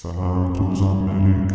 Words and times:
Santos 0.00 0.80
Americanos. 0.80 1.52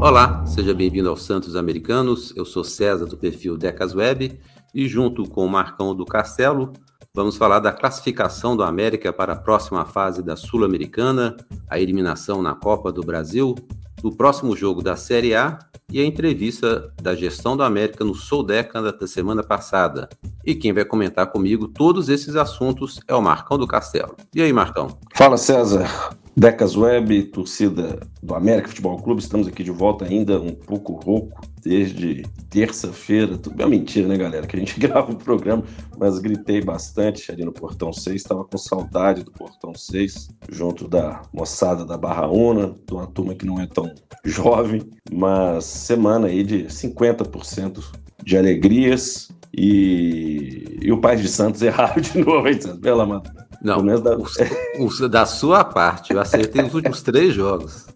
Olá, 0.00 0.46
seja 0.46 0.72
bem-vindo 0.72 1.08
aos 1.08 1.24
Santos 1.24 1.56
Americanos. 1.56 2.32
Eu 2.36 2.44
sou 2.44 2.62
César 2.62 3.06
do 3.06 3.16
perfil 3.16 3.56
Decas 3.56 3.92
Web 3.92 4.38
e 4.72 4.86
junto 4.86 5.24
com 5.28 5.44
o 5.44 5.48
Marcão 5.48 5.96
do 5.96 6.06
Castelo, 6.06 6.72
vamos 7.12 7.36
falar 7.36 7.58
da 7.58 7.72
classificação 7.72 8.56
do 8.56 8.62
América 8.62 9.12
para 9.12 9.32
a 9.32 9.36
próxima 9.36 9.84
fase 9.84 10.22
da 10.22 10.36
Sul-Americana, 10.36 11.36
a 11.68 11.80
eliminação 11.80 12.40
na 12.40 12.54
Copa 12.54 12.92
do 12.92 13.02
Brasil, 13.02 13.56
do 14.00 14.12
próximo 14.12 14.56
jogo 14.56 14.80
da 14.80 14.94
Série 14.94 15.34
A 15.34 15.58
e 15.90 16.00
a 16.00 16.04
entrevista 16.04 16.92
da 17.02 17.16
gestão 17.16 17.56
do 17.56 17.64
América 17.64 18.04
no 18.04 18.14
Sou 18.14 18.44
Década 18.44 18.92
da 18.92 19.08
semana 19.08 19.42
passada. 19.42 20.08
E 20.46 20.54
quem 20.54 20.72
vai 20.72 20.84
comentar 20.84 21.26
comigo 21.26 21.66
todos 21.66 22.08
esses 22.08 22.36
assuntos 22.36 23.00
é 23.08 23.14
o 23.16 23.20
Marcão 23.20 23.58
do 23.58 23.66
Castelo. 23.66 24.14
E 24.32 24.40
aí, 24.40 24.52
Marcão? 24.52 24.96
Fala, 25.16 25.36
César. 25.36 26.16
Decas 26.38 26.76
Web, 26.76 27.24
torcida 27.24 27.98
do 28.22 28.32
América 28.32 28.68
Futebol 28.68 28.96
Clube, 29.02 29.20
estamos 29.20 29.48
aqui 29.48 29.64
de 29.64 29.72
volta 29.72 30.04
ainda 30.04 30.40
um 30.40 30.54
pouco 30.54 30.92
rouco 30.92 31.40
desde 31.64 32.22
terça-feira. 32.48 33.36
Tudo 33.36 33.60
é 33.60 33.66
mentira, 33.66 34.06
né, 34.06 34.16
galera? 34.16 34.46
Que 34.46 34.54
a 34.54 34.58
gente 34.60 34.78
grava 34.78 35.10
o 35.10 35.16
programa, 35.16 35.64
mas 35.98 36.20
gritei 36.20 36.60
bastante 36.60 37.32
ali 37.32 37.44
no 37.44 37.50
Portão 37.50 37.92
6. 37.92 38.14
Estava 38.14 38.44
com 38.44 38.56
saudade 38.56 39.24
do 39.24 39.32
Portão 39.32 39.74
6, 39.74 40.28
junto 40.48 40.86
da 40.86 41.22
moçada 41.32 41.84
da 41.84 41.98
Barra 41.98 42.28
Una, 42.28 42.72
de 42.86 42.94
uma 42.94 43.08
turma 43.08 43.34
que 43.34 43.44
não 43.44 43.60
é 43.60 43.66
tão 43.66 43.92
jovem, 44.24 44.88
mas 45.10 45.64
semana 45.64 46.28
aí 46.28 46.44
de 46.44 46.66
50% 46.66 47.82
de 48.22 48.38
alegrias. 48.38 49.28
E, 49.52 50.78
e 50.82 50.92
o 50.92 51.00
Pai 51.00 51.16
de 51.16 51.26
Santos 51.26 51.62
erraram 51.62 52.00
de 52.00 52.16
novo, 52.16 52.46
hein, 52.46 52.60
Santos? 52.60 52.76
De 52.76 52.82
Deus. 52.82 53.47
Não, 53.62 53.84
da... 53.84 54.16
O, 54.16 54.86
o, 54.86 55.08
da 55.08 55.26
sua 55.26 55.64
parte, 55.64 56.12
eu 56.12 56.20
acertei 56.20 56.62
os 56.62 56.74
últimos 56.74 57.02
três 57.02 57.34
jogos. 57.34 57.86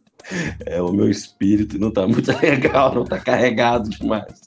É, 0.66 0.80
o 0.80 0.92
meu 0.92 1.10
espírito 1.10 1.78
não 1.78 1.88
está 1.88 2.06
muito 2.06 2.30
legal, 2.40 2.94
não 2.94 3.02
está 3.02 3.18
carregado 3.18 3.88
demais. 3.88 4.42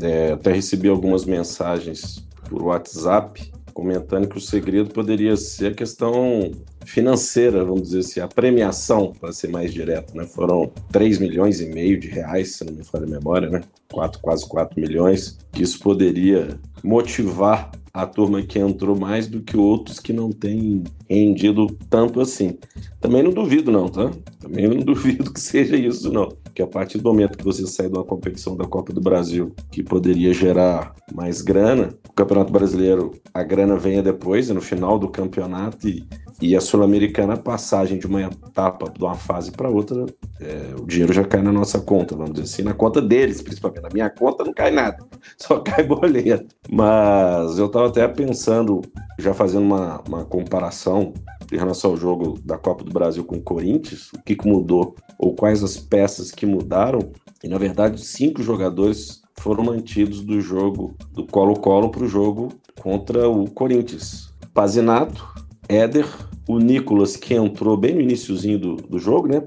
É, 0.00 0.32
até 0.32 0.52
recebi 0.52 0.88
algumas 0.88 1.24
mensagens 1.24 2.26
por 2.48 2.62
WhatsApp 2.62 3.52
comentando 3.80 4.28
que 4.28 4.36
o 4.36 4.40
segredo 4.40 4.90
poderia 4.90 5.34
ser 5.38 5.72
a 5.72 5.74
questão 5.74 6.52
financeira, 6.84 7.64
vamos 7.64 7.84
dizer 7.84 8.00
assim, 8.00 8.20
a 8.20 8.28
premiação, 8.28 9.14
para 9.18 9.32
ser 9.32 9.48
mais 9.48 9.72
direto, 9.72 10.14
né? 10.14 10.26
Foram 10.26 10.70
3 10.92 11.18
milhões 11.18 11.62
e 11.62 11.66
meio 11.66 11.98
de 11.98 12.06
reais, 12.06 12.56
se 12.56 12.64
não 12.64 12.74
me 12.74 12.84
falha 12.84 13.06
a 13.06 13.08
memória, 13.08 13.48
né? 13.48 13.62
4, 13.90 14.20
quase 14.20 14.46
4 14.46 14.78
milhões, 14.78 15.38
que 15.50 15.62
isso 15.62 15.80
poderia 15.80 16.60
motivar 16.84 17.70
a 17.92 18.06
turma 18.06 18.42
que 18.42 18.58
entrou 18.58 18.96
mais 18.96 19.26
do 19.26 19.40
que 19.40 19.56
outros 19.56 19.98
que 19.98 20.12
não 20.12 20.30
têm 20.30 20.84
rendido 21.08 21.66
tanto 21.88 22.20
assim. 22.20 22.56
Também 23.00 23.22
não 23.22 23.32
duvido, 23.32 23.70
não, 23.70 23.88
tá? 23.88 24.10
Também 24.38 24.68
não 24.68 24.78
duvido 24.84 25.32
que 25.32 25.40
seja 25.40 25.76
isso, 25.76 26.12
não. 26.12 26.28
Que 26.54 26.62
a 26.62 26.66
partir 26.66 26.98
do 26.98 27.04
momento 27.04 27.36
que 27.36 27.44
você 27.44 27.66
sai 27.66 27.88
de 27.88 27.94
uma 27.94 28.04
competição 28.04 28.56
da 28.56 28.64
Copa 28.64 28.92
do 28.92 29.00
Brasil 29.00 29.52
que 29.70 29.82
poderia 29.82 30.32
gerar 30.32 30.94
mais 31.12 31.42
grana, 31.42 31.94
o 32.08 32.12
Campeonato 32.12 32.52
Brasileiro, 32.52 33.12
a 33.34 33.42
grana 33.42 33.76
venha 33.76 34.02
depois, 34.02 34.48
no 34.50 34.60
final 34.60 34.98
do 34.98 35.08
campeonato, 35.08 35.88
e, 35.88 36.04
e 36.40 36.56
a 36.56 36.60
Sul-Americana, 36.60 37.36
passagem 37.36 37.98
de 37.98 38.06
uma 38.06 38.22
etapa, 38.22 38.90
de 38.90 39.02
uma 39.02 39.14
fase 39.14 39.52
para 39.52 39.68
outra, 39.68 40.06
é, 40.40 40.74
o 40.80 40.86
dinheiro 40.86 41.12
já 41.12 41.22
cai 41.22 41.42
na 41.42 41.52
nossa 41.52 41.78
conta, 41.80 42.16
vamos 42.16 42.32
dizer 42.32 42.44
assim, 42.44 42.62
na 42.62 42.72
conta 42.72 43.02
deles, 43.02 43.42
principalmente. 43.42 43.82
Na 43.82 43.90
minha 43.92 44.08
conta 44.08 44.42
não 44.42 44.52
cai 44.52 44.70
nada, 44.70 45.04
só 45.36 45.60
cai 45.60 45.84
boleto. 45.84 46.54
Mas 46.70 47.58
eu 47.58 47.66
estava 47.66 47.88
até 47.88 48.08
pensando, 48.08 48.80
já 49.18 49.34
fazendo 49.34 49.64
uma, 49.64 50.02
uma 50.08 50.24
comparação 50.24 51.12
em 51.52 51.56
relação 51.56 51.90
ao 51.90 51.96
jogo 51.96 52.38
da 52.42 52.56
Copa 52.56 52.84
do 52.84 52.92
Brasil 52.92 53.24
com 53.24 53.36
o 53.36 53.42
Corinthians, 53.42 54.10
o 54.14 54.22
que, 54.22 54.34
que 54.34 54.48
mudou, 54.48 54.94
ou 55.18 55.34
quais 55.34 55.62
as 55.62 55.76
peças 55.76 56.30
que 56.30 56.46
mudaram, 56.46 57.12
e 57.44 57.48
na 57.48 57.58
verdade 57.58 58.00
cinco 58.00 58.42
jogadores 58.42 59.20
foram 59.38 59.64
mantidos 59.64 60.22
do 60.22 60.40
jogo 60.40 60.94
do 61.12 61.26
Colo-Colo 61.26 61.90
para 61.90 62.04
o 62.04 62.08
jogo 62.08 62.52
contra 62.80 63.28
o 63.28 63.50
Corinthians. 63.50 64.30
Pazinato, 64.54 65.26
Éder, 65.68 66.06
o 66.50 66.58
Nicolas, 66.58 67.16
que 67.16 67.34
entrou 67.34 67.76
bem 67.76 67.94
no 67.94 68.00
iníciozinho 68.00 68.58
do, 68.58 68.76
do 68.76 68.98
jogo, 68.98 69.28
né? 69.28 69.42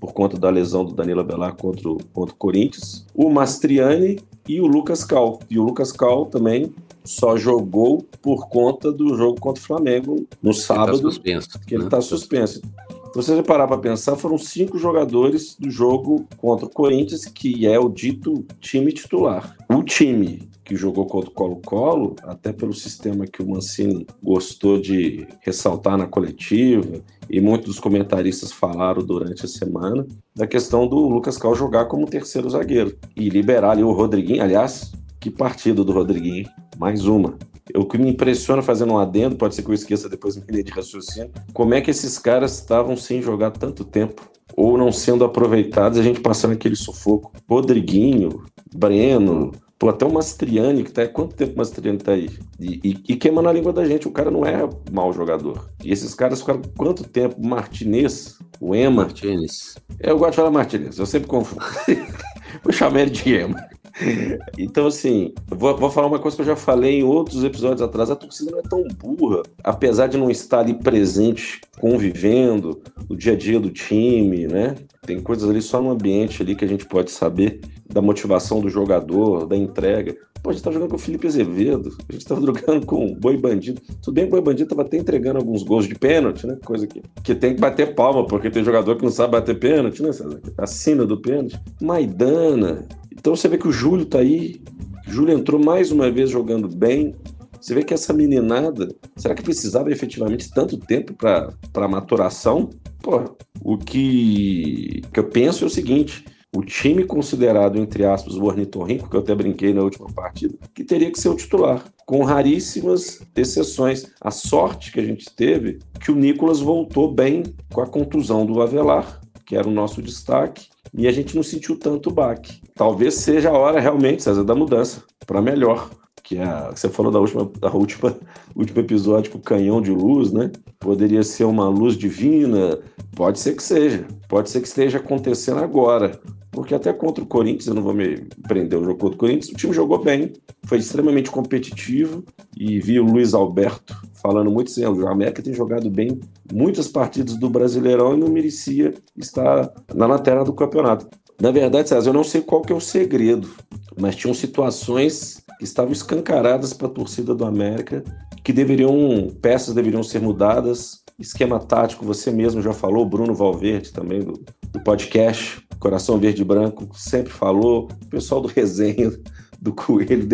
Por 0.00 0.12
conta 0.12 0.38
da 0.38 0.50
lesão 0.50 0.84
do 0.84 0.92
Danilo 0.92 1.20
Avelar 1.20 1.54
contra 1.54 1.88
o, 1.88 1.98
contra 2.12 2.34
o 2.34 2.38
Corinthians. 2.38 3.06
O 3.14 3.30
Mastriani 3.30 4.18
e 4.48 4.60
o 4.60 4.66
Lucas 4.66 5.04
Cal. 5.04 5.40
E 5.48 5.58
o 5.58 5.62
Lucas 5.62 5.92
Cal 5.92 6.26
também 6.26 6.72
só 7.04 7.36
jogou 7.36 8.04
por 8.20 8.48
conta 8.48 8.92
do 8.92 9.16
jogo 9.16 9.40
contra 9.40 9.62
o 9.62 9.66
Flamengo 9.66 10.26
no 10.42 10.52
sábado. 10.52 10.94
Ele 10.94 11.02
tá 11.02 11.10
suspenso, 11.10 11.60
que 11.66 11.74
ele 11.74 11.84
está 11.84 11.96
né? 11.96 12.02
suspenso. 12.02 12.62
Então, 13.08 13.22
se 13.22 13.34
você 13.34 13.42
parar 13.42 13.66
para 13.66 13.78
pensar, 13.78 14.16
foram 14.16 14.36
cinco 14.36 14.78
jogadores 14.78 15.56
do 15.58 15.70
jogo 15.70 16.26
contra 16.36 16.66
o 16.66 16.70
Corinthians, 16.70 17.24
que 17.24 17.66
é 17.66 17.78
o 17.78 17.88
dito 17.88 18.44
time 18.60 18.92
titular. 18.92 19.56
O 19.70 19.82
time 19.82 20.47
que 20.68 20.76
jogou 20.76 21.06
contra 21.06 21.30
o 21.30 21.32
Colo-Colo, 21.32 22.14
até 22.24 22.52
pelo 22.52 22.74
sistema 22.74 23.26
que 23.26 23.42
o 23.42 23.48
Mancini 23.48 24.06
gostou 24.22 24.78
de 24.78 25.26
ressaltar 25.40 25.96
na 25.96 26.06
coletiva, 26.06 27.02
e 27.30 27.40
muitos 27.40 27.68
dos 27.68 27.80
comentaristas 27.80 28.52
falaram 28.52 29.02
durante 29.02 29.46
a 29.46 29.48
semana, 29.48 30.06
da 30.36 30.46
questão 30.46 30.86
do 30.86 31.08
Lucas 31.08 31.38
Cal 31.38 31.54
jogar 31.54 31.86
como 31.86 32.06
terceiro 32.06 32.50
zagueiro 32.50 32.98
e 33.16 33.30
liberar 33.30 33.70
ali 33.70 33.82
o 33.82 33.92
Rodriguinho. 33.92 34.42
Aliás, 34.42 34.92
que 35.18 35.30
partido 35.30 35.82
do 35.82 35.92
Rodriguinho, 35.92 36.46
mais 36.76 37.06
uma. 37.06 37.38
O 37.74 37.86
que 37.86 37.96
me 37.96 38.10
impressiona 38.10 38.60
fazendo 38.60 38.92
um 38.92 38.98
adendo, 38.98 39.36
pode 39.36 39.54
ser 39.54 39.62
que 39.62 39.70
eu 39.70 39.74
esqueça 39.74 40.06
depois 40.06 40.36
me 40.36 40.62
de 40.62 40.70
raciocínio, 40.70 41.30
como 41.54 41.72
é 41.72 41.80
que 41.80 41.90
esses 41.90 42.18
caras 42.18 42.56
estavam 42.56 42.94
sem 42.94 43.22
jogar 43.22 43.52
tanto 43.52 43.84
tempo 43.86 44.30
ou 44.54 44.76
não 44.76 44.92
sendo 44.92 45.24
aproveitados, 45.24 45.98
a 45.98 46.02
gente 46.02 46.20
passando 46.20 46.52
aquele 46.52 46.76
sufoco. 46.76 47.32
Rodriguinho, 47.48 48.44
Breno, 48.74 49.52
pô, 49.78 49.88
até 49.88 50.04
o 50.04 50.12
Mastriani, 50.12 50.82
que 50.84 50.90
tá. 50.90 51.06
Quanto 51.06 51.36
tempo 51.36 51.54
o 51.54 51.58
Mastriani 51.58 51.98
tá 51.98 52.12
aí? 52.12 52.28
E, 52.58 52.80
e, 52.82 53.12
e, 53.12 53.16
queimando 53.16 53.48
a 53.48 53.52
língua 53.52 53.72
da 53.72 53.84
gente, 53.84 54.08
o 54.08 54.10
cara 54.10 54.30
não 54.30 54.44
é 54.44 54.68
mau 54.90 55.12
jogador. 55.12 55.68
E 55.84 55.92
esses 55.92 56.14
caras 56.14 56.40
ficaram 56.40 56.62
quanto 56.76 57.04
tempo? 57.04 57.40
Martinez, 57.40 58.38
o 58.60 58.74
Ema. 58.74 59.02
Martinez. 59.02 59.76
Eu 60.00 60.18
gosto 60.18 60.30
de 60.30 60.36
falar 60.36 60.50
Martinez, 60.50 60.98
eu 60.98 61.06
sempre 61.06 61.28
confundo. 61.28 61.64
Vou 62.64 62.72
chamar 62.72 63.00
ele 63.02 63.10
de 63.10 63.34
Ema. 63.34 63.68
Então, 64.58 64.86
assim, 64.86 65.32
vou, 65.46 65.76
vou, 65.76 65.90
falar 65.90 66.06
uma 66.06 66.18
coisa 66.18 66.36
que 66.36 66.42
eu 66.42 66.46
já 66.46 66.56
falei 66.56 67.00
em 67.00 67.02
outros 67.02 67.44
episódios 67.44 67.82
atrás: 67.82 68.10
a 68.10 68.16
torcida 68.16 68.50
não 68.50 68.58
é 68.58 68.62
tão 68.62 68.82
burra, 68.84 69.42
apesar 69.62 70.06
de 70.06 70.16
não 70.16 70.30
estar 70.30 70.60
ali 70.60 70.74
presente, 70.74 71.60
convivendo 71.80 72.80
no 73.08 73.16
dia 73.16 73.32
a 73.32 73.36
dia 73.36 73.60
do 73.60 73.70
time, 73.70 74.46
né? 74.46 74.74
Tem 75.06 75.20
coisas 75.20 75.48
ali 75.48 75.62
só 75.62 75.80
no 75.80 75.90
ambiente 75.90 76.42
ali 76.42 76.54
que 76.54 76.64
a 76.64 76.68
gente 76.68 76.84
pode 76.86 77.10
saber 77.10 77.60
da 77.88 78.02
motivação 78.02 78.60
do 78.60 78.68
jogador, 78.68 79.46
da 79.46 79.56
entrega. 79.56 80.16
Pô, 80.42 80.50
a 80.50 80.52
gente 80.52 80.62
tá 80.62 80.70
jogando 80.70 80.90
com 80.90 80.96
o 80.96 81.00
Felipe 81.00 81.26
Azevedo, 81.26 81.96
a 82.08 82.12
gente 82.12 82.24
tava 82.24 82.40
jogando 82.44 82.86
com 82.86 83.06
o 83.06 83.14
Boi 83.14 83.36
Bandido. 83.36 83.80
Tudo 84.02 84.14
bem 84.14 84.24
que 84.24 84.28
o 84.28 84.32
Boi 84.32 84.40
Bandido 84.40 84.68
tava 84.68 84.82
até 84.82 84.96
entregando 84.96 85.38
alguns 85.38 85.62
gols 85.62 85.86
de 85.86 85.94
pênalti, 85.94 86.46
né? 86.46 86.56
Coisa 86.64 86.86
que, 86.86 87.02
que 87.22 87.34
tem 87.34 87.54
que 87.54 87.60
bater 87.60 87.94
palma, 87.94 88.26
porque 88.26 88.50
tem 88.50 88.62
jogador 88.62 88.96
que 88.96 89.04
não 89.04 89.10
sabe 89.10 89.32
bater 89.32 89.58
pênalti, 89.58 90.02
né? 90.02 90.10
Acima 90.56 91.04
do 91.04 91.20
pênalti. 91.20 91.58
Maidana, 91.80 92.86
então 93.18 93.34
você 93.34 93.48
vê 93.48 93.58
que 93.58 93.68
o 93.68 93.72
Júlio 93.72 94.06
tá 94.06 94.18
aí, 94.20 94.62
Júlio 95.08 95.36
entrou 95.36 95.62
mais 95.62 95.90
uma 95.90 96.10
vez 96.10 96.30
jogando 96.30 96.68
bem. 96.68 97.14
Você 97.60 97.74
vê 97.74 97.82
que 97.82 97.92
essa 97.92 98.12
meninada, 98.12 98.94
será 99.16 99.34
que 99.34 99.42
precisava 99.42 99.90
efetivamente 99.90 100.50
tanto 100.50 100.76
tempo 100.76 101.14
para 101.14 101.88
maturação? 101.88 102.70
Pô, 103.02 103.36
o 103.60 103.76
que, 103.76 105.02
que 105.12 105.18
eu 105.18 105.24
penso 105.24 105.64
é 105.64 105.66
o 105.66 105.70
seguinte: 105.70 106.24
o 106.54 106.62
time 106.62 107.04
considerado, 107.04 107.78
entre 107.78 108.04
aspas, 108.04 108.34
o 108.34 108.44
ornitorrinco, 108.44 109.10
que 109.10 109.16
eu 109.16 109.20
até 109.20 109.34
brinquei 109.34 109.74
na 109.74 109.82
última 109.82 110.06
partida, 110.06 110.56
que 110.72 110.84
teria 110.84 111.10
que 111.10 111.18
ser 111.18 111.30
o 111.30 111.36
titular, 111.36 111.84
com 112.06 112.22
raríssimas 112.22 113.20
exceções. 113.34 114.06
A 114.20 114.30
sorte 114.30 114.92
que 114.92 115.00
a 115.00 115.04
gente 115.04 115.26
teve 115.34 115.80
que 116.00 116.12
o 116.12 116.14
Nicolas 116.14 116.60
voltou 116.60 117.12
bem 117.12 117.42
com 117.72 117.80
a 117.80 117.86
contusão 117.86 118.46
do 118.46 118.62
Avelar, 118.62 119.20
que 119.44 119.56
era 119.56 119.66
o 119.66 119.72
nosso 119.72 120.00
destaque, 120.00 120.68
e 120.94 121.08
a 121.08 121.12
gente 121.12 121.34
não 121.34 121.42
sentiu 121.42 121.76
tanto 121.78 122.10
baque. 122.10 122.60
Talvez 122.78 123.14
seja 123.14 123.50
a 123.50 123.58
hora 123.58 123.80
realmente, 123.80 124.22
César, 124.22 124.44
da 124.44 124.54
mudança 124.54 125.02
para 125.26 125.42
melhor 125.42 125.90
que 126.22 126.36
é, 126.36 126.70
você 126.70 126.88
falou 126.90 127.10
da 127.10 127.18
última, 127.18 127.50
da 127.58 127.72
última, 127.72 128.14
último 128.54 128.80
episódio 128.80 129.32
com 129.32 129.38
o 129.38 129.42
canhão 129.42 129.80
de 129.80 129.90
luz, 129.90 130.30
né? 130.30 130.52
Poderia 130.78 131.22
ser 131.22 131.44
uma 131.44 131.68
luz 131.68 131.96
divina, 131.96 132.78
pode 133.16 133.40
ser 133.40 133.56
que 133.56 133.62
seja, 133.62 134.06
pode 134.28 134.50
ser 134.50 134.60
que 134.60 134.68
esteja 134.68 134.98
acontecendo 134.98 135.58
agora, 135.58 136.20
porque 136.52 136.74
até 136.74 136.92
contra 136.92 137.24
o 137.24 137.26
Corinthians, 137.26 137.66
eu 137.66 137.74
não 137.74 137.82
vou 137.82 137.94
me 137.94 138.26
prender 138.46 138.78
o 138.78 138.84
jogo 138.84 138.98
contra 138.98 139.16
o 139.16 139.18
Corinthians, 139.18 139.48
o 139.48 139.56
time 139.56 139.72
jogou 139.72 140.04
bem, 140.04 140.34
foi 140.66 140.78
extremamente 140.78 141.30
competitivo 141.30 142.22
e 142.54 142.78
vi 142.78 143.00
o 143.00 143.04
Luiz 143.04 143.32
Alberto 143.32 143.96
falando 144.22 144.50
muito 144.50 144.70
assim, 144.70 144.84
o 144.84 145.08
América 145.08 145.42
tem 145.42 145.54
jogado 145.54 145.88
bem 145.90 146.20
muitas 146.52 146.86
partidas 146.86 147.36
do 147.36 147.48
Brasileirão 147.48 148.14
e 148.14 148.20
não 148.20 148.28
merecia 148.28 148.92
estar 149.16 149.72
na 149.94 150.06
lanterna 150.06 150.44
do 150.44 150.52
campeonato. 150.52 151.08
Na 151.40 151.50
verdade, 151.52 151.88
César, 151.88 152.10
eu 152.10 152.14
não 152.14 152.24
sei 152.24 152.40
qual 152.40 152.62
que 152.62 152.72
é 152.72 152.76
o 152.76 152.80
segredo, 152.80 153.48
mas 153.96 154.16
tinham 154.16 154.34
situações 154.34 155.40
que 155.58 155.64
estavam 155.64 155.92
escancaradas 155.92 156.72
para 156.72 156.88
a 156.88 156.90
torcida 156.90 157.34
do 157.34 157.44
América, 157.44 158.02
que 158.42 158.52
deveriam, 158.52 159.28
peças 159.40 159.74
deveriam 159.74 160.02
ser 160.02 160.20
mudadas, 160.20 161.02
esquema 161.18 161.58
tático, 161.58 162.04
você 162.04 162.30
mesmo 162.30 162.60
já 162.60 162.72
falou, 162.72 163.04
Bruno 163.04 163.34
Valverde 163.34 163.92
também 163.92 164.20
do, 164.20 164.44
do 164.72 164.80
podcast 164.80 165.62
Coração 165.78 166.18
Verde 166.18 166.42
e 166.42 166.44
Branco 166.44 166.88
sempre 166.92 167.32
falou, 167.32 167.88
o 168.02 168.06
pessoal 168.06 168.40
do 168.40 168.48
resenha 168.48 169.12
do 169.60 169.72
Coelho, 169.72 170.26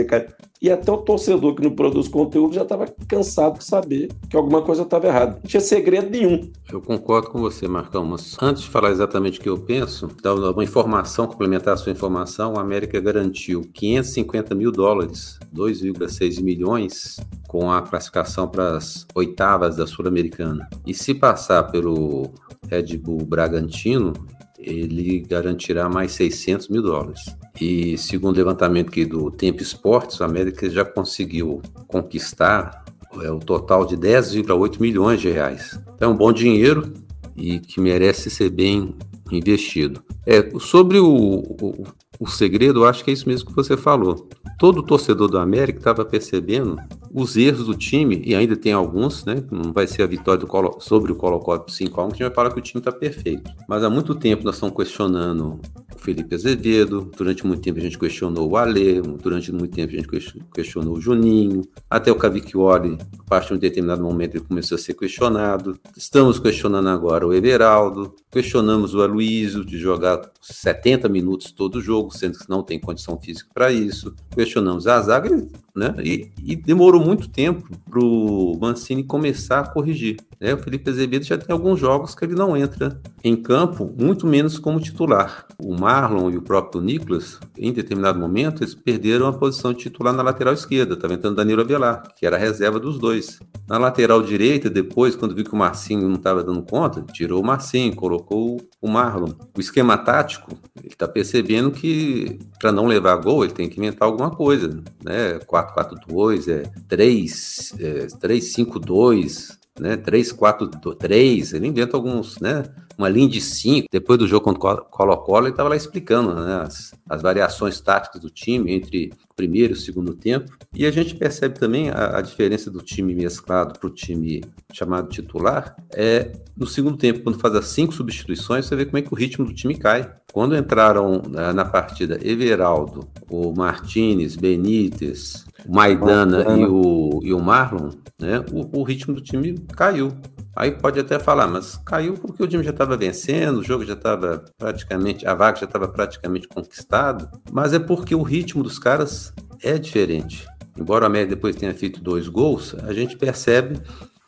e 0.64 0.70
até 0.70 0.90
o 0.90 0.96
torcedor 0.96 1.54
que 1.54 1.62
não 1.62 1.72
produz 1.72 2.08
conteúdo 2.08 2.54
já 2.54 2.62
estava 2.62 2.86
cansado 3.06 3.58
de 3.58 3.64
saber 3.64 4.08
que 4.30 4.34
alguma 4.34 4.62
coisa 4.62 4.80
estava 4.80 5.06
errada. 5.06 5.32
Não 5.32 5.42
tinha 5.42 5.60
segredo 5.60 6.08
nenhum. 6.08 6.50
Eu 6.72 6.80
concordo 6.80 7.28
com 7.28 7.38
você, 7.38 7.68
Marcão, 7.68 8.02
mas 8.02 8.34
antes 8.40 8.62
de 8.62 8.70
falar 8.70 8.90
exatamente 8.90 9.38
o 9.38 9.42
que 9.42 9.48
eu 9.50 9.58
penso, 9.58 10.08
dar 10.22 10.32
uma 10.32 10.64
informação, 10.64 11.26
complementar 11.26 11.74
a 11.74 11.76
sua 11.76 11.92
informação, 11.92 12.54
a 12.56 12.62
América 12.62 12.98
garantiu 12.98 13.60
550 13.74 14.54
mil 14.54 14.72
dólares, 14.72 15.38
2,6 15.54 16.40
milhões, 16.40 17.20
com 17.46 17.70
a 17.70 17.82
classificação 17.82 18.48
para 18.48 18.78
as 18.78 19.06
oitavas 19.14 19.76
da 19.76 19.86
Sul-Americana. 19.86 20.66
E 20.86 20.94
se 20.94 21.12
passar 21.12 21.64
pelo 21.64 22.32
Red 22.70 22.96
Bull 22.96 23.26
Bragantino, 23.26 24.14
ele 24.58 25.20
garantirá 25.20 25.90
mais 25.90 26.12
600 26.12 26.70
mil 26.70 26.80
dólares. 26.80 27.36
E 27.60 27.96
segundo 27.96 28.34
o 28.34 28.38
levantamento 28.38 28.88
aqui 28.88 29.04
do 29.04 29.30
Tempo 29.30 29.62
Esportes, 29.62 30.20
a 30.20 30.24
América 30.24 30.68
já 30.68 30.84
conseguiu 30.84 31.62
conquistar 31.86 32.84
é, 33.22 33.30
o 33.30 33.38
total 33.38 33.86
de 33.86 33.96
10,8 33.96 34.80
milhões 34.80 35.20
de 35.20 35.30
reais. 35.30 35.78
É 36.00 36.06
um 36.06 36.16
bom 36.16 36.32
dinheiro 36.32 36.92
e 37.36 37.60
que 37.60 37.80
merece 37.80 38.28
ser 38.30 38.50
bem 38.50 38.94
investido. 39.30 40.02
É, 40.26 40.50
sobre 40.58 40.98
o, 40.98 41.06
o, 41.06 41.84
o 42.18 42.26
segredo, 42.26 42.80
eu 42.80 42.86
acho 42.86 43.04
que 43.04 43.10
é 43.10 43.14
isso 43.14 43.28
mesmo 43.28 43.48
que 43.48 43.56
você 43.56 43.76
falou. 43.76 44.28
Todo 44.58 44.82
torcedor 44.82 45.28
do 45.28 45.38
América 45.38 45.78
estava 45.78 46.04
percebendo 46.04 46.76
os 47.12 47.36
erros 47.36 47.66
do 47.66 47.74
time, 47.76 48.20
e 48.24 48.34
ainda 48.34 48.56
tem 48.56 48.72
alguns, 48.72 49.24
né? 49.24 49.42
Não 49.50 49.72
vai 49.72 49.86
ser 49.86 50.02
a 50.02 50.06
vitória 50.06 50.44
Colo, 50.46 50.78
sobre 50.80 51.12
o 51.12 51.14
Colo-Colo 51.14 51.64
5x1 51.66 51.92
que 51.92 52.00
a 52.00 52.08
gente 52.08 52.22
vai 52.22 52.34
falar 52.34 52.52
que 52.52 52.58
o 52.58 52.62
time 52.62 52.80
está 52.80 52.90
perfeito. 52.90 53.48
Mas 53.68 53.84
há 53.84 53.90
muito 53.90 54.16
tempo 54.16 54.42
nós 54.42 54.56
estamos 54.56 54.74
questionando 54.74 55.60
Felipe 55.98 56.34
Azevedo, 56.34 57.10
durante 57.16 57.46
muito 57.46 57.62
tempo 57.62 57.78
a 57.78 57.82
gente 57.82 57.98
questionou 57.98 58.50
o 58.50 58.56
Alê, 58.56 59.00
durante 59.00 59.52
muito 59.52 59.74
tempo 59.74 59.94
a 59.94 59.96
gente 59.96 60.40
questionou 60.52 60.96
o 60.96 61.00
Juninho, 61.00 61.62
até 61.88 62.10
o 62.10 62.16
Cavicchioli, 62.16 62.98
a 63.18 63.22
partir 63.24 63.48
de 63.48 63.54
um 63.54 63.58
determinado 63.58 64.02
momento 64.02 64.36
ele 64.36 64.44
começou 64.44 64.76
a 64.76 64.78
ser 64.78 64.94
questionado. 64.94 65.78
Estamos 65.96 66.38
questionando 66.38 66.88
agora 66.88 67.26
o 67.26 67.32
Everaldo, 67.32 68.14
questionamos 68.30 68.94
o 68.94 69.02
Aloysio 69.02 69.64
de 69.64 69.78
jogar 69.78 70.30
70 70.40 71.08
minutos 71.08 71.52
todo 71.52 71.80
jogo, 71.80 72.16
sendo 72.16 72.38
que 72.38 72.48
não 72.48 72.62
tem 72.62 72.78
condição 72.78 73.18
física 73.18 73.48
para 73.54 73.72
isso. 73.72 74.14
Questionamos 74.34 74.86
a 74.86 75.00
zaga, 75.00 75.30
né? 75.74 75.94
E, 76.02 76.30
e 76.42 76.56
demorou 76.56 77.04
muito 77.04 77.28
tempo 77.28 77.68
para 77.88 78.00
o 78.00 78.56
Mancini 78.60 79.02
começar 79.02 79.60
a 79.60 79.68
corrigir. 79.68 80.16
Né? 80.40 80.54
O 80.54 80.58
Felipe 80.58 80.90
Azevedo 80.90 81.24
já 81.24 81.38
tem 81.38 81.52
alguns 81.52 81.80
jogos 81.80 82.14
que 82.14 82.24
ele 82.24 82.34
não 82.34 82.56
entra 82.56 83.00
em 83.22 83.34
campo, 83.34 83.92
muito 83.98 84.26
menos 84.26 84.58
como 84.58 84.80
titular. 84.80 85.46
O 85.58 85.74
Marlon 85.84 86.30
e 86.30 86.38
o 86.38 86.42
próprio 86.42 86.80
Nicolas, 86.80 87.38
em 87.58 87.70
determinado 87.70 88.18
momento, 88.18 88.62
eles 88.62 88.74
perderam 88.74 89.26
a 89.26 89.32
posição 89.34 89.70
de 89.70 89.80
titular 89.80 90.14
na 90.14 90.22
lateral 90.22 90.54
esquerda. 90.54 90.94
Estava 90.94 91.12
entrando 91.12 91.36
Danilo 91.36 91.60
Avelar, 91.60 92.02
que 92.16 92.26
era 92.26 92.36
a 92.36 92.38
reserva 92.38 92.80
dos 92.80 92.98
dois. 92.98 93.38
Na 93.68 93.76
lateral 93.76 94.22
direita, 94.22 94.70
depois, 94.70 95.14
quando 95.14 95.34
viu 95.34 95.44
que 95.44 95.52
o 95.52 95.56
Marcinho 95.56 96.08
não 96.08 96.16
estava 96.16 96.42
dando 96.42 96.62
conta, 96.62 97.04
tirou 97.12 97.42
o 97.42 97.46
Marcinho, 97.46 97.94
colocou 97.94 98.62
o 98.80 98.88
Marlon. 98.88 99.32
O 99.54 99.60
esquema 99.60 99.98
tático, 99.98 100.52
ele 100.74 100.88
está 100.88 101.06
percebendo 101.06 101.70
que 101.70 102.38
para 102.58 102.72
não 102.72 102.86
levar 102.86 103.16
gol, 103.16 103.44
ele 103.44 103.52
tem 103.52 103.68
que 103.68 103.78
inventar 103.78 104.08
alguma 104.08 104.30
coisa. 104.30 104.82
Né? 105.04 105.38
4-4-2, 105.40 106.48
é 106.50 106.62
3, 106.88 107.74
é, 107.78 108.06
3-5-2, 108.06 109.58
né? 109.78 109.96
3, 109.96 110.32
4, 110.32 110.70
3, 110.98 111.52
ele 111.52 111.66
inventa 111.66 111.96
alguns, 111.96 112.38
né? 112.38 112.64
Uma 112.96 113.08
linha 113.08 113.28
de 113.28 113.40
5. 113.40 113.88
Depois 113.90 114.18
do 114.18 114.26
jogo 114.26 114.44
contra 114.44 114.82
o 114.82 114.84
Colo-Colo, 114.84 115.46
ele 115.46 115.52
estava 115.52 115.68
lá 115.68 115.76
explicando 115.76 116.34
né? 116.34 116.62
as, 116.62 116.92
as 117.08 117.22
variações 117.22 117.80
táticas 117.80 118.20
do 118.20 118.30
time 118.30 118.72
entre 118.72 119.12
o 119.30 119.34
primeiro 119.34 119.72
e 119.72 119.76
o 119.76 119.80
segundo 119.80 120.14
tempo. 120.14 120.56
E 120.72 120.86
a 120.86 120.90
gente 120.90 121.14
percebe 121.14 121.58
também 121.58 121.90
a, 121.90 122.18
a 122.18 122.22
diferença 122.22 122.70
do 122.70 122.80
time 122.80 123.14
mesclado 123.14 123.78
para 123.78 123.88
o 123.88 123.90
time 123.90 124.42
chamado 124.72 125.08
titular. 125.08 125.76
É 125.92 126.32
no 126.56 126.68
segundo 126.68 126.96
tempo, 126.96 127.20
quando 127.20 127.40
faz 127.40 127.54
as 127.56 127.66
cinco 127.66 127.92
substituições, 127.92 128.66
você 128.66 128.76
vê 128.76 128.86
como 128.86 128.98
é 128.98 129.02
que 129.02 129.12
o 129.12 129.16
ritmo 129.16 129.44
do 129.44 129.52
time 129.52 129.74
cai. 129.74 130.08
Quando 130.32 130.56
entraram 130.56 131.20
na, 131.28 131.52
na 131.52 131.64
partida 131.64 132.18
Everaldo, 132.22 133.08
o 133.28 133.52
Martinez, 133.52 134.36
Benítez, 134.36 135.44
o 135.66 135.74
Maidana 135.74 136.44
e 136.56 136.64
o, 136.64 137.20
e 137.24 137.34
o 137.34 137.40
Marlon, 137.40 137.90
né, 138.20 138.44
o, 138.52 138.80
o 138.80 138.82
ritmo 138.84 139.14
do 139.14 139.20
time 139.20 139.58
caiu. 139.74 140.12
Aí 140.56 140.70
pode 140.70 141.00
até 141.00 141.18
falar, 141.18 141.48
mas 141.48 141.76
caiu 141.84 142.14
porque 142.14 142.42
o 142.42 142.46
time 142.46 142.62
já 142.62 142.70
estava 142.70 142.96
vencendo, 142.96 143.58
o 143.58 143.64
jogo 143.64 143.84
já 143.84 143.94
estava 143.94 144.44
praticamente, 144.56 145.26
a 145.26 145.34
vaga 145.34 145.58
já 145.58 145.66
estava 145.66 145.88
praticamente 145.88 146.46
conquistado, 146.46 147.28
mas 147.50 147.72
é 147.72 147.78
porque 147.78 148.14
o 148.14 148.22
ritmo 148.22 148.62
dos 148.62 148.78
caras 148.78 149.32
é 149.62 149.76
diferente. 149.78 150.46
Embora 150.78 151.06
a 151.06 151.08
média 151.08 151.34
depois 151.34 151.56
tenha 151.56 151.74
feito 151.74 152.00
dois 152.00 152.28
gols, 152.28 152.74
a 152.86 152.92
gente 152.92 153.16
percebe 153.16 153.80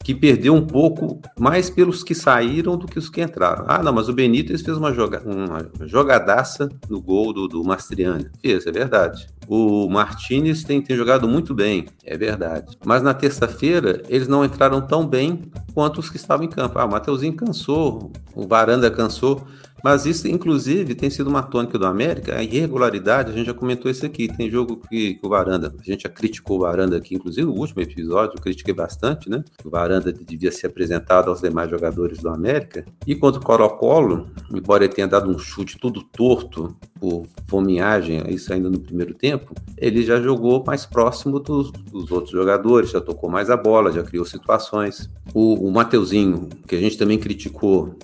que 0.07 0.15
perdeu 0.15 0.55
um 0.55 0.65
pouco 0.65 1.21
mais 1.37 1.69
pelos 1.69 2.05
que 2.05 2.15
saíram 2.15 2.77
do 2.77 2.87
que 2.87 2.97
os 2.97 3.11
que 3.11 3.21
entraram. 3.21 3.65
Ah, 3.67 3.83
não, 3.83 3.93
mas 3.93 4.09
o 4.09 4.13
Benítez 4.13 4.63
fez 4.63 4.77
uma, 4.77 4.93
joga 4.93 5.21
uma 5.25 5.69
jogadaça 5.85 6.69
no 6.89 7.03
gol 7.03 7.33
do, 7.33 7.49
do 7.49 7.65
Mastriani. 7.65 8.31
Fez, 8.41 8.65
é 8.69 8.71
verdade. 8.71 9.27
O 9.49 9.89
Martinez 9.89 10.65
tem, 10.65 10.83
tem 10.83 10.97
jogado 10.97 11.29
muito 11.29 11.55
bem, 11.55 11.87
é 12.05 12.17
verdade. 12.17 12.77
Mas 12.85 13.03
na 13.03 13.15
terça-feira, 13.15 14.03
eles 14.09 14.27
não 14.27 14.45
entraram 14.45 14.81
tão 14.81 15.07
bem 15.07 15.51
quanto 15.73 16.01
os 16.01 16.11
que 16.11 16.17
estavam 16.17 16.45
em 16.45 16.49
campo. 16.49 16.79
Ah, 16.79 16.85
o 16.85 16.91
Mateuzinho 16.91 17.35
cansou, 17.35 18.11
o 18.35 18.47
Varanda 18.47 18.91
cansou. 18.91 19.47
Mas 19.83 20.07
isso, 20.07 20.27
inclusive, 20.27 20.95
tem 20.95 21.11
sido 21.11 21.29
uma 21.29 21.43
tônica 21.43 21.79
do 21.79 21.87
América, 21.87 22.37
a 22.37 22.43
irregularidade, 22.43 23.31
a 23.31 23.35
gente 23.35 23.47
já 23.47 23.55
comentou 23.55 23.91
isso 23.91 24.05
aqui, 24.05 24.29
tem 24.29 24.51
jogo 24.51 24.81
que, 24.89 25.15
que 25.15 25.27
o 25.27 25.29
Varanda, 25.29 25.73
a 25.79 25.83
gente 25.83 26.03
já 26.03 26.09
criticou 26.09 26.59
o 26.59 26.61
Varanda 26.61 26.97
aqui, 26.97 27.15
inclusive 27.15 27.47
no 27.47 27.53
último 27.53 27.83
episódio, 27.83 28.37
eu 28.37 28.43
critiquei 28.43 28.75
bastante, 28.75 29.29
né? 29.31 29.45
O 29.65 29.71
Varanda 29.71 30.13
devia 30.13 30.51
ser 30.51 30.67
apresentado 30.67 31.31
aos 31.31 31.41
demais 31.41 31.71
jogadores 31.71 32.19
do 32.19 32.29
América. 32.29 32.85
E 33.07 33.15
contra 33.15 33.41
o 33.41 33.45
Colo-Colo, 33.45 34.27
embora 34.53 34.85
ele 34.85 34.93
tenha 34.93 35.07
dado 35.07 35.31
um 35.31 35.39
chute 35.39 35.79
tudo 35.79 36.03
torto 36.03 36.77
por 36.99 37.27
fomeagem, 37.47 38.23
isso 38.29 38.53
ainda 38.53 38.71
no 38.71 38.81
primeiro 38.81 39.15
tempo, 39.15 39.55
ele 39.77 40.03
já 40.03 40.21
jogou 40.21 40.65
mais 40.67 40.87
próximo 40.87 41.39
dos, 41.39 41.71
dos 41.71 42.11
outros 42.11 42.33
jogadores, 42.33 42.91
já 42.91 43.01
tocou 43.01 43.31
mais 43.31 43.51
a 43.51 43.57
bola, 43.57 43.93
já 43.93 44.03
criou 44.03 44.25
situações. 44.25 45.11
O, 45.35 45.69
o 45.69 45.71
Mateuzinho, 45.71 46.49
que 46.67 46.75
a 46.75 46.81
gente 46.81 46.97
também 46.97 47.19
criticou 47.19 47.95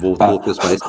Voltou, 0.00 0.42
fez 0.42 0.80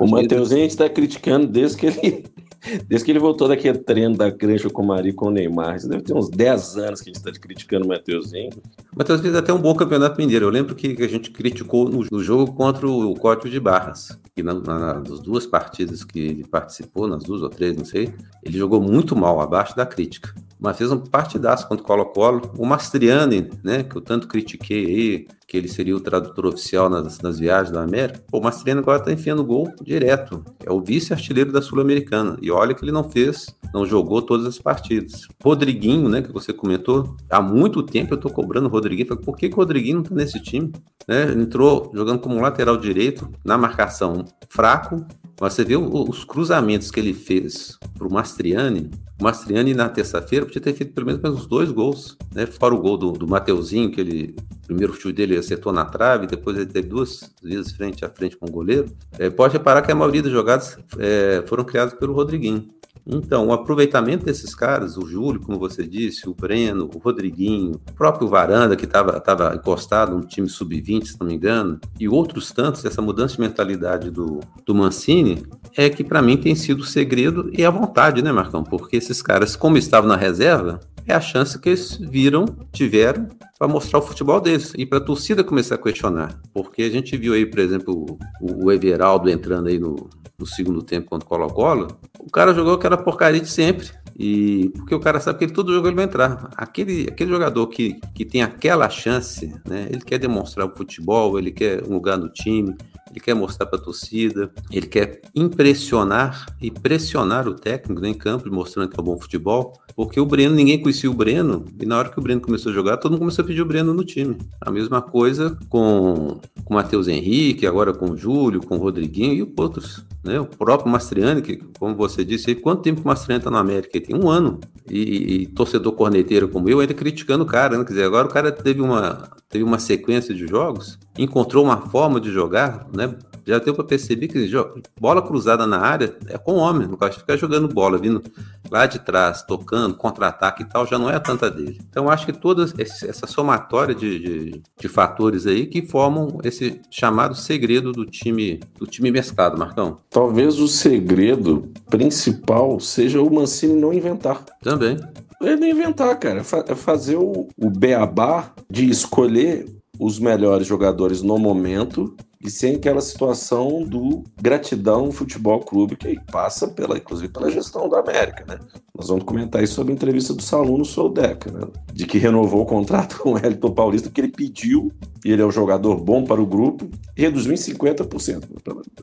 O 0.00 0.06
Mateuzinho 0.06 0.60
a 0.60 0.62
gente 0.62 0.70
está 0.70 0.88
criticando 0.88 1.46
desde 1.46 1.76
que 1.76 1.86
ele. 1.86 2.24
Desde 2.86 3.06
que 3.06 3.12
ele 3.12 3.18
voltou 3.18 3.48
daquele 3.48 3.78
treino 3.78 4.16
da 4.18 4.28
Grancha 4.28 4.68
com 4.68 4.82
o 4.82 4.86
Mari 4.86 5.14
com 5.14 5.28
o 5.28 5.30
Neymar. 5.30 5.76
Isso 5.76 5.88
deve 5.88 6.02
ter 6.02 6.12
uns 6.12 6.28
10 6.28 6.76
anos 6.76 7.00
que 7.00 7.08
a 7.08 7.12
gente 7.12 7.26
está 7.26 7.32
criticando 7.40 7.86
o 7.86 7.88
Mateuzinho. 7.88 8.50
O 8.94 8.98
Matheus 8.98 9.22
fez 9.22 9.34
até 9.34 9.50
um 9.50 9.58
bom 9.58 9.74
campeonato 9.74 10.18
mineiro. 10.18 10.44
Eu 10.44 10.50
lembro 10.50 10.74
que 10.74 11.02
a 11.02 11.08
gente 11.08 11.30
criticou 11.30 11.88
no, 11.88 12.04
no 12.10 12.22
jogo 12.22 12.52
contra 12.52 12.86
o 12.86 13.14
Código 13.14 13.48
de 13.48 13.58
Barras. 13.58 14.18
Que 14.36 14.42
na, 14.42 14.52
na, 14.52 14.94
nas 15.00 15.20
duas 15.20 15.46
partidas 15.46 16.04
que 16.04 16.18
ele 16.18 16.44
participou, 16.46 17.08
nas 17.08 17.22
duas 17.22 17.42
ou 17.42 17.48
três, 17.48 17.74
não 17.74 17.84
sei, 17.86 18.12
ele 18.44 18.58
jogou 18.58 18.80
muito 18.80 19.16
mal, 19.16 19.40
abaixo 19.40 19.74
da 19.74 19.86
crítica. 19.86 20.34
Mas 20.60 20.76
fez 20.76 20.92
um 20.92 20.98
partidaço 20.98 21.66
contra 21.66 21.82
o 21.82 21.86
Colo-Colo. 21.86 22.52
O 22.58 22.66
Mastriani, 22.66 23.50
né, 23.64 23.82
que 23.82 23.96
eu 23.96 24.00
tanto 24.00 24.28
critiquei 24.28 24.84
aí, 24.84 25.26
que 25.46 25.56
ele 25.56 25.66
seria 25.66 25.96
o 25.96 26.00
tradutor 26.00 26.46
oficial 26.46 26.88
nas, 26.88 27.18
nas 27.20 27.38
viagens 27.38 27.72
da 27.72 27.82
América. 27.82 28.22
O 28.30 28.40
Mastriani 28.40 28.80
agora 28.80 29.00
tá 29.00 29.10
enfiando 29.10 29.42
gol 29.42 29.72
direto. 29.82 30.44
É 30.64 30.70
o 30.70 30.80
vice-artilheiro 30.80 31.50
da 31.50 31.60
Sul-Americana. 31.60 32.36
E 32.40 32.50
olha 32.50 32.74
que 32.74 32.84
ele 32.84 32.92
não 32.92 33.10
fez, 33.10 33.46
não 33.74 33.84
jogou 33.84 34.22
todas 34.22 34.46
as 34.46 34.58
partidas. 34.58 35.26
Rodriguinho, 35.42 36.08
né, 36.08 36.22
que 36.22 36.32
você 36.32 36.52
comentou, 36.52 37.16
há 37.28 37.40
muito 37.40 37.82
tempo 37.82 38.14
eu 38.14 38.18
tô 38.18 38.30
cobrando 38.30 38.68
o 38.68 38.70
Rodriguinho. 38.70 39.08
Falei, 39.08 39.24
por 39.24 39.36
que, 39.36 39.48
que 39.48 39.54
o 39.54 39.58
Rodriguinho 39.58 39.96
não 39.96 40.02
tá 40.04 40.14
nesse 40.14 40.40
time? 40.40 40.72
Né? 41.08 41.32
Entrou 41.32 41.90
jogando 41.94 42.20
como 42.20 42.40
lateral 42.40 42.76
direito, 42.76 43.28
na 43.44 43.58
marcação 43.58 44.24
fraco, 44.48 45.04
você 45.48 45.64
vê 45.64 45.74
os 45.74 46.22
cruzamentos 46.22 46.90
que 46.90 47.00
ele 47.00 47.14
fez 47.14 47.78
para 47.96 48.06
o 48.06 48.12
Mastriani. 48.12 48.90
O 49.18 49.24
Mastriani, 49.24 49.72
na 49.72 49.88
terça-feira, 49.88 50.44
podia 50.44 50.60
ter 50.60 50.74
feito 50.74 50.92
pelo 50.92 51.06
menos 51.06 51.24
uns 51.24 51.46
dois 51.46 51.72
gols, 51.72 52.16
né? 52.34 52.44
Fora 52.44 52.74
o 52.74 52.78
gol 52.78 52.98
do, 52.98 53.12
do 53.12 53.26
Mateuzinho, 53.26 53.90
que 53.90 54.00
ele. 54.00 54.36
O 54.64 54.66
primeiro 54.66 54.92
chute 54.92 55.14
dele 55.14 55.36
acertou 55.36 55.72
na 55.72 55.84
trave, 55.84 56.26
depois 56.26 56.56
ele 56.56 56.66
teve 56.66 56.88
duas 56.88 57.32
vezes 57.42 57.72
frente 57.72 58.04
a 58.04 58.08
frente 58.08 58.36
com 58.36 58.46
o 58.46 58.50
goleiro. 58.50 58.86
É, 59.18 59.28
pode 59.28 59.54
reparar 59.54 59.82
que 59.82 59.90
a 59.90 59.94
maioria 59.94 60.22
das 60.22 60.30
jogadas 60.30 60.78
é, 60.98 61.42
foram 61.46 61.64
criadas 61.64 61.94
pelo 61.94 62.12
Rodriguinho. 62.12 62.68
Então, 63.06 63.48
o 63.48 63.52
aproveitamento 63.52 64.24
desses 64.24 64.54
caras, 64.54 64.96
o 64.96 65.06
Júlio, 65.06 65.40
como 65.40 65.58
você 65.58 65.86
disse, 65.86 66.28
o 66.28 66.34
Breno, 66.34 66.88
o 66.94 66.98
Rodriguinho, 66.98 67.80
o 67.90 67.92
próprio 67.92 68.28
Varanda, 68.28 68.76
que 68.76 68.84
estava 68.84 69.54
encostado 69.54 70.16
no 70.16 70.24
time 70.24 70.48
sub-20, 70.48 71.04
se 71.04 71.20
não 71.20 71.26
me 71.26 71.34
engano, 71.34 71.80
e 71.98 72.08
outros 72.08 72.52
tantos, 72.52 72.84
essa 72.84 73.02
mudança 73.02 73.34
de 73.34 73.40
mentalidade 73.40 74.10
do, 74.10 74.40
do 74.64 74.74
Mancini, 74.74 75.42
é 75.76 75.88
que 75.88 76.04
para 76.04 76.22
mim 76.22 76.36
tem 76.36 76.54
sido 76.54 76.80
o 76.80 76.86
segredo 76.86 77.50
e 77.52 77.64
a 77.64 77.70
vontade, 77.70 78.22
né, 78.22 78.32
Marcão? 78.32 78.62
Porque 78.62 78.96
esses 78.96 79.22
caras, 79.22 79.56
como 79.56 79.76
estavam 79.76 80.08
na 80.08 80.16
reserva, 80.16 80.80
é 81.10 81.14
a 81.14 81.20
chance 81.20 81.58
que 81.58 81.68
eles 81.68 81.96
viram, 81.96 82.46
tiveram, 82.72 83.28
para 83.58 83.68
mostrar 83.68 83.98
o 83.98 84.02
futebol 84.02 84.40
deles 84.40 84.72
e 84.76 84.86
para 84.86 84.98
a 84.98 85.02
torcida 85.02 85.44
começar 85.44 85.74
a 85.74 85.78
questionar. 85.78 86.40
Porque 86.54 86.82
a 86.82 86.90
gente 86.90 87.16
viu 87.16 87.34
aí, 87.34 87.44
por 87.44 87.58
exemplo, 87.58 88.18
o, 88.40 88.64
o 88.64 88.72
Everaldo 88.72 89.28
entrando 89.28 89.68
aí 89.68 89.78
no, 89.78 90.08
no 90.38 90.46
segundo 90.46 90.82
tempo 90.82 91.10
contra 91.10 91.26
o 91.26 91.28
Colo-Colo, 91.28 91.88
o 92.18 92.30
cara 92.30 92.54
jogou 92.54 92.74
aquela 92.74 92.96
porcaria 92.96 93.40
de 93.40 93.48
sempre. 93.48 93.90
E 94.18 94.70
porque 94.76 94.94
o 94.94 95.00
cara 95.00 95.18
sabe 95.18 95.38
que 95.38 95.44
ele, 95.46 95.52
todo 95.52 95.72
jogo 95.72 95.88
ele 95.88 95.96
vai 95.96 96.04
entrar. 96.04 96.50
Aquele, 96.56 97.08
aquele 97.10 97.30
jogador 97.30 97.66
que, 97.68 97.98
que 98.14 98.24
tem 98.24 98.42
aquela 98.42 98.88
chance, 98.90 99.46
né? 99.66 99.88
Ele 99.90 100.02
quer 100.02 100.18
demonstrar 100.18 100.66
o 100.66 100.76
futebol, 100.76 101.38
ele 101.38 101.50
quer 101.50 101.82
um 101.84 101.94
lugar 101.94 102.18
no 102.18 102.28
time, 102.28 102.76
ele 103.10 103.20
quer 103.20 103.34
mostrar 103.34 103.66
para 103.66 103.78
a 103.78 103.82
torcida, 103.82 104.50
ele 104.70 104.86
quer 104.86 105.20
impressionar 105.34 106.46
e 106.60 106.70
pressionar 106.70 107.48
o 107.48 107.54
técnico 107.54 108.00
né, 108.00 108.08
em 108.08 108.14
campo, 108.14 108.52
mostrando 108.52 108.88
que 108.88 108.98
é 108.98 109.02
um 109.02 109.04
bom 109.04 109.18
futebol. 109.18 109.72
Porque 109.96 110.20
o 110.20 110.24
Breno, 110.24 110.54
ninguém 110.54 110.80
conhecia 110.80 111.10
o 111.10 111.14
Breno, 111.14 111.66
e 111.78 111.84
na 111.84 111.98
hora 111.98 112.08
que 112.08 112.18
o 112.18 112.22
Breno 112.22 112.40
começou 112.40 112.70
a 112.70 112.74
jogar, 112.74 112.96
todo 112.96 113.12
mundo 113.12 113.20
começou 113.20 113.44
a 113.44 113.46
pedir 113.46 113.60
o 113.60 113.66
Breno 113.66 113.92
no 113.92 114.04
time. 114.04 114.38
A 114.60 114.70
mesma 114.70 115.02
coisa 115.02 115.58
com, 115.68 116.40
com 116.64 116.74
o 116.74 116.76
Matheus 116.76 117.08
Henrique, 117.08 117.66
agora 117.66 117.92
com 117.92 118.10
o 118.10 118.16
Júlio, 118.16 118.60
com 118.60 118.76
o 118.76 118.78
Rodriguinho 118.78 119.34
e 119.34 119.52
outros. 119.60 120.04
Né? 120.22 120.38
O 120.38 120.46
próprio 120.46 120.90
Mastriani, 120.90 121.42
que, 121.42 121.56
como 121.78 121.94
você 121.94 122.24
disse, 122.24 122.54
quanto 122.54 122.82
tempo 122.82 123.02
o 123.02 123.06
Mastriani 123.06 123.40
está 123.40 123.50
na 123.50 123.58
América? 123.58 123.96
Ele 123.96 124.06
tem 124.06 124.16
um 124.16 124.28
ano. 124.28 124.60
E, 124.88 125.42
e, 125.42 125.46
torcedor 125.46 125.92
corneteiro 125.92 126.48
como 126.48 126.68
eu, 126.68 126.80
ainda 126.80 126.94
criticando 126.94 127.44
o 127.44 127.46
cara. 127.46 127.76
Né? 127.76 127.84
Quer 127.84 127.90
dizer, 127.90 128.04
agora 128.04 128.26
o 128.26 128.30
cara 128.30 128.50
teve 128.50 128.80
uma, 128.80 129.28
teve 129.48 129.64
uma 129.64 129.78
sequência 129.78 130.34
de 130.34 130.46
jogos, 130.46 130.98
encontrou 131.22 131.64
uma 131.64 131.80
forma 131.88 132.20
de 132.20 132.30
jogar, 132.30 132.86
né? 132.92 133.14
já 133.46 133.58
deu 133.58 133.74
para 133.74 133.84
perceber 133.84 134.28
que 134.28 134.50
bola 134.98 135.22
cruzada 135.22 135.66
na 135.66 135.78
área 135.78 136.14
é 136.28 136.38
com 136.38 136.54
homem, 136.54 136.86
não 136.86 136.96
gosta 136.96 137.14
de 137.14 137.20
ficar 137.20 137.36
jogando 137.36 137.68
bola, 137.68 137.98
vindo 137.98 138.22
lá 138.70 138.86
de 138.86 138.98
trás, 139.00 139.42
tocando, 139.42 139.94
contra-ataque 139.94 140.62
e 140.62 140.66
tal, 140.66 140.86
já 140.86 140.98
não 140.98 141.10
é 141.10 141.18
tanta 141.18 141.50
dele. 141.50 141.80
Então 141.88 142.08
acho 142.08 142.26
que 142.26 142.32
toda 142.32 142.66
essa 142.78 143.26
somatória 143.26 143.94
de, 143.94 144.18
de, 144.18 144.62
de, 144.78 144.88
fatores 144.88 145.46
aí 145.46 145.66
que 145.66 145.82
formam 145.82 146.38
esse 146.44 146.80
chamado 146.90 147.34
segredo 147.34 147.92
do 147.92 148.06
time 148.06 148.60
do 148.78 148.86
time 148.86 149.10
mesclado, 149.10 149.58
Marcão. 149.58 149.98
Talvez 150.08 150.58
o 150.58 150.68
segredo 150.68 151.70
principal 151.88 152.78
seja 152.80 153.20
o 153.20 153.32
Mancini 153.32 153.74
não 153.74 153.92
inventar. 153.92 154.44
Também. 154.62 154.96
Ele 155.40 155.56
não 155.56 155.68
inventar, 155.68 156.18
cara. 156.18 156.40
É 156.40 156.74
fazer 156.74 157.16
o, 157.16 157.48
o 157.56 157.70
beabá 157.70 158.52
de 158.68 158.88
escolher 158.90 159.66
os 160.00 160.18
melhores 160.18 160.66
jogadores 160.66 161.20
no 161.20 161.38
momento 161.38 162.16
e 162.42 162.50
sem 162.50 162.76
aquela 162.76 163.02
situação 163.02 163.82
do 163.82 164.24
gratidão 164.40 165.12
futebol 165.12 165.60
clube 165.60 165.94
que 165.94 166.18
passa 166.32 166.66
pela, 166.68 166.96
inclusive 166.96 167.30
pela 167.30 167.50
gestão 167.50 167.86
da 167.86 168.00
América, 168.00 168.46
né? 168.48 168.58
Nós 168.96 169.08
vamos 169.08 169.24
comentar 169.24 169.62
isso 169.62 169.74
sobre 169.74 169.92
a 169.92 169.94
entrevista 169.94 170.32
do 170.32 170.42
Salu 170.42 170.78
no 170.78 170.86
Soldeca, 170.86 171.52
né? 171.52 171.66
De 171.92 172.06
que 172.06 172.16
renovou 172.16 172.62
o 172.62 172.66
contrato 172.66 173.18
com 173.20 173.34
o 173.34 173.38
Elton 173.38 173.72
Paulista, 173.72 174.08
que 174.08 174.22
ele 174.22 174.32
pediu, 174.32 174.90
e 175.22 175.32
ele 175.32 175.42
é 175.42 175.46
um 175.46 175.50
jogador 175.50 175.96
bom 175.96 176.24
para 176.24 176.40
o 176.40 176.46
grupo, 176.46 176.88
reduziu 177.14 177.52
em 177.52 177.56
50%. 177.56 178.44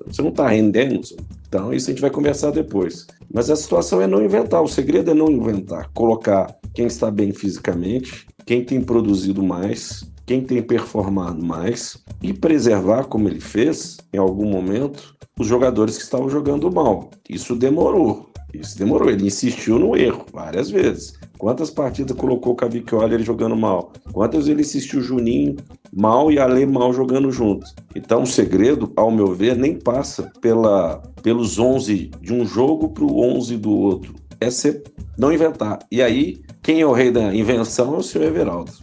Você 0.08 0.22
não 0.24 0.30
está 0.30 0.48
rendendo, 0.48 1.00
então 1.48 1.72
isso 1.72 1.92
a 1.92 1.94
gente 1.94 2.02
vai 2.02 2.10
conversar 2.10 2.50
depois. 2.50 3.06
Mas 3.32 3.52
a 3.52 3.56
situação 3.56 4.02
é 4.02 4.08
não 4.08 4.26
inventar, 4.26 4.64
o 4.64 4.68
segredo 4.68 5.12
é 5.12 5.14
não 5.14 5.30
inventar, 5.30 5.92
colocar 5.94 6.58
quem 6.74 6.88
está 6.88 7.12
bem 7.12 7.32
fisicamente, 7.32 8.26
quem 8.48 8.66
tem 8.66 8.82
produzido 8.82 9.44
mais, 9.44 10.04
quem 10.28 10.42
tem 10.42 10.62
performado 10.62 11.42
mais 11.42 11.98
e 12.22 12.34
preservar, 12.34 13.06
como 13.06 13.30
ele 13.30 13.40
fez 13.40 13.98
em 14.12 14.18
algum 14.18 14.46
momento, 14.46 15.16
os 15.40 15.48
jogadores 15.48 15.96
que 15.96 16.04
estavam 16.04 16.30
jogando 16.30 16.70
mal. 16.70 17.10
Isso 17.30 17.56
demorou. 17.56 18.30
Isso 18.54 18.78
demorou. 18.78 19.10
Ele 19.10 19.26
insistiu 19.26 19.80
no 19.80 19.96
erro 19.96 20.26
várias 20.34 20.70
vezes. 20.70 21.14
Quantas 21.38 21.70
partidas 21.70 22.18
colocou 22.18 22.54
o 22.54 22.56
Cavicchioli 22.58 23.14
ele 23.14 23.24
jogando 23.24 23.56
mal? 23.56 23.94
Quantas 24.12 24.50
ele 24.50 24.62
insistiu 24.62 25.00
o 25.00 25.04
Juninho 25.04 25.56
mal 25.94 26.30
e 26.30 26.38
Ale 26.38 26.66
mal 26.66 26.92
jogando 26.92 27.32
juntos? 27.32 27.74
Então 27.96 28.24
o 28.24 28.28
segredo, 28.28 28.92
ao 28.98 29.10
meu 29.10 29.34
ver, 29.34 29.56
nem 29.56 29.80
passa 29.80 30.30
pela, 30.42 31.02
pelos 31.24 31.58
11 31.58 32.12
de 32.22 32.34
um 32.34 32.46
jogo 32.46 32.90
para 32.90 33.06
o 33.06 33.22
11 33.22 33.56
do 33.58 33.72
outro. 33.72 34.14
É 34.42 34.52
ser, 34.52 34.84
não 35.18 35.32
inventar. 35.32 35.80
E 35.90 36.02
aí 36.02 36.42
quem 36.68 36.82
é 36.82 36.86
o 36.86 36.92
rei 36.92 37.12
da 37.12 37.34
invenção 37.34 37.96
é 37.96 37.98
o 37.98 38.04
senhor 38.04 38.28
Everaldo. 38.28 38.74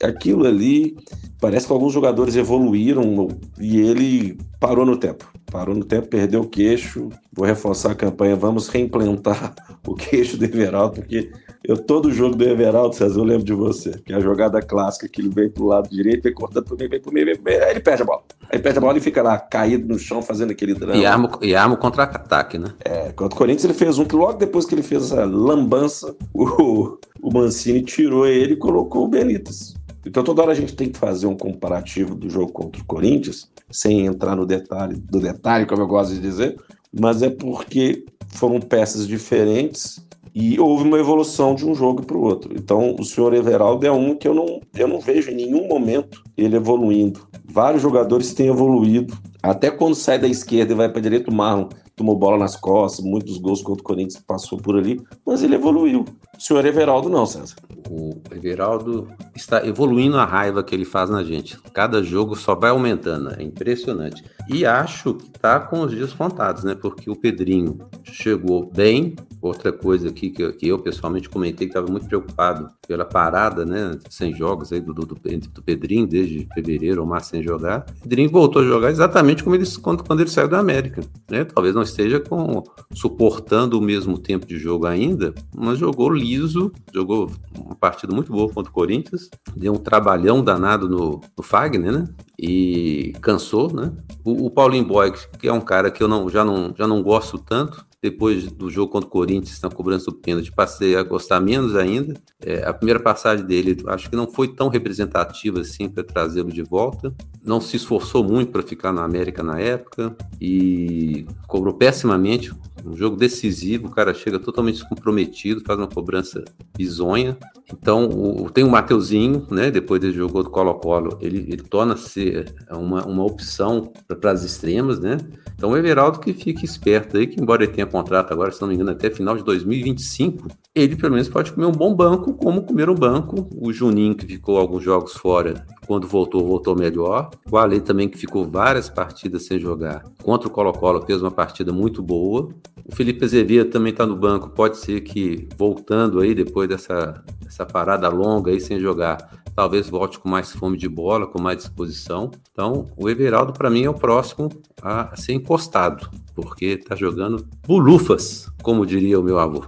Aquilo 0.00 0.46
ali, 0.46 0.96
parece 1.40 1.66
que 1.66 1.72
alguns 1.72 1.92
jogadores 1.92 2.36
evoluíram 2.36 3.26
e 3.58 3.80
ele 3.80 4.38
parou 4.60 4.86
no 4.86 4.96
tempo. 4.96 5.28
Parou 5.50 5.74
no 5.74 5.84
tempo, 5.84 6.06
perdeu 6.06 6.42
o 6.42 6.48
queixo. 6.48 7.08
Vou 7.32 7.44
reforçar 7.44 7.90
a 7.90 7.94
campanha, 7.96 8.36
vamos 8.36 8.68
reimplantar 8.68 9.52
o 9.84 9.96
queixo 9.96 10.36
do 10.36 10.44
Everaldo, 10.44 11.00
porque 11.00 11.32
eu, 11.66 11.78
todo 11.78 12.12
jogo 12.12 12.36
do 12.36 12.44
Everaldo, 12.44 12.94
César, 12.94 13.18
eu 13.18 13.24
lembro 13.24 13.44
de 13.44 13.54
você, 13.54 13.92
que 14.04 14.12
é 14.12 14.16
a 14.16 14.20
jogada 14.20 14.60
clássica 14.60 15.08
que 15.08 15.22
ele 15.22 15.30
vem 15.30 15.48
pro 15.48 15.64
lado 15.64 15.88
direito, 15.88 16.22
vem 16.22 16.34
cortando 16.34 16.64
pro 16.64 16.76
meio, 16.76 16.90
vem 16.90 17.00
pro 17.00 17.10
meio, 17.10 17.24
vem 17.24 17.36
pro 17.36 17.44
meio, 17.44 17.64
aí 17.64 17.70
ele 17.70 17.80
perde 17.80 18.02
a 18.02 18.04
bola. 18.04 18.22
Aí 18.50 18.58
perde 18.58 18.78
a 18.78 18.80
bola 18.82 18.98
e 18.98 19.00
fica 19.00 19.22
lá, 19.22 19.38
caído 19.38 19.88
no 19.88 19.98
chão, 19.98 20.20
fazendo 20.20 20.50
aquele 20.50 20.74
drama. 20.74 20.96
E 20.96 21.06
arma, 21.06 21.30
e 21.40 21.54
arma 21.54 21.74
o 21.74 21.78
contra-ataque, 21.78 22.58
né? 22.58 22.74
É, 22.84 23.12
contra 23.12 23.34
o 23.34 23.38
Corinthians 23.38 23.64
ele 23.64 23.72
fez 23.72 23.98
um 23.98 24.04
que 24.04 24.14
logo 24.14 24.34
depois 24.34 24.66
que 24.66 24.74
ele 24.74 24.82
fez 24.82 25.04
essa 25.04 25.24
lambança, 25.24 26.14
o, 26.34 26.98
o 27.22 27.32
Mancini 27.32 27.82
tirou 27.82 28.26
ele 28.26 28.52
e 28.52 28.56
colocou 28.56 29.06
o 29.06 29.08
Benítez. 29.08 29.74
Então 30.04 30.22
toda 30.22 30.42
hora 30.42 30.52
a 30.52 30.54
gente 30.54 30.76
tem 30.76 30.90
que 30.90 30.98
fazer 30.98 31.26
um 31.26 31.36
comparativo 31.36 32.14
do 32.14 32.28
jogo 32.28 32.52
contra 32.52 32.82
o 32.82 32.84
Corinthians, 32.84 33.50
sem 33.70 34.04
entrar 34.04 34.36
no 34.36 34.44
detalhe, 34.44 34.96
do 34.96 35.18
detalhe, 35.18 35.64
como 35.64 35.80
eu 35.80 35.86
gosto 35.86 36.12
de 36.12 36.20
dizer, 36.20 36.60
mas 36.92 37.22
é 37.22 37.30
porque 37.30 38.04
foram 38.28 38.60
peças 38.60 39.06
diferentes 39.06 40.04
e 40.34 40.58
houve 40.58 40.82
uma 40.84 40.98
evolução 40.98 41.54
de 41.54 41.64
um 41.64 41.74
jogo 41.74 42.04
para 42.04 42.16
o 42.16 42.22
outro. 42.22 42.52
Então, 42.56 42.96
o 42.98 43.04
senhor 43.04 43.32
Everaldo 43.32 43.86
é 43.86 43.92
um 43.92 44.16
que 44.16 44.26
eu 44.26 44.34
não, 44.34 44.60
eu 44.74 44.88
não 44.88 44.98
vejo 44.98 45.30
em 45.30 45.36
nenhum 45.36 45.68
momento 45.68 46.24
ele 46.36 46.56
evoluindo. 46.56 47.20
Vários 47.44 47.82
jogadores 47.82 48.34
têm 48.34 48.48
evoluído. 48.48 49.16
Até 49.44 49.70
quando 49.70 49.94
sai 49.94 50.18
da 50.18 50.26
esquerda 50.26 50.72
e 50.72 50.76
vai 50.76 50.88
para 50.88 51.02
direita, 51.02 51.30
o 51.30 51.34
Marlon 51.34 51.68
tomou 51.94 52.16
bola 52.16 52.38
nas 52.38 52.56
costas, 52.56 53.04
muitos 53.04 53.36
gols 53.36 53.62
contra 53.62 53.82
o 53.82 53.84
Corinthians 53.84 54.22
passou 54.26 54.58
por 54.58 54.74
ali, 54.74 55.02
mas 55.24 55.42
ele 55.42 55.54
evoluiu. 55.54 56.06
O 56.36 56.40
senhor 56.40 56.64
Everaldo 56.64 57.08
não, 57.08 57.26
César. 57.26 57.54
O 57.88 58.20
Everaldo 58.32 59.06
está 59.36 59.64
evoluindo 59.66 60.16
a 60.16 60.24
raiva 60.24 60.64
que 60.64 60.74
ele 60.74 60.84
faz 60.84 61.10
na 61.10 61.22
gente. 61.22 61.58
Cada 61.72 62.02
jogo 62.02 62.34
só 62.34 62.54
vai 62.54 62.70
aumentando, 62.70 63.34
é 63.38 63.42
impressionante. 63.42 64.24
E 64.48 64.66
acho 64.66 65.14
que 65.14 65.26
está 65.26 65.60
com 65.60 65.82
os 65.82 65.90
dias 65.90 66.12
contados, 66.12 66.64
né? 66.64 66.74
Porque 66.74 67.08
o 67.08 67.16
Pedrinho 67.16 67.78
chegou 68.04 68.70
bem. 68.74 69.14
Outra 69.40 69.72
coisa 69.72 70.08
aqui 70.08 70.30
que, 70.30 70.52
que 70.52 70.68
eu 70.68 70.78
pessoalmente 70.78 71.28
comentei 71.28 71.66
que 71.66 71.70
estava 71.72 71.86
muito 71.86 72.06
preocupado 72.06 72.70
pela 72.88 73.04
parada, 73.04 73.64
né? 73.64 73.98
Sem 74.08 74.34
jogos 74.34 74.72
aí 74.72 74.80
do, 74.80 74.92
do, 74.92 75.06
do 75.06 75.62
Pedrinho, 75.62 76.06
desde 76.06 76.48
fevereiro 76.54 77.02
ou 77.02 77.06
março 77.06 77.30
sem 77.30 77.42
jogar. 77.42 77.86
O 77.98 78.02
Pedrinho 78.02 78.30
voltou 78.30 78.62
a 78.62 78.64
jogar 78.64 78.90
exatamente 78.90 79.33
como 79.42 79.56
ele, 79.56 79.64
quando, 79.82 80.04
quando 80.04 80.20
ele 80.20 80.30
saiu 80.30 80.48
da 80.48 80.58
América. 80.58 81.02
Né? 81.28 81.44
Talvez 81.44 81.74
não 81.74 81.82
esteja 81.82 82.20
com, 82.20 82.62
suportando 82.92 83.78
o 83.78 83.82
mesmo 83.82 84.18
tempo 84.18 84.46
de 84.46 84.58
jogo 84.58 84.86
ainda, 84.86 85.34
mas 85.54 85.78
jogou 85.78 86.12
liso, 86.12 86.70
jogou 86.92 87.30
uma 87.58 87.74
partida 87.74 88.14
muito 88.14 88.30
boa 88.32 88.52
contra 88.52 88.70
o 88.70 88.74
Corinthians, 88.74 89.30
deu 89.56 89.72
um 89.72 89.78
trabalhão 89.78 90.44
danado 90.44 90.88
no, 90.88 91.20
no 91.36 91.42
Fagner, 91.42 91.92
né? 91.92 92.08
E 92.38 93.12
cansou, 93.20 93.72
né? 93.72 93.92
O, 94.24 94.46
o 94.46 94.50
Paulinho 94.50 94.84
Boy, 94.84 95.12
que 95.38 95.48
é 95.48 95.52
um 95.52 95.60
cara 95.60 95.90
que 95.90 96.02
eu 96.02 96.08
não, 96.08 96.28
já, 96.28 96.44
não, 96.44 96.74
já 96.76 96.86
não 96.86 97.02
gosto 97.02 97.38
tanto, 97.38 97.84
Depois 98.04 98.52
do 98.52 98.68
jogo 98.68 98.92
contra 98.92 99.08
o 99.08 99.10
Corinthians, 99.10 99.58
na 99.62 99.70
cobrança 99.70 100.10
do 100.10 100.12
pênalti, 100.18 100.52
passei 100.52 100.94
a 100.94 101.02
gostar 101.02 101.40
menos 101.40 101.74
ainda. 101.74 102.12
É, 102.38 102.62
a 102.62 102.70
primeira 102.74 103.00
passagem 103.00 103.46
dele, 103.46 103.82
acho 103.86 104.10
que 104.10 104.14
não 104.14 104.30
foi 104.30 104.46
tão 104.46 104.68
representativa 104.68 105.60
assim 105.60 105.88
para 105.88 106.04
trazê-lo 106.04 106.52
de 106.52 106.60
volta. 106.60 107.14
Não 107.42 107.62
se 107.62 107.78
esforçou 107.78 108.22
muito 108.22 108.52
para 108.52 108.62
ficar 108.62 108.92
na 108.92 109.02
América 109.02 109.42
na 109.42 109.58
época 109.58 110.14
e 110.38 111.26
cobrou 111.46 111.72
pessimamente. 111.72 112.52
Um 112.86 112.96
jogo 112.96 113.16
decisivo, 113.16 113.88
o 113.88 113.90
cara 113.90 114.12
chega 114.12 114.38
totalmente 114.38 114.76
descomprometido, 114.76 115.62
faz 115.64 115.78
uma 115.78 115.88
cobrança 115.88 116.44
bizonha. 116.76 117.36
Então, 117.72 118.08
o, 118.08 118.50
tem 118.50 118.62
o 118.62 118.70
Mateuzinho, 118.70 119.46
né? 119.50 119.70
Depois 119.70 120.00
dele 120.00 120.12
jogou 120.12 120.42
do 120.42 120.50
Colo-Colo, 120.50 121.18
ele, 121.20 121.38
ele 121.48 121.62
torna-se 121.62 122.44
uma, 122.70 123.04
uma 123.04 123.24
opção 123.24 123.92
para 124.20 124.32
as 124.32 124.44
extremas, 124.44 125.00
né? 125.00 125.18
Então, 125.56 125.70
o 125.70 125.76
Everaldo 125.76 126.18
que 126.18 126.32
fique 126.34 126.64
esperto 126.64 127.16
aí, 127.16 127.26
que 127.26 127.40
embora 127.40 127.64
ele 127.64 127.72
tenha 127.72 127.86
contrato 127.86 128.32
agora, 128.32 128.50
se 128.50 128.60
não 128.60 128.68
me 128.68 128.74
engano, 128.74 128.90
até 128.90 129.08
final 129.08 129.36
de 129.36 129.44
2025, 129.44 130.48
ele 130.74 130.96
pelo 130.96 131.12
menos 131.12 131.28
pode 131.28 131.52
comer 131.52 131.66
um 131.66 131.72
bom 131.72 131.94
banco, 131.94 132.34
como 132.34 132.62
comer 132.62 132.90
um 132.90 132.94
banco. 132.94 133.48
O 133.58 133.72
Juninho, 133.72 134.14
que 134.14 134.26
ficou 134.26 134.58
alguns 134.58 134.82
jogos 134.82 135.14
fora, 135.14 135.64
quando 135.86 136.06
voltou, 136.06 136.46
voltou 136.46 136.76
melhor. 136.76 137.30
O 137.50 137.56
Ale 137.56 137.80
também, 137.80 138.08
que 138.08 138.18
ficou 138.18 138.44
várias 138.44 138.88
partidas 138.88 139.46
sem 139.46 139.58
jogar. 139.58 140.04
Contra 140.22 140.48
o 140.48 140.50
Colo-Colo, 140.50 141.02
fez 141.02 141.20
uma 141.20 141.30
partida 141.30 141.72
muito 141.72 142.02
boa. 142.02 142.48
O 142.84 142.94
Felipe 142.94 143.24
Azevedo 143.24 143.70
também 143.70 143.92
está 143.92 144.04
no 144.04 144.16
banco. 144.16 144.50
Pode 144.50 144.78
ser 144.78 145.00
que, 145.02 145.48
voltando 145.56 146.20
aí, 146.20 146.34
depois 146.34 146.68
dessa, 146.68 147.22
dessa 147.42 147.64
parada 147.64 148.08
longa 148.08 148.50
aí 148.50 148.60
sem 148.60 148.78
jogar, 148.78 149.30
talvez 149.54 149.88
volte 149.88 150.18
com 150.18 150.28
mais 150.28 150.52
fome 150.52 150.76
de 150.76 150.88
bola, 150.88 151.26
com 151.26 151.40
mais 151.40 151.58
disposição. 151.58 152.30
Então, 152.52 152.88
o 152.96 153.08
Everaldo, 153.08 153.52
para 153.52 153.70
mim, 153.70 153.84
é 153.84 153.90
o 153.90 153.94
próximo 153.94 154.48
a 154.82 155.16
ser 155.16 155.32
encostado, 155.32 156.10
porque 156.34 156.66
está 156.66 156.94
jogando 156.94 157.46
bulufas, 157.66 158.50
como 158.62 158.84
diria 158.84 159.18
o 159.18 159.22
meu 159.22 159.38
avô. 159.38 159.64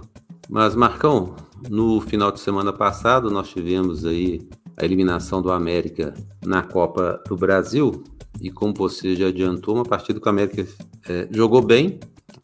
Mas, 0.49 0.75
Marcão, 0.75 1.35
no 1.69 1.99
final 2.01 2.31
de 2.31 2.39
semana 2.39 2.71
passado, 2.71 3.29
nós 3.31 3.49
tivemos 3.49 4.05
aí 4.05 4.47
a 4.77 4.85
eliminação 4.85 5.41
do 5.41 5.51
América 5.51 6.13
na 6.45 6.61
Copa 6.61 7.21
do 7.27 7.35
Brasil. 7.35 8.03
E 8.39 8.51
como 8.51 8.73
você 8.73 9.15
já 9.15 9.27
adiantou, 9.27 9.75
uma 9.75 9.83
partida 9.83 10.19
que 10.19 10.25
o 10.25 10.29
América 10.29 10.65
é, 11.09 11.27
jogou 11.31 11.61
bem, 11.61 11.99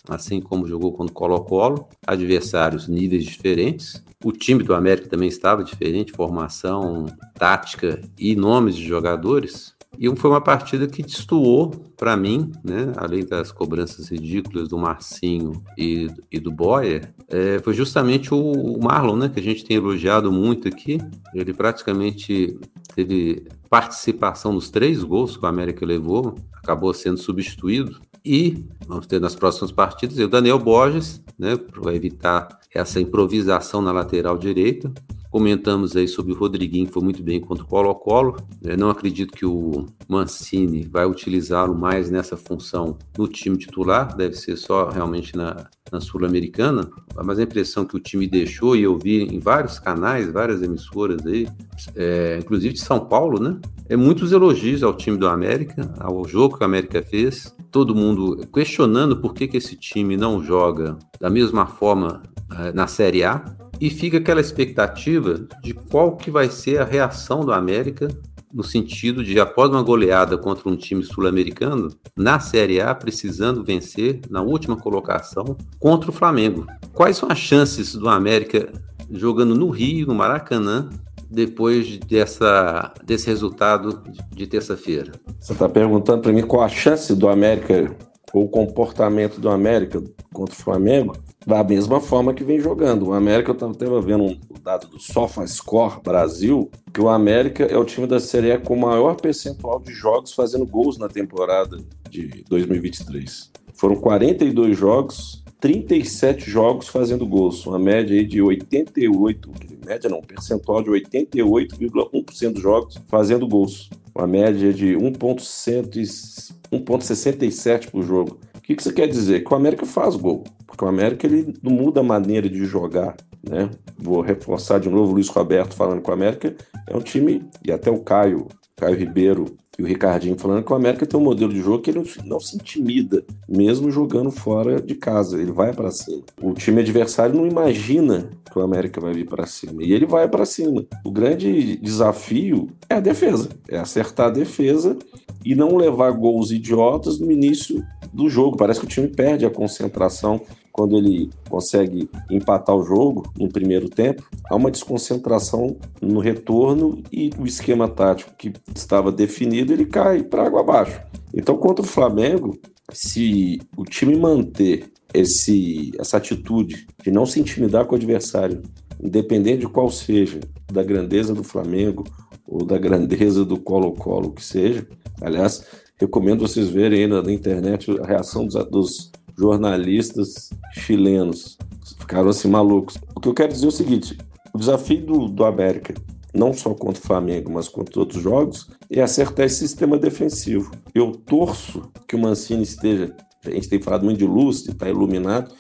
assim 0.10 0.42
como 0.42 0.68
jogou 0.68 0.92
contra 0.92 1.12
o 1.12 1.16
Colo-Colo, 1.16 1.88
adversários 2.06 2.88
níveis 2.88 3.24
diferentes. 3.24 4.04
O 4.24 4.32
time 4.32 4.64
do 4.64 4.74
América 4.74 5.08
também 5.08 5.28
estava 5.28 5.64
diferente, 5.64 6.12
formação, 6.12 7.06
tática 7.36 8.02
e 8.18 8.36
nomes 8.36 8.76
de 8.76 8.86
jogadores. 8.86 9.73
E 9.98 10.14
foi 10.16 10.30
uma 10.30 10.42
partida 10.42 10.88
que 10.88 11.04
destoou 11.04 11.70
para 11.96 12.18
mim, 12.18 12.52
né, 12.64 12.92
além 12.98 13.26
das 13.26 13.52
cobranças 13.52 14.10
ridículas 14.10 14.68
do 14.68 14.78
Marcinho 14.78 15.64
e, 15.78 16.10
e 16.32 16.40
do 16.40 16.52
Boyer, 16.52 17.14
é, 17.30 17.60
foi 17.60 17.74
justamente 17.74 18.34
o, 18.34 18.80
Marlon, 18.82 19.16
né, 19.16 19.30
que 19.30 19.40
a 19.40 19.44
gente 19.44 19.64
tem 19.64 19.78
elogiado 19.78 20.32
muito 20.32 20.68
aqui. 20.68 20.98
Ele 21.34 21.54
praticamente 21.54 22.60
teve 22.96 23.48
participação 23.70 24.52
nos 24.52 24.70
três 24.70 25.04
gols 25.04 25.38
que 25.38 25.46
o 25.46 25.48
América 25.48 25.86
levou, 25.86 26.36
acabou 26.54 26.94
sendo 26.94 27.18
substituído. 27.18 28.02
E 28.26 28.64
vamos 28.88 29.06
ter 29.06 29.20
nas 29.20 29.36
próximas 29.36 29.72
partidas 29.72 30.18
o 30.18 30.28
Daniel 30.28 30.58
Borges, 30.58 31.22
né, 31.38 31.56
para 31.58 31.94
evitar 31.94 32.60
essa 32.74 33.00
improvisação 33.00 33.82
na 33.82 33.92
lateral 33.92 34.38
direita. 34.38 34.92
Comentamos 35.34 35.96
aí 35.96 36.08
sobre 36.08 36.32
o 36.32 36.36
Rodriguinho, 36.36 36.86
que 36.86 36.94
foi 36.94 37.02
muito 37.02 37.24
bem 37.24 37.42
contra 37.42 37.64
o 37.64 37.68
Colo-Colo. 37.68 38.38
Eu 38.62 38.78
não 38.78 38.92
acredito 38.92 39.34
que 39.34 39.48
o 39.48 39.88
Mancini 40.08 40.84
vai 40.84 41.08
utilizá-lo 41.08 41.74
mais 41.74 42.08
nessa 42.12 42.38
função 42.38 43.00
no 43.18 43.28
time 43.28 43.58
titular, 43.58 44.16
deve 44.16 44.36
ser 44.36 44.56
só 44.58 44.90
realmente 44.90 45.36
na, 45.36 45.68
na 45.92 46.00
Sul-Americana. 46.00 46.88
Mas 47.26 47.40
a 47.40 47.42
impressão 47.42 47.84
que 47.84 47.96
o 47.96 48.00
time 48.00 48.28
deixou, 48.28 48.76
e 48.76 48.84
eu 48.84 48.96
vi 48.96 49.24
em 49.24 49.40
vários 49.40 49.80
canais, 49.80 50.32
várias 50.32 50.62
emissoras 50.62 51.26
aí, 51.26 51.48
é, 51.96 52.38
inclusive 52.40 52.76
de 52.76 52.82
São 52.82 53.00
Paulo, 53.00 53.42
né? 53.42 53.60
É 53.90 53.96
muitos 53.96 54.32
elogios 54.34 54.84
ao 54.84 54.94
time 54.96 55.18
do 55.18 55.28
América, 55.28 55.92
ao 56.00 56.28
jogo 56.28 56.60
que 56.60 56.64
o 56.64 56.66
América 56.68 57.02
fez. 57.02 57.56
Todo 57.72 57.96
mundo 57.96 58.48
questionando 58.54 59.18
por 59.18 59.34
que, 59.34 59.48
que 59.48 59.58
esse 59.58 59.76
time 59.76 60.16
não 60.16 60.44
joga 60.44 60.96
da 61.20 61.28
mesma 61.28 61.66
forma 61.66 62.22
é, 62.56 62.72
na 62.72 62.86
Série 62.86 63.24
A 63.24 63.63
e 63.80 63.90
fica 63.90 64.18
aquela 64.18 64.42
expectativa 64.42 65.46
de 65.62 65.74
qual 65.74 66.16
que 66.16 66.32
vai 66.32 66.50
ser 66.50 66.80
a 66.80 66.86
reação 66.86 67.42
do 67.42 67.52
América 67.52 68.08
no 68.54 68.64
sentido 68.64 69.24
de, 69.24 69.40
após 69.40 69.70
uma 69.72 69.82
goleada 69.82 70.38
contra 70.38 70.70
um 70.70 70.76
time 70.76 71.04
sul-americano, 71.04 71.90
na 72.16 72.40
Série 72.40 72.80
A, 72.80 72.94
precisando 72.94 73.64
vencer 73.64 74.22
na 74.30 74.44
última 74.44 74.78
colocação 74.78 75.58
contra 75.80 76.12
o 76.12 76.14
Flamengo. 76.14 76.68
Quais 76.94 77.18
são 77.18 77.30
as 77.32 77.40
chances 77.40 77.96
do 77.96 78.08
América 78.08 78.72
jogando 79.10 79.56
no 79.56 79.70
Rio, 79.70 80.06
no 80.06 80.14
Maracanã, 80.14 80.90
depois 81.30 81.98
dessa, 81.98 82.94
desse 83.04 83.26
resultado 83.26 84.04
de 84.30 84.46
terça-feira? 84.46 85.14
Você 85.40 85.54
está 85.54 85.68
perguntando 85.68 86.22
para 86.22 86.32
mim 86.32 86.44
qual 86.44 86.62
a 86.62 86.70
chance 86.70 87.16
do 87.16 87.28
América, 87.28 87.96
ou 88.32 88.46
o 88.46 88.50
comportamento 88.50 89.42
do 89.42 89.50
América 89.50 90.02
contra 90.32 90.54
o 90.54 90.58
Flamengo? 90.58 91.16
Da 91.46 91.64
mesma 91.64 92.00
forma 92.00 92.34
que 92.34 92.44
vem 92.44 92.60
jogando. 92.60 93.08
O 93.08 93.14
América, 93.14 93.52
eu 93.52 93.72
estava 93.72 94.02
vendo 94.02 94.24
um 94.24 94.40
dado 94.64 94.88
do 94.88 95.00
SofaScore 95.00 96.02
Brasil, 96.04 96.72
que 96.94 97.02
o 97.02 97.10
América 97.10 97.66
é 97.66 97.78
o 97.78 97.86
time 97.86 98.08
da 98.08 98.20
Série 98.20 98.52
A 98.52 98.60
com 98.60 98.76
maior 98.76 99.16
percentual 99.16 99.80
de 99.80 99.94
jogos 99.94 100.34
fazendo 100.34 100.66
gols 100.66 100.98
na 100.98 101.08
temporada 101.08 101.78
de 102.10 102.44
2023. 102.48 103.52
Foram 103.74 103.96
42 103.96 104.78
jogos, 104.78 105.44
37 105.60 106.50
jogos 106.50 106.88
fazendo 106.88 107.26
gols, 107.26 107.66
uma 107.66 107.80
média 107.80 108.18
aí 108.18 108.26
de 108.26 108.42
88, 108.42 109.52
média 109.86 110.10
não, 110.10 110.22
percentual 110.22 110.84
de 110.84 110.90
88,1% 110.90 112.54
dos 112.54 112.62
jogos 112.62 112.98
fazendo 113.08 113.48
gols, 113.48 113.90
uma 114.14 114.28
média 114.28 114.74
de 114.74 114.96
1,67 114.96 117.90
por 117.90 118.04
jogo. 118.04 118.38
O 118.64 118.66
que, 118.66 118.76
que 118.76 118.82
isso 118.82 118.94
quer 118.94 119.08
dizer? 119.10 119.44
Que 119.44 119.54
o 119.54 119.58
América 119.58 119.86
faz 119.86 120.16
gol. 120.16 120.46
Porque 120.66 120.86
o 120.86 120.88
América 120.88 121.28
ele 121.28 121.54
não 121.62 121.74
muda 121.74 122.00
a 122.00 122.04
maneira 122.04 122.50
de 122.50 122.64
jogar, 122.64 123.18
né? 123.44 123.70
Vou 124.00 124.22
reforçar 124.22 124.80
de 124.80 124.90
novo 124.90 125.12
o 125.12 125.16
Luiz 125.16 125.28
Roberto 125.28 125.76
falando 125.76 126.02
que 126.02 126.10
o 126.10 126.14
América 126.14 126.56
é 126.88 126.96
um 126.96 127.02
time, 127.02 127.44
e 127.62 127.74
até 127.74 127.92
o 127.92 128.00
Caio, 128.00 128.48
Caio 128.78 128.96
Ribeiro 128.96 129.58
e 129.78 129.84
o 129.84 129.86
Ricardinho 129.86 130.40
falando 130.40 130.64
que 130.64 130.72
o 130.72 130.76
América 130.76 131.06
tem 131.06 131.20
um 131.20 131.24
modelo 131.24 131.52
de 131.52 131.60
jogo 131.60 131.82
que 131.82 131.92
ele 131.92 132.10
não 132.24 132.40
se 132.40 132.56
intimida, 132.56 133.22
mesmo 133.50 133.92
jogando 133.92 134.32
fora 134.32 134.82
de 134.82 134.96
casa, 134.96 135.42
ele 135.42 135.52
vai 135.52 135.74
para 135.74 135.92
cima. 135.92 136.22
O 136.42 136.54
time 136.54 136.80
adversário 136.80 137.36
não 137.36 137.46
imagina 137.46 138.30
que 138.50 138.58
o 138.58 138.62
América 138.62 139.02
vai 139.02 139.14
vir 139.14 139.28
para 139.28 139.46
cima, 139.46 139.84
e 139.84 139.92
ele 139.92 140.06
vai 140.06 140.30
para 140.30 140.46
cima. 140.46 140.86
O 141.04 141.12
grande 141.12 141.76
desafio 141.76 142.70
é 142.90 142.96
a 142.96 143.02
defesa, 143.02 143.50
é 143.68 143.78
acertar 143.78 144.28
a 144.28 144.32
defesa 144.32 144.98
e 145.44 145.54
não 145.54 145.76
levar 145.76 146.12
gols 146.12 146.52
idiotas 146.52 147.20
no 147.20 147.30
início 147.30 147.84
do 148.14 148.30
jogo. 148.30 148.58
Parece 148.58 148.80
que 148.80 148.86
o 148.86 148.90
time 148.90 149.08
perde 149.08 149.46
a 149.46 149.50
concentração 149.50 150.42
quando 150.74 150.98
ele 150.98 151.30
consegue 151.48 152.10
empatar 152.32 152.76
o 152.76 152.84
jogo 152.84 153.32
no 153.38 153.48
primeiro 153.48 153.88
tempo, 153.88 154.28
há 154.46 154.56
uma 154.56 154.72
desconcentração 154.72 155.78
no 156.02 156.20
retorno 156.20 157.04
e 157.12 157.30
o 157.38 157.46
esquema 157.46 157.88
tático 157.88 158.34
que 158.36 158.52
estava 158.76 159.12
definido 159.12 159.72
ele 159.72 159.86
cai 159.86 160.24
para 160.24 160.48
água 160.48 160.62
abaixo. 160.62 161.00
Então, 161.32 161.56
contra 161.58 161.86
o 161.86 161.88
Flamengo, 161.88 162.58
se 162.92 163.62
o 163.78 163.84
time 163.84 164.16
manter 164.16 164.92
esse, 165.14 165.92
essa 166.00 166.18
atitude 166.18 166.88
de 167.04 167.12
não 167.12 167.26
se 167.26 167.40
intimidar 167.40 167.86
com 167.86 167.94
o 167.94 167.98
adversário, 167.98 168.64
independente 169.00 169.60
de 169.60 169.68
qual 169.68 169.92
seja, 169.92 170.40
da 170.72 170.84
grandeza 170.84 171.36
do 171.36 171.44
Flamengo 171.44 172.04
ou 172.48 172.66
da 172.66 172.80
grandeza 172.80 173.46
do 173.46 173.60
Colo-Colo, 173.60 174.32
que 174.32 174.44
seja, 174.44 174.88
aliás, 175.22 175.64
recomendo 176.04 176.48
vocês 176.48 176.70
verem 176.70 177.02
aí 177.02 177.08
na, 177.08 177.22
na 177.22 177.32
internet 177.32 177.90
a 178.00 178.06
reação 178.06 178.46
dos, 178.46 178.56
dos 178.66 179.12
jornalistas 179.38 180.50
chilenos. 180.74 181.58
Ficaram 182.00 182.30
assim 182.30 182.50
malucos. 182.50 182.98
O 183.16 183.20
que 183.20 183.28
eu 183.28 183.34
quero 183.34 183.52
dizer 183.52 183.66
é 183.66 183.70
o 183.70 183.72
seguinte: 183.72 184.18
o 184.54 184.58
desafio 184.58 185.06
do, 185.06 185.28
do 185.28 185.46
América, 185.46 185.94
não 186.34 186.54
só 186.54 186.74
contra 186.74 187.02
o 187.02 187.06
Flamengo, 187.06 187.52
mas 187.52 187.68
contra 187.68 188.00
outros 188.00 188.22
jogos, 188.22 188.70
é 188.90 189.02
acertar 189.02 189.46
esse 189.46 189.60
sistema 189.60 189.98
defensivo. 189.98 190.72
Eu 190.94 191.12
torço 191.12 191.92
que 192.08 192.16
o 192.16 192.20
Mancini 192.20 192.64
esteja. 192.64 193.16
A 193.46 193.52
gente 193.52 193.70
tem 193.70 193.82
falado 193.82 194.04
muito 194.04 194.18
de 194.18 194.26
luz, 194.26 194.64
de 194.64 194.72
estar 194.72 194.90
iluminado, 194.90 195.54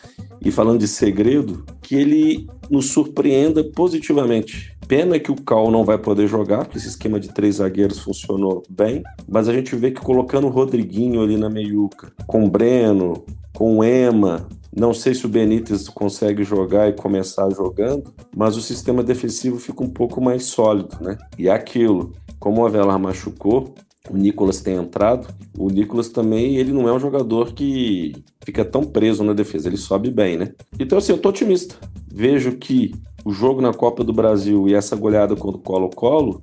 e 0.43 0.52
falando 0.52 0.80
de 0.80 0.88
segredo, 0.88 1.65
que 1.82 1.96
ele 1.96 2.48
nos 2.69 2.89
surpreenda 2.91 3.63
positivamente. 3.63 4.74
Pena 4.88 5.19
que 5.19 5.32
o 5.32 5.36
Cal 5.36 5.72
não 5.72 5.86
vai 5.86 5.98
poder 5.98 6.28
jogar, 6.28 6.65
porque 6.65 6.78
esse 6.78 6.89
esquema 6.89 7.19
de 7.19 7.30
três 7.30 7.56
zagueiros 7.56 8.00
funcionou 8.00 8.63
bem, 8.69 9.02
mas 9.28 9.48
a 9.48 9.54
gente 9.54 9.76
vê 9.76 9.91
que 9.91 10.02
colocando 10.02 10.48
o 10.48 10.50
Rodriguinho 10.50 11.22
ali 11.22 11.38
na 11.38 11.50
meiuca, 11.50 12.12
com 12.28 12.46
o 12.46 12.50
Breno, 12.50 13.24
com 13.54 13.78
o 13.78 13.84
Ema. 13.84 14.48
Não 14.76 14.93
sei 14.93 15.13
se 15.13 15.26
o 15.26 15.30
Benítez 15.30 15.88
consegue 15.88 16.43
jogar 16.43 16.89
e 16.89 16.93
começar 16.93 17.50
jogando, 17.52 18.12
mas 18.36 18.58
o 18.58 18.62
sistema 18.62 19.04
defensivo 19.04 19.60
fica 19.60 19.84
um 19.84 19.89
pouco 19.89 20.19
mais 20.19 20.46
sólido, 20.46 20.98
né? 21.00 21.17
E 21.38 21.48
é 21.48 21.52
aquilo, 21.52 22.13
como 22.39 22.62
o 22.62 22.65
Avelar 22.65 23.00
machucou, 23.00 23.74
o 24.10 24.18
Nicolas 24.18 24.62
tem 24.62 24.76
entrado, 24.76 25.28
o 25.58 25.70
Nicolas 25.70 26.10
também, 26.10 26.58
ele 26.58 26.74
não 26.74 26.89
é 26.89 26.94
um 26.94 27.00
jogador 27.00 27.54
que 27.54 28.13
fica 28.44 28.66
tão 28.66 28.84
preso 28.84 29.24
na 29.24 29.34
defesa, 29.34 29.70
ele 29.70 29.78
sobe 29.78 30.12
bem, 30.12 30.38
né? 30.38 30.54
Então, 30.78 30.98
assim, 30.98 31.13
eu 31.13 31.18
tô 31.18 31.30
otimista. 31.30 31.76
Vejo 32.12 32.58
que 32.58 32.94
o 33.26 33.32
jogo 33.32 33.62
na 33.62 33.74
Copa 33.74 34.04
do 34.04 34.12
Brasil 34.12 34.68
e 34.68 34.74
essa 34.74 34.96
goleada 34.96 35.36
contra 35.36 35.58
o 35.58 35.63
Colo-Colo, 35.63 36.42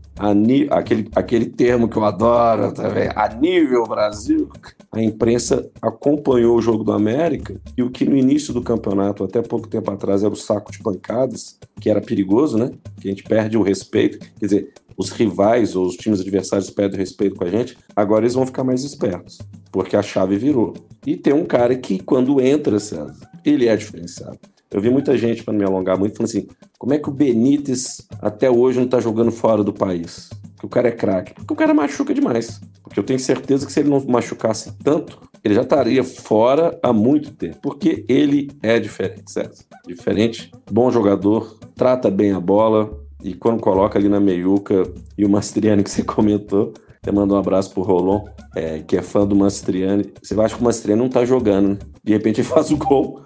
aquele, 0.70 1.08
aquele 1.14 1.46
termo 1.46 1.88
que 1.88 1.96
eu 1.96 2.04
adoro 2.04 2.72
também, 2.72 3.10
a 3.14 3.28
nível 3.28 3.84
Brasil, 3.84 4.48
a 4.90 5.02
imprensa 5.02 5.70
acompanhou 5.80 6.56
o 6.56 6.62
jogo 6.62 6.82
do 6.82 6.92
América 6.92 7.54
e 7.76 7.82
o 7.82 7.90
que 7.90 8.04
no 8.04 8.16
início 8.16 8.54
do 8.54 8.62
campeonato, 8.62 9.22
até 9.22 9.42
pouco 9.42 9.68
tempo 9.68 9.90
atrás, 9.90 10.24
era 10.24 10.32
o 10.32 10.36
saco 10.36 10.72
de 10.72 10.78
pancadas, 10.78 11.58
que 11.78 11.90
era 11.90 12.00
perigoso, 12.00 12.56
né? 12.56 12.70
Que 13.00 13.08
a 13.08 13.10
gente 13.10 13.22
perde 13.22 13.58
o 13.58 13.62
respeito. 13.62 14.18
Quer 14.18 14.46
dizer, 14.46 14.72
os 15.00 15.10
rivais 15.10 15.74
ou 15.74 15.86
os 15.86 15.96
times 15.96 16.20
adversários 16.20 16.68
perdem 16.68 16.98
o 16.98 17.00
respeito 17.00 17.34
com 17.34 17.44
a 17.44 17.48
gente, 17.48 17.76
agora 17.96 18.22
eles 18.22 18.34
vão 18.34 18.44
ficar 18.44 18.62
mais 18.62 18.84
espertos, 18.84 19.38
porque 19.72 19.96
a 19.96 20.02
chave 20.02 20.36
virou. 20.36 20.74
E 21.06 21.16
tem 21.16 21.32
um 21.32 21.46
cara 21.46 21.74
que, 21.74 21.98
quando 21.98 22.38
entra, 22.38 22.78
César, 22.78 23.16
ele 23.42 23.66
é 23.66 23.74
diferenciado. 23.74 24.38
Eu 24.70 24.78
vi 24.78 24.90
muita 24.90 25.16
gente, 25.16 25.42
para 25.42 25.54
me 25.54 25.64
alongar 25.64 25.98
muito, 25.98 26.16
falando 26.16 26.28
assim: 26.28 26.46
como 26.78 26.92
é 26.92 26.98
que 26.98 27.08
o 27.08 27.12
Benítez 27.12 28.06
até 28.20 28.50
hoje 28.50 28.76
não 28.76 28.84
está 28.84 29.00
jogando 29.00 29.32
fora 29.32 29.64
do 29.64 29.72
país? 29.72 30.28
Que 30.58 30.66
o 30.66 30.68
cara 30.68 30.88
é 30.88 30.92
craque. 30.92 31.32
Porque 31.32 31.52
o 31.54 31.56
cara 31.56 31.72
machuca 31.72 32.12
demais. 32.12 32.60
Porque 32.82 33.00
eu 33.00 33.04
tenho 33.04 33.18
certeza 33.18 33.64
que 33.64 33.72
se 33.72 33.80
ele 33.80 33.88
não 33.88 34.04
machucasse 34.04 34.70
tanto, 34.84 35.18
ele 35.42 35.54
já 35.54 35.62
estaria 35.62 36.04
fora 36.04 36.78
há 36.82 36.92
muito 36.92 37.32
tempo. 37.32 37.56
Porque 37.62 38.04
ele 38.06 38.50
é 38.62 38.78
diferente, 38.78 39.32
César. 39.32 39.64
Diferente, 39.86 40.52
bom 40.70 40.90
jogador, 40.90 41.58
trata 41.74 42.10
bem 42.10 42.32
a 42.32 42.40
bola. 42.40 42.99
E 43.22 43.34
quando 43.34 43.60
coloca 43.60 43.98
ali 43.98 44.08
na 44.08 44.20
meiuca, 44.20 44.82
e 45.16 45.24
o 45.24 45.28
Mastriani 45.28 45.82
que 45.82 45.90
você 45.90 46.02
comentou, 46.04 46.72
até 47.02 47.10
manda 47.10 47.34
um 47.34 47.36
abraço 47.38 47.72
pro 47.72 47.82
Rolon, 47.82 48.24
é, 48.54 48.80
que 48.80 48.96
é 48.96 49.02
fã 49.02 49.26
do 49.26 49.34
Mastriani. 49.34 50.12
Você 50.22 50.38
acha 50.40 50.54
que 50.54 50.60
o 50.60 50.64
Mastriani 50.64 51.00
não 51.00 51.08
tá 51.08 51.24
jogando, 51.24 51.70
né? 51.70 51.78
De 52.02 52.12
repente 52.12 52.40
ele 52.40 52.48
faz 52.48 52.70
o 52.70 52.76
gol 52.76 53.22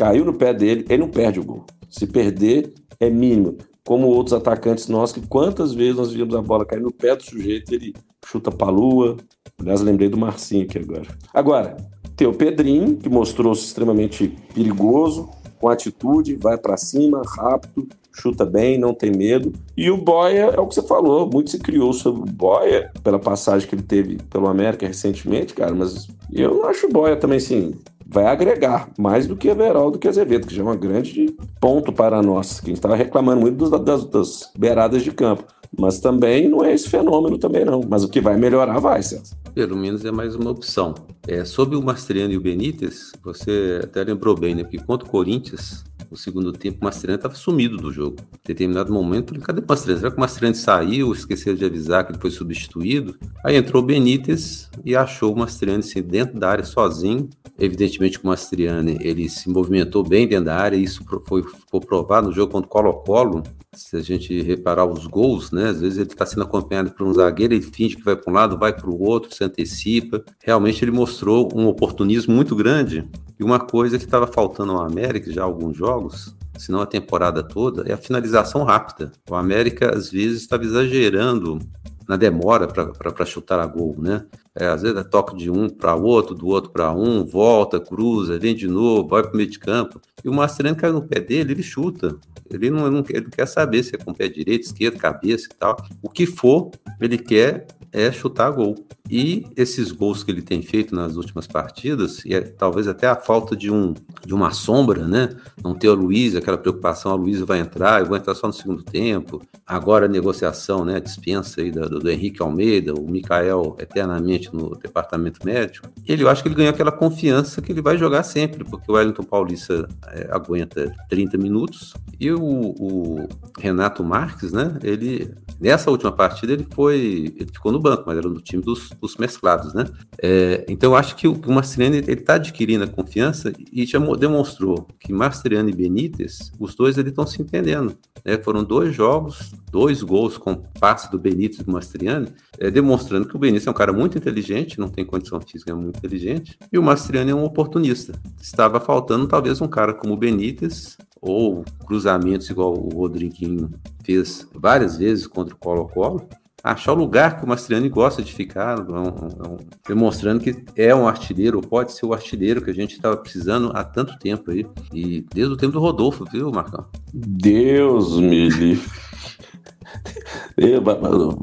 caiu 0.00 0.24
no 0.24 0.32
pé 0.32 0.54
dele, 0.54 0.86
ele 0.88 1.02
não 1.02 1.10
perde 1.10 1.38
o 1.38 1.44
gol. 1.44 1.66
Se 1.90 2.06
perder, 2.06 2.72
é 2.98 3.10
mínimo. 3.10 3.58
Como 3.84 4.06
outros 4.06 4.32
atacantes 4.32 4.88
nossos, 4.88 5.14
que 5.14 5.26
quantas 5.26 5.74
vezes 5.74 5.96
nós 5.96 6.10
vimos 6.10 6.34
a 6.34 6.40
bola 6.40 6.64
cair 6.64 6.80
no 6.80 6.90
pé 6.90 7.14
do 7.14 7.22
sujeito, 7.22 7.74
ele 7.74 7.94
chuta 8.24 8.50
pra 8.50 8.70
lua. 8.70 9.18
Aliás, 9.58 9.82
lembrei 9.82 10.08
do 10.08 10.16
Marcinho 10.16 10.64
aqui 10.64 10.78
agora. 10.78 11.06
Agora, 11.34 11.76
tem 12.16 12.26
o 12.26 12.32
Pedrinho, 12.32 12.96
que 12.96 13.10
mostrou-se 13.10 13.66
extremamente 13.66 14.34
perigoso, 14.54 15.28
com 15.60 15.68
atitude, 15.68 16.34
vai 16.34 16.56
para 16.56 16.78
cima, 16.78 17.20
rápido, 17.26 17.86
chuta 18.20 18.44
bem, 18.44 18.78
não 18.78 18.94
tem 18.94 19.10
medo. 19.10 19.52
E 19.76 19.90
o 19.90 19.96
Boia, 19.96 20.52
é 20.54 20.60
o 20.60 20.66
que 20.66 20.74
você 20.74 20.82
falou, 20.82 21.28
muito 21.30 21.50
se 21.50 21.58
criou 21.58 21.92
sobre 21.92 22.22
o 22.22 22.32
Boia, 22.32 22.90
pela 23.02 23.18
passagem 23.18 23.68
que 23.68 23.74
ele 23.74 23.82
teve 23.82 24.18
pelo 24.30 24.46
América 24.46 24.86
recentemente, 24.86 25.54
cara, 25.54 25.74
mas 25.74 26.08
eu 26.32 26.54
não 26.54 26.66
acho 26.66 26.86
o 26.86 26.90
Boia 26.90 27.16
também, 27.16 27.38
assim, 27.38 27.74
vai 28.06 28.26
agregar 28.26 28.88
mais 28.98 29.26
do 29.26 29.36
que 29.36 29.48
Everaldo 29.48 29.98
que 29.98 30.08
Azevedo, 30.08 30.46
que 30.46 30.54
já 30.54 30.62
é 30.62 30.66
um 30.66 30.76
grande 30.76 31.34
ponto 31.60 31.92
para 31.92 32.20
nós, 32.20 32.60
que 32.60 32.66
a 32.66 32.68
gente 32.70 32.78
estava 32.78 32.96
reclamando 32.96 33.40
muito 33.40 33.70
das, 33.78 34.04
das 34.04 34.50
beiradas 34.58 35.02
de 35.02 35.12
campo. 35.12 35.44
Mas 35.78 36.00
também 36.00 36.48
não 36.48 36.64
é 36.64 36.74
esse 36.74 36.88
fenômeno 36.88 37.38
também 37.38 37.64
não. 37.64 37.80
Mas 37.88 38.02
o 38.02 38.08
que 38.08 38.20
vai 38.20 38.36
melhorar 38.36 38.80
vai, 38.80 39.02
César. 39.02 39.36
Pelo 39.54 39.76
menos 39.76 40.04
é 40.04 40.10
mais 40.10 40.34
uma 40.34 40.50
opção. 40.50 40.94
É, 41.28 41.44
sobre 41.44 41.76
o 41.76 41.82
Mastriano 41.82 42.32
e 42.32 42.36
o 42.36 42.40
Benítez, 42.40 43.12
você 43.22 43.80
até 43.82 44.02
lembrou 44.02 44.36
bem, 44.36 44.56
né? 44.56 44.64
Porque 44.64 44.78
contra 44.78 45.06
o 45.06 45.10
Corinthians, 45.10 45.84
no 46.10 46.16
segundo 46.16 46.52
tempo, 46.52 46.78
o 46.80 46.84
Mastriani 46.84 47.18
estava 47.18 47.34
sumido 47.34 47.76
do 47.76 47.92
jogo. 47.92 48.16
Em 48.20 48.48
determinado 48.48 48.92
momento, 48.92 49.32
ele, 49.32 49.40
cadê 49.40 49.60
o 49.60 49.64
Mastriani? 49.66 50.00
Será 50.00 50.10
que 50.10 50.16
o 50.16 50.20
Mastriani 50.20 50.56
saiu, 50.56 51.12
esqueceu 51.12 51.54
de 51.54 51.64
avisar 51.64 52.04
que 52.04 52.12
ele 52.12 52.18
foi 52.18 52.30
substituído? 52.30 53.16
Aí 53.44 53.56
entrou 53.56 53.80
o 53.80 53.86
Benítez 53.86 54.68
e 54.84 54.96
achou 54.96 55.32
o 55.32 55.38
Mastriani 55.38 55.78
assim, 55.78 56.02
dentro 56.02 56.38
da 56.38 56.50
área 56.50 56.64
sozinho. 56.64 57.30
Evidentemente 57.56 58.18
que 58.18 58.24
o 58.24 58.28
Mastriani 58.28 58.98
ele 59.00 59.28
se 59.28 59.48
movimentou 59.48 60.02
bem 60.02 60.26
dentro 60.26 60.46
da 60.46 60.56
área, 60.56 60.76
e 60.76 60.82
isso 60.82 61.04
foi, 61.26 61.44
foi 61.70 61.80
provado 61.80 62.28
no 62.28 62.34
jogo 62.34 62.50
contra 62.50 62.66
o 62.66 62.70
Colo-Colo. 62.70 63.42
Se 63.72 63.96
a 63.96 64.00
gente 64.00 64.42
reparar 64.42 64.86
os 64.86 65.06
gols, 65.06 65.52
né? 65.52 65.68
Às 65.68 65.80
vezes 65.80 65.98
ele 65.98 66.08
está 66.08 66.26
sendo 66.26 66.42
acompanhado 66.42 66.90
por 66.90 67.06
um 67.06 67.14
zagueiro, 67.14 67.54
ele 67.54 67.62
finge 67.62 67.96
que 67.96 68.02
vai 68.02 68.16
para 68.16 68.32
um 68.32 68.34
lado, 68.34 68.58
vai 68.58 68.72
para 68.72 68.90
o 68.90 69.00
outro, 69.00 69.32
se 69.32 69.44
antecipa. 69.44 70.24
Realmente 70.42 70.84
ele 70.84 70.90
mostrou 70.90 71.48
um 71.54 71.68
oportunismo 71.68 72.34
muito 72.34 72.56
grande 72.56 73.08
e 73.40 73.42
uma 73.42 73.58
coisa 73.58 73.98
que 73.98 74.04
estava 74.04 74.26
faltando 74.26 74.72
ao 74.72 74.84
América 74.84 75.32
já 75.32 75.42
alguns 75.42 75.74
jogos, 75.74 76.36
se 76.58 76.70
não 76.70 76.82
a 76.82 76.86
temporada 76.86 77.42
toda, 77.42 77.90
é 77.90 77.94
a 77.94 77.96
finalização 77.96 78.64
rápida. 78.64 79.12
O 79.30 79.34
América 79.34 79.96
às 79.96 80.10
vezes 80.10 80.42
estava 80.42 80.62
exagerando 80.62 81.58
na 82.06 82.18
demora 82.18 82.68
para 82.68 83.24
chutar 83.24 83.58
a 83.58 83.66
gol, 83.66 83.96
né? 83.98 84.26
É, 84.54 84.66
às 84.66 84.82
vezes 84.82 84.98
é 84.98 85.02
toque 85.02 85.34
de 85.34 85.50
um 85.50 85.70
para 85.70 85.94
outro, 85.94 86.34
do 86.34 86.48
outro 86.48 86.70
para 86.70 86.92
um, 86.92 87.24
volta, 87.24 87.80
cruza, 87.80 88.38
vem 88.38 88.54
de 88.54 88.68
novo, 88.68 89.08
vai 89.08 89.22
para 89.22 89.32
o 89.32 89.36
meio 89.36 89.48
de 89.48 89.58
campo. 89.58 89.98
E 90.22 90.28
o 90.28 90.34
Marcelino 90.34 90.76
cai 90.76 90.92
no 90.92 91.00
pé 91.00 91.18
dele, 91.18 91.52
ele 91.52 91.62
chuta. 91.62 92.16
Ele 92.50 92.68
não, 92.68 92.90
não, 92.90 93.04
ele 93.08 93.22
não 93.22 93.30
quer 93.30 93.46
saber 93.46 93.82
se 93.82 93.94
é 93.94 93.98
com 93.98 94.10
o 94.10 94.14
pé 94.14 94.28
direito, 94.28 94.64
esquerdo, 94.64 94.98
cabeça 94.98 95.46
e 95.50 95.54
tal. 95.54 95.82
O 96.02 96.10
que 96.10 96.26
for, 96.26 96.72
ele 97.00 97.16
quer 97.16 97.68
é 97.90 98.12
chutar 98.12 98.50
gol. 98.50 98.74
E 99.10 99.44
esses 99.56 99.90
gols 99.90 100.22
que 100.22 100.30
ele 100.30 100.40
tem 100.40 100.62
feito 100.62 100.94
nas 100.94 101.16
últimas 101.16 101.44
partidas, 101.44 102.24
e 102.24 102.32
é, 102.32 102.40
talvez 102.40 102.86
até 102.86 103.08
a 103.08 103.16
falta 103.16 103.56
de, 103.56 103.68
um, 103.68 103.92
de 104.24 104.32
uma 104.32 104.52
sombra, 104.52 105.04
né? 105.04 105.30
Não 105.64 105.74
ter 105.74 105.88
o 105.88 105.94
Luiz, 105.94 106.36
aquela 106.36 106.56
preocupação, 106.56 107.10
a 107.10 107.16
Luiz 107.16 107.40
vai 107.40 107.58
entrar, 107.58 108.00
eu 108.00 108.06
vou 108.06 108.16
entrar 108.16 108.36
só 108.36 108.46
no 108.46 108.52
segundo 108.52 108.84
tempo. 108.84 109.42
Agora 109.66 110.06
a 110.06 110.08
negociação, 110.08 110.84
né? 110.84 110.96
A 110.96 111.00
dispensa 111.00 111.60
aí 111.60 111.72
do, 111.72 111.88
do, 111.88 112.08
Henrique 112.08 112.40
Almeida, 112.40 112.94
o 112.94 113.10
Mikael 113.10 113.74
eternamente 113.80 114.54
no 114.54 114.76
departamento 114.76 115.44
médico. 115.44 115.88
Ele, 116.06 116.22
eu 116.22 116.28
acho 116.28 116.42
que 116.42 116.48
ele 116.48 116.54
ganhou 116.54 116.70
aquela 116.70 116.92
confiança 116.92 117.60
que 117.60 117.72
ele 117.72 117.82
vai 117.82 117.98
jogar 117.98 118.22
sempre, 118.22 118.62
porque 118.62 118.90
o 118.90 118.94
Wellington 118.94 119.24
Paulista 119.24 119.88
é, 120.06 120.28
aguenta 120.30 120.94
30 121.08 121.36
minutos 121.36 121.94
e 122.20 122.30
o, 122.30 122.40
o 122.40 123.28
Renato 123.58 124.04
Marques, 124.04 124.52
né? 124.52 124.78
Ele 124.84 125.34
nessa 125.60 125.90
última 125.90 126.10
partida 126.10 126.54
ele 126.54 126.66
foi, 126.70 127.34
ele 127.36 127.50
ficou 127.52 127.70
no 127.70 127.78
banco, 127.78 128.04
mas 128.06 128.16
era 128.16 128.28
do 128.28 128.40
time 128.40 128.62
dos 128.62 128.90
os 129.00 129.16
mesclados, 129.16 129.74
né? 129.74 129.84
É, 130.22 130.64
então 130.68 130.94
acho 130.94 131.16
que 131.16 131.26
o, 131.26 131.32
o 131.32 131.52
Mastriani 131.52 131.98
está 132.06 132.34
adquirindo 132.34 132.84
a 132.84 132.88
confiança 132.88 133.52
e 133.72 133.86
já 133.86 133.98
demonstrou 134.16 134.86
que 134.98 135.12
Mastriani 135.12 135.72
e 135.72 135.74
Benítez, 135.74 136.52
os 136.58 136.74
dois 136.74 136.96
estão 136.98 137.26
se 137.26 137.40
entendendo. 137.40 137.96
Né? 138.24 138.38
Foram 138.38 138.64
dois 138.64 138.94
jogos, 138.94 139.52
dois 139.70 140.02
gols 140.02 140.36
com 140.36 140.54
passe 140.54 141.10
do 141.10 141.18
Benítez 141.18 141.60
e 141.60 141.64
do 141.64 141.72
Mastriani, 141.72 142.28
é, 142.58 142.70
demonstrando 142.70 143.26
que 143.26 143.36
o 143.36 143.38
Benítez 143.38 143.66
é 143.66 143.70
um 143.70 143.74
cara 143.74 143.92
muito 143.92 144.18
inteligente, 144.18 144.78
não 144.78 144.88
tem 144.88 145.04
condição 145.04 145.40
física, 145.40 145.70
é 145.70 145.74
muito 145.74 145.96
inteligente, 145.96 146.58
e 146.72 146.78
o 146.78 146.82
Mastriani 146.82 147.30
é 147.30 147.34
um 147.34 147.44
oportunista. 147.44 148.12
Estava 148.40 148.80
faltando 148.80 149.26
talvez 149.26 149.60
um 149.60 149.68
cara 149.68 149.94
como 149.94 150.14
o 150.14 150.16
Benítez 150.16 150.96
ou 151.20 151.64
cruzamentos 151.86 152.48
igual 152.48 152.72
o 152.72 152.88
Rodriguinho 152.88 153.70
fez 154.02 154.46
várias 154.54 154.96
vezes 154.96 155.26
contra 155.26 155.54
o 155.54 155.58
Colo-Colo, 155.58 156.28
achar 156.62 156.92
o 156.92 156.96
lugar 156.96 157.38
que 157.38 157.44
o 157.44 157.48
Mastriani 157.48 157.88
gosta 157.88 158.22
de 158.22 158.32
ficar, 158.32 158.78
é 158.78 158.82
um, 158.82 159.06
é 159.06 159.48
um, 159.48 159.56
demonstrando 159.86 160.40
que 160.40 160.64
é 160.76 160.94
um 160.94 161.08
artilheiro, 161.08 161.60
pode 161.60 161.92
ser 161.92 162.06
o 162.06 162.12
artilheiro 162.12 162.62
que 162.62 162.70
a 162.70 162.74
gente 162.74 162.94
estava 162.94 163.16
precisando 163.16 163.72
há 163.74 163.82
tanto 163.82 164.18
tempo 164.18 164.50
aí. 164.50 164.66
E 164.92 165.24
desde 165.32 165.54
o 165.54 165.56
tempo 165.56 165.72
do 165.72 165.80
Rodolfo, 165.80 166.24
viu, 166.30 166.50
Marcão? 166.50 166.86
Deus 167.12 168.18
me 168.18 168.48
livre. 168.48 169.09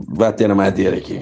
Bater 0.10 0.48
na 0.48 0.56
madeira 0.56 0.98
aqui. 0.98 1.20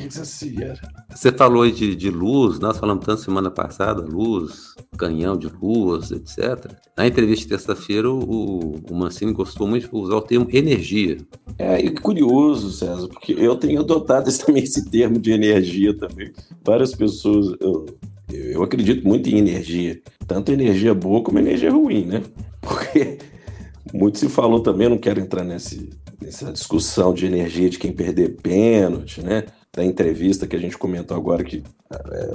Você 1.09 1.31
falou 1.31 1.69
de, 1.69 1.95
de 1.95 2.09
luz, 2.09 2.59
nós 2.59 2.77
falamos 2.77 3.05
tanto 3.05 3.21
semana 3.21 3.49
passada, 3.49 4.01
luz, 4.01 4.75
canhão 4.97 5.37
de 5.37 5.47
luz, 5.47 6.11
etc. 6.11 6.71
Na 6.97 7.07
entrevista 7.07 7.43
de 7.43 7.49
terça-feira, 7.49 8.11
o, 8.11 8.81
o 8.89 8.95
Mancini 8.95 9.31
gostou 9.31 9.67
muito 9.67 9.89
de 9.89 9.95
usar 9.95 10.15
o 10.15 10.21
termo 10.21 10.47
energia. 10.51 11.17
É, 11.57 11.79
e 11.79 11.91
curioso, 11.91 12.71
César, 12.71 13.07
porque 13.07 13.33
eu 13.33 13.55
tenho 13.55 13.79
adotado 13.79 14.29
esse, 14.29 14.43
também 14.45 14.63
esse 14.63 14.89
termo 14.89 15.19
de 15.19 15.31
energia 15.31 15.97
também. 15.97 16.31
Várias 16.63 16.93
pessoas, 16.93 17.55
eu, 17.59 17.85
eu 18.31 18.63
acredito 18.63 19.07
muito 19.07 19.29
em 19.29 19.37
energia, 19.37 20.01
tanto 20.27 20.51
energia 20.51 20.93
boa 20.93 21.23
como 21.23 21.39
energia 21.39 21.71
ruim, 21.71 22.05
né? 22.05 22.23
Porque 22.59 23.19
muito 23.93 24.17
se 24.17 24.27
falou 24.27 24.59
também, 24.59 24.89
não 24.89 24.97
quero 24.97 25.19
entrar 25.19 25.43
nesse, 25.43 25.89
nessa 26.25 26.51
discussão 26.51 27.13
de 27.13 27.25
energia 27.25 27.69
de 27.69 27.77
quem 27.77 27.93
perder 27.93 28.37
pênalti, 28.41 29.21
né? 29.21 29.45
Da 29.71 29.85
entrevista 29.85 30.47
que 30.47 30.55
a 30.55 30.59
gente 30.59 30.77
comentou 30.77 31.15
agora, 31.15 31.43
que 31.43 31.63
é 32.11 32.31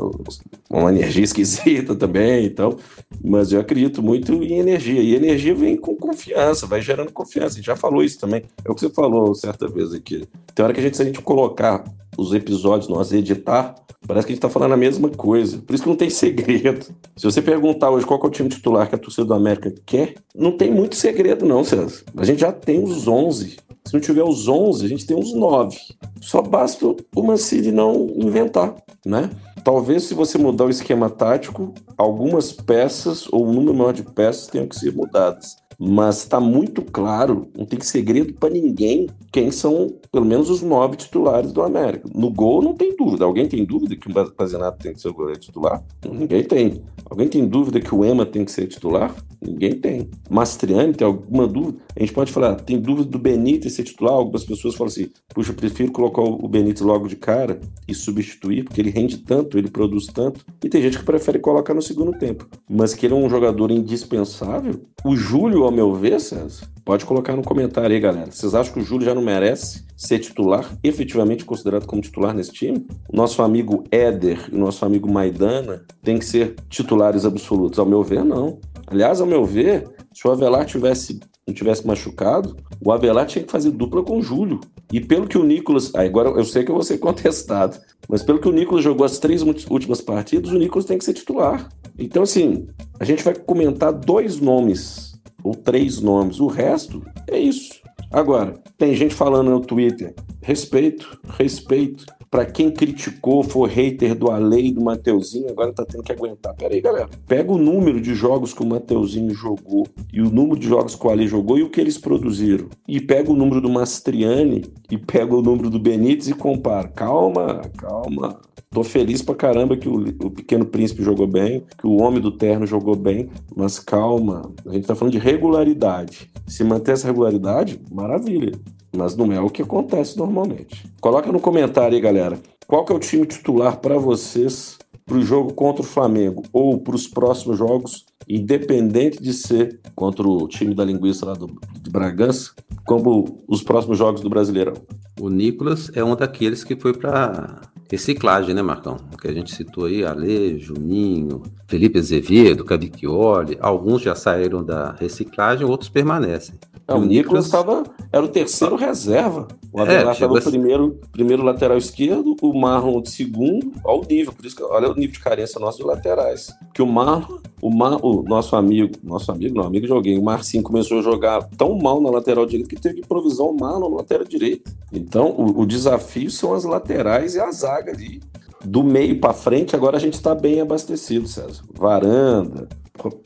uma 0.70 0.90
energia 0.90 1.22
esquisita 1.24 1.94
também 1.94 2.46
e 2.46 2.50
tal. 2.50 2.76
Mas 3.22 3.52
eu 3.52 3.60
acredito 3.60 4.02
muito 4.02 4.32
em 4.32 4.58
energia. 4.58 5.00
E 5.00 5.14
energia 5.14 5.54
vem 5.54 5.76
com 5.76 5.94
confiança, 5.94 6.66
vai 6.66 6.80
gerando 6.80 7.12
confiança. 7.12 7.54
A 7.54 7.56
gente 7.56 7.66
já 7.66 7.76
falou 7.76 8.02
isso 8.02 8.18
também. 8.18 8.44
É 8.64 8.70
o 8.70 8.74
que 8.74 8.80
você 8.80 8.90
falou 8.90 9.34
certa 9.34 9.68
vez 9.68 9.92
aqui. 9.92 10.26
Tem 10.54 10.64
hora 10.64 10.74
que 10.74 10.80
a 10.80 10.82
gente, 10.82 10.96
se 10.96 11.02
a 11.02 11.06
gente 11.06 11.20
colocar 11.20 11.84
os 12.16 12.32
episódios, 12.32 12.88
nós 12.88 13.12
editar, 13.12 13.74
parece 14.06 14.26
que 14.26 14.32
a 14.32 14.34
gente 14.34 14.44
está 14.44 14.48
falando 14.48 14.72
a 14.72 14.76
mesma 14.76 15.08
coisa. 15.08 15.58
Por 15.58 15.74
isso 15.74 15.82
que 15.82 15.88
não 15.88 15.96
tem 15.96 16.10
segredo. 16.10 16.86
Se 17.16 17.24
você 17.24 17.40
perguntar 17.40 17.90
hoje 17.90 18.06
qual 18.06 18.20
é 18.22 18.26
o 18.26 18.30
time 18.30 18.48
titular 18.48 18.88
que 18.88 18.94
a 18.94 18.98
torcida 18.98 19.24
do 19.24 19.34
América 19.34 19.72
quer, 19.86 20.14
não 20.34 20.52
tem 20.52 20.70
muito 20.70 20.96
segredo, 20.96 21.46
não, 21.46 21.64
César. 21.64 22.02
A 22.16 22.24
gente 22.24 22.40
já 22.40 22.52
tem 22.52 22.82
os 22.82 23.06
11. 23.06 23.56
Se 23.84 23.94
não 23.94 24.00
tiver 24.00 24.22
os 24.22 24.46
11, 24.46 24.84
a 24.84 24.88
gente 24.88 25.06
tem 25.06 25.18
os 25.18 25.32
9. 25.32 25.76
Só 26.20 26.42
basta 26.42 26.86
o 26.86 27.22
Mancini 27.22 27.72
não 27.72 28.08
inventar, 28.16 28.74
né? 29.04 29.30
Talvez 29.64 30.04
se 30.04 30.14
você 30.14 30.38
mudar 30.38 30.64
o 30.64 30.70
esquema 30.70 31.10
tático, 31.10 31.74
algumas 31.96 32.52
peças 32.52 33.26
ou 33.30 33.46
um 33.46 33.52
número 33.52 33.74
maior 33.74 33.92
de 33.92 34.02
peças 34.02 34.46
tenham 34.46 34.66
que 34.66 34.76
ser 34.76 34.94
mudadas 34.94 35.59
mas 35.82 36.18
está 36.18 36.38
muito 36.38 36.82
claro, 36.82 37.48
não 37.56 37.64
tem 37.64 37.80
segredo 37.80 38.34
para 38.34 38.50
ninguém 38.50 39.08
quem 39.32 39.50
são, 39.50 39.94
pelo 40.12 40.26
menos, 40.26 40.50
os 40.50 40.60
nove 40.60 40.96
titulares 40.96 41.52
do 41.52 41.62
América. 41.62 42.06
No 42.14 42.28
gol 42.30 42.60
não 42.60 42.74
tem 42.74 42.94
dúvida. 42.94 43.24
Alguém 43.24 43.48
tem 43.48 43.64
dúvida 43.64 43.96
que 43.96 44.10
o 44.10 44.34
Bazenato 44.36 44.78
tem 44.78 44.92
que 44.92 45.00
ser 45.00 45.08
o 45.08 45.14
goleiro 45.14 45.40
titular? 45.40 45.82
Ninguém 46.04 46.42
tem. 46.44 46.82
Alguém 47.08 47.28
tem 47.28 47.46
dúvida 47.46 47.80
que 47.80 47.94
o 47.94 48.04
Ema 48.04 48.26
tem 48.26 48.44
que 48.44 48.52
ser 48.52 48.66
titular? 48.66 49.14
Ninguém 49.40 49.72
tem. 49.72 50.10
Mastriani 50.28 50.92
tem 50.92 51.06
alguma 51.06 51.46
dúvida? 51.46 51.78
A 51.96 52.00
gente 52.00 52.12
pode 52.12 52.30
falar, 52.30 52.56
tem 52.56 52.78
dúvida 52.78 53.08
do 53.08 53.18
Benítez 53.18 53.72
ser 53.72 53.84
titular? 53.84 54.14
Algumas 54.14 54.44
pessoas 54.44 54.74
falam 54.74 54.88
assim, 54.92 55.08
puxa, 55.32 55.52
eu 55.52 55.56
prefiro 55.56 55.92
colocar 55.92 56.22
o 56.22 56.46
Benítez 56.46 56.82
logo 56.82 57.08
de 57.08 57.16
cara 57.16 57.58
e 57.88 57.94
substituir, 57.94 58.64
porque 58.64 58.80
ele 58.80 58.90
rende 58.90 59.18
tanto, 59.18 59.56
ele 59.56 59.70
produz 59.70 60.06
tanto. 60.06 60.44
E 60.62 60.68
tem 60.68 60.82
gente 60.82 60.98
que 60.98 61.04
prefere 61.04 61.38
colocar 61.38 61.72
no 61.72 61.80
segundo 61.80 62.12
tempo. 62.18 62.46
Mas 62.68 62.94
que 62.94 63.06
ele 63.06 63.14
é 63.14 63.16
um 63.16 63.30
jogador 63.30 63.70
indispensável, 63.70 64.80
o 65.04 65.16
Júlio, 65.16 65.69
ao 65.70 65.74
meu 65.74 65.94
ver, 65.94 66.20
César, 66.20 66.66
pode 66.84 67.06
colocar 67.06 67.36
no 67.36 67.42
comentário 67.42 67.94
aí, 67.94 68.00
galera. 68.00 68.32
Vocês 68.32 68.56
acham 68.56 68.74
que 68.74 68.80
o 68.80 68.82
Júlio 68.82 69.04
já 69.04 69.14
não 69.14 69.22
merece 69.22 69.84
ser 69.96 70.18
titular, 70.18 70.68
efetivamente 70.82 71.44
considerado 71.44 71.86
como 71.86 72.02
titular 72.02 72.34
nesse 72.34 72.50
time? 72.50 72.84
Nosso 73.12 73.40
amigo 73.40 73.84
Éder 73.88 74.48
e 74.52 74.56
nosso 74.56 74.84
amigo 74.84 75.10
Maidana 75.10 75.84
têm 76.02 76.18
que 76.18 76.24
ser 76.24 76.56
titulares 76.68 77.24
absolutos? 77.24 77.78
Ao 77.78 77.86
meu 77.86 78.02
ver, 78.02 78.24
não. 78.24 78.58
Aliás, 78.84 79.20
ao 79.20 79.26
meu 79.28 79.44
ver, 79.44 79.88
se 80.12 80.26
o 80.26 80.32
Avelar 80.32 80.66
tivesse 80.66 81.20
não 81.46 81.54
tivesse 81.54 81.86
machucado, 81.86 82.56
o 82.80 82.92
Avelar 82.92 83.26
tinha 83.26 83.44
que 83.44 83.50
fazer 83.50 83.70
dupla 83.70 84.02
com 84.02 84.18
o 84.18 84.22
Júlio. 84.22 84.60
E 84.92 85.00
pelo 85.00 85.26
que 85.26 85.38
o 85.38 85.44
Nicolas. 85.44 85.92
Agora 85.94 86.30
eu 86.30 86.44
sei 86.44 86.64
que 86.64 86.70
eu 86.70 86.74
vou 86.74 86.84
ser 86.84 86.98
contestado, 87.00 87.78
mas 88.08 88.22
pelo 88.22 88.40
que 88.40 88.48
o 88.48 88.52
Nicolas 88.52 88.84
jogou 88.84 89.04
as 89.04 89.18
três 89.18 89.42
últimas 89.42 90.00
partidas, 90.00 90.50
o 90.50 90.58
Nicolas 90.58 90.84
tem 90.84 90.98
que 90.98 91.04
ser 91.04 91.14
titular. 91.14 91.68
Então, 91.98 92.22
assim, 92.22 92.66
a 92.98 93.04
gente 93.04 93.22
vai 93.22 93.34
comentar 93.34 93.92
dois 93.92 94.40
nomes, 94.40 95.09
ou 95.42 95.54
três 95.54 96.00
nomes. 96.00 96.40
O 96.40 96.46
resto 96.46 97.02
é 97.28 97.38
isso. 97.38 97.80
Agora, 98.10 98.60
tem 98.76 98.94
gente 98.94 99.14
falando 99.14 99.50
no 99.50 99.60
Twitter: 99.60 100.14
respeito, 100.42 101.20
respeito. 101.38 102.04
Para 102.30 102.46
quem 102.46 102.70
criticou, 102.70 103.42
for 103.42 103.68
hater 103.68 104.14
do 104.14 104.30
Alei 104.30 104.72
do 104.72 104.80
Mateuzinho, 104.80 105.50
agora 105.50 105.72
tá 105.72 105.84
tendo 105.84 106.04
que 106.04 106.12
aguentar. 106.12 106.54
Pera 106.54 106.72
aí, 106.72 106.80
galera. 106.80 107.08
Pega 107.26 107.50
o 107.50 107.58
número 107.58 108.00
de 108.00 108.14
jogos 108.14 108.54
que 108.54 108.62
o 108.62 108.66
Mateuzinho 108.66 109.34
jogou 109.34 109.84
e 110.12 110.20
o 110.20 110.30
número 110.30 110.60
de 110.60 110.68
jogos 110.68 110.94
que 110.94 111.04
o 111.04 111.10
Ale 111.10 111.26
jogou 111.26 111.58
e 111.58 111.64
o 111.64 111.70
que 111.70 111.80
eles 111.80 111.98
produziram. 111.98 112.68
E 112.86 113.00
pega 113.00 113.32
o 113.32 113.34
número 113.34 113.60
do 113.60 113.68
Mastriani 113.68 114.64
e 114.88 114.96
pega 114.96 115.34
o 115.34 115.42
número 115.42 115.68
do 115.68 115.80
Benítez 115.80 116.28
e 116.28 116.34
compara. 116.34 116.86
Calma, 116.86 117.62
calma. 117.76 118.38
Tô 118.70 118.84
feliz 118.84 119.20
pra 119.20 119.34
caramba 119.34 119.76
que 119.76 119.88
o, 119.88 119.96
o, 119.96 120.30
Pequeno 120.30 120.64
Príncipe 120.64 121.02
jogou 121.02 121.26
bem, 121.26 121.64
que 121.76 121.84
o 121.88 122.00
Homem 122.00 122.20
do 122.20 122.30
Terno 122.30 122.64
jogou 122.64 122.94
bem, 122.94 123.28
mas 123.56 123.80
calma, 123.80 124.52
a 124.64 124.72
gente 124.72 124.86
tá 124.86 124.94
falando 124.94 125.14
de 125.14 125.18
regularidade. 125.18 126.30
Se 126.46 126.62
manter 126.62 126.92
essa 126.92 127.08
regularidade, 127.08 127.80
maravilha. 127.90 128.52
Mas 128.96 129.16
não 129.16 129.32
é 129.32 129.40
o 129.40 129.50
que 129.50 129.62
acontece 129.62 130.18
normalmente. 130.18 130.86
Coloca 131.00 131.30
no 131.30 131.40
comentário 131.40 131.94
aí, 131.94 132.00
galera. 132.00 132.38
Qual 132.66 132.84
que 132.84 132.92
é 132.92 132.96
o 132.96 133.00
time 133.00 133.26
titular 133.26 133.78
para 133.78 133.98
vocês 133.98 134.78
para 135.10 135.18
o 135.18 135.22
jogo 135.22 135.52
contra 135.52 135.82
o 135.82 135.84
Flamengo 135.84 136.44
ou 136.52 136.78
para 136.78 136.94
os 136.94 137.08
próximos 137.08 137.58
jogos, 137.58 138.06
independente 138.28 139.20
de 139.20 139.32
ser 139.32 139.80
contra 139.96 140.22
o 140.22 140.46
time 140.46 140.72
da 140.72 140.84
linguiça 140.84 141.26
lá 141.26 141.34
do, 141.34 141.50
de 141.82 141.90
Bragança, 141.90 142.52
como 142.86 143.42
os 143.48 143.60
próximos 143.60 143.98
jogos 143.98 144.20
do 144.20 144.30
Brasileirão? 144.30 144.74
O 145.20 145.28
Nicolas 145.28 145.90
é 145.94 146.04
um 146.04 146.14
daqueles 146.14 146.62
que 146.62 146.76
foi 146.76 146.92
para 146.92 147.60
reciclagem, 147.90 148.54
né, 148.54 148.62
Marcão? 148.62 148.98
Que 149.20 149.28
a 149.28 149.32
gente 149.32 149.54
citou 149.54 149.86
aí, 149.86 150.04
Ale, 150.04 150.58
Juninho, 150.58 151.42
Felipe 151.66 151.98
Azevedo, 151.98 152.64
Cavicchioli, 152.64 153.58
alguns 153.60 154.02
já 154.02 154.14
saíram 154.14 154.62
da 154.62 154.92
reciclagem, 154.92 155.66
outros 155.66 155.90
permanecem. 155.90 156.54
É, 156.86 156.94
o 156.94 157.04
Nicolas 157.04 157.46
estava. 157.46 157.84
Era 158.12 158.24
o 158.24 158.28
terceiro 158.28 158.74
reserva. 158.74 159.46
O 159.72 159.80
Avelar 159.80 160.12
estava 160.12 160.36
é, 160.36 160.40
o 160.40 160.42
primeiro, 160.42 161.00
primeiro 161.12 161.44
lateral 161.44 161.78
esquerdo, 161.78 162.36
o 162.42 162.60
Marlon 162.60 163.00
de 163.00 163.10
segundo. 163.10 163.72
Olha 163.84 164.00
o 164.00 164.04
nível, 164.04 164.32
por 164.32 164.44
isso 164.44 164.56
que 164.56 164.62
olha 164.64 164.90
o 164.90 164.94
nível 164.94 165.12
de 165.12 165.20
carência 165.20 165.60
nosso 165.60 165.78
de 165.78 165.84
laterais. 165.84 166.52
Que 166.74 166.82
o 166.82 166.86
Marlon, 166.86 167.38
o, 167.62 167.70
Mar, 167.70 168.04
o 168.04 168.24
nosso 168.24 168.56
amigo, 168.56 168.96
nosso 169.04 169.30
amigo, 169.30 169.54
não, 169.54 169.64
amigo 169.64 169.86
joguei, 169.86 170.18
o 170.18 170.22
Marcinho 170.22 170.64
começou 170.64 170.98
a 170.98 171.02
jogar 171.02 171.44
tão 171.56 171.78
mal 171.78 172.00
na 172.00 172.10
lateral 172.10 172.44
direita 172.44 172.68
que 172.68 172.80
teve 172.80 172.96
que 172.96 173.00
improvisar 173.02 173.46
o 173.46 173.56
Marlon 173.56 173.90
na 173.90 173.96
lateral 173.98 174.26
direita. 174.26 174.72
Então, 174.92 175.30
o, 175.30 175.60
o 175.60 175.66
desafio 175.66 176.30
são 176.30 176.54
as 176.54 176.64
laterais 176.64 177.36
e 177.36 177.40
a 177.40 177.52
zaga 177.52 177.79
ali. 177.88 178.20
Do 178.64 178.82
meio 178.82 179.18
para 179.18 179.32
frente, 179.32 179.74
agora 179.74 179.96
a 179.96 180.00
gente 180.00 180.14
está 180.14 180.34
bem 180.34 180.60
abastecido, 180.60 181.26
César. 181.26 181.62
Varanda, 181.72 182.68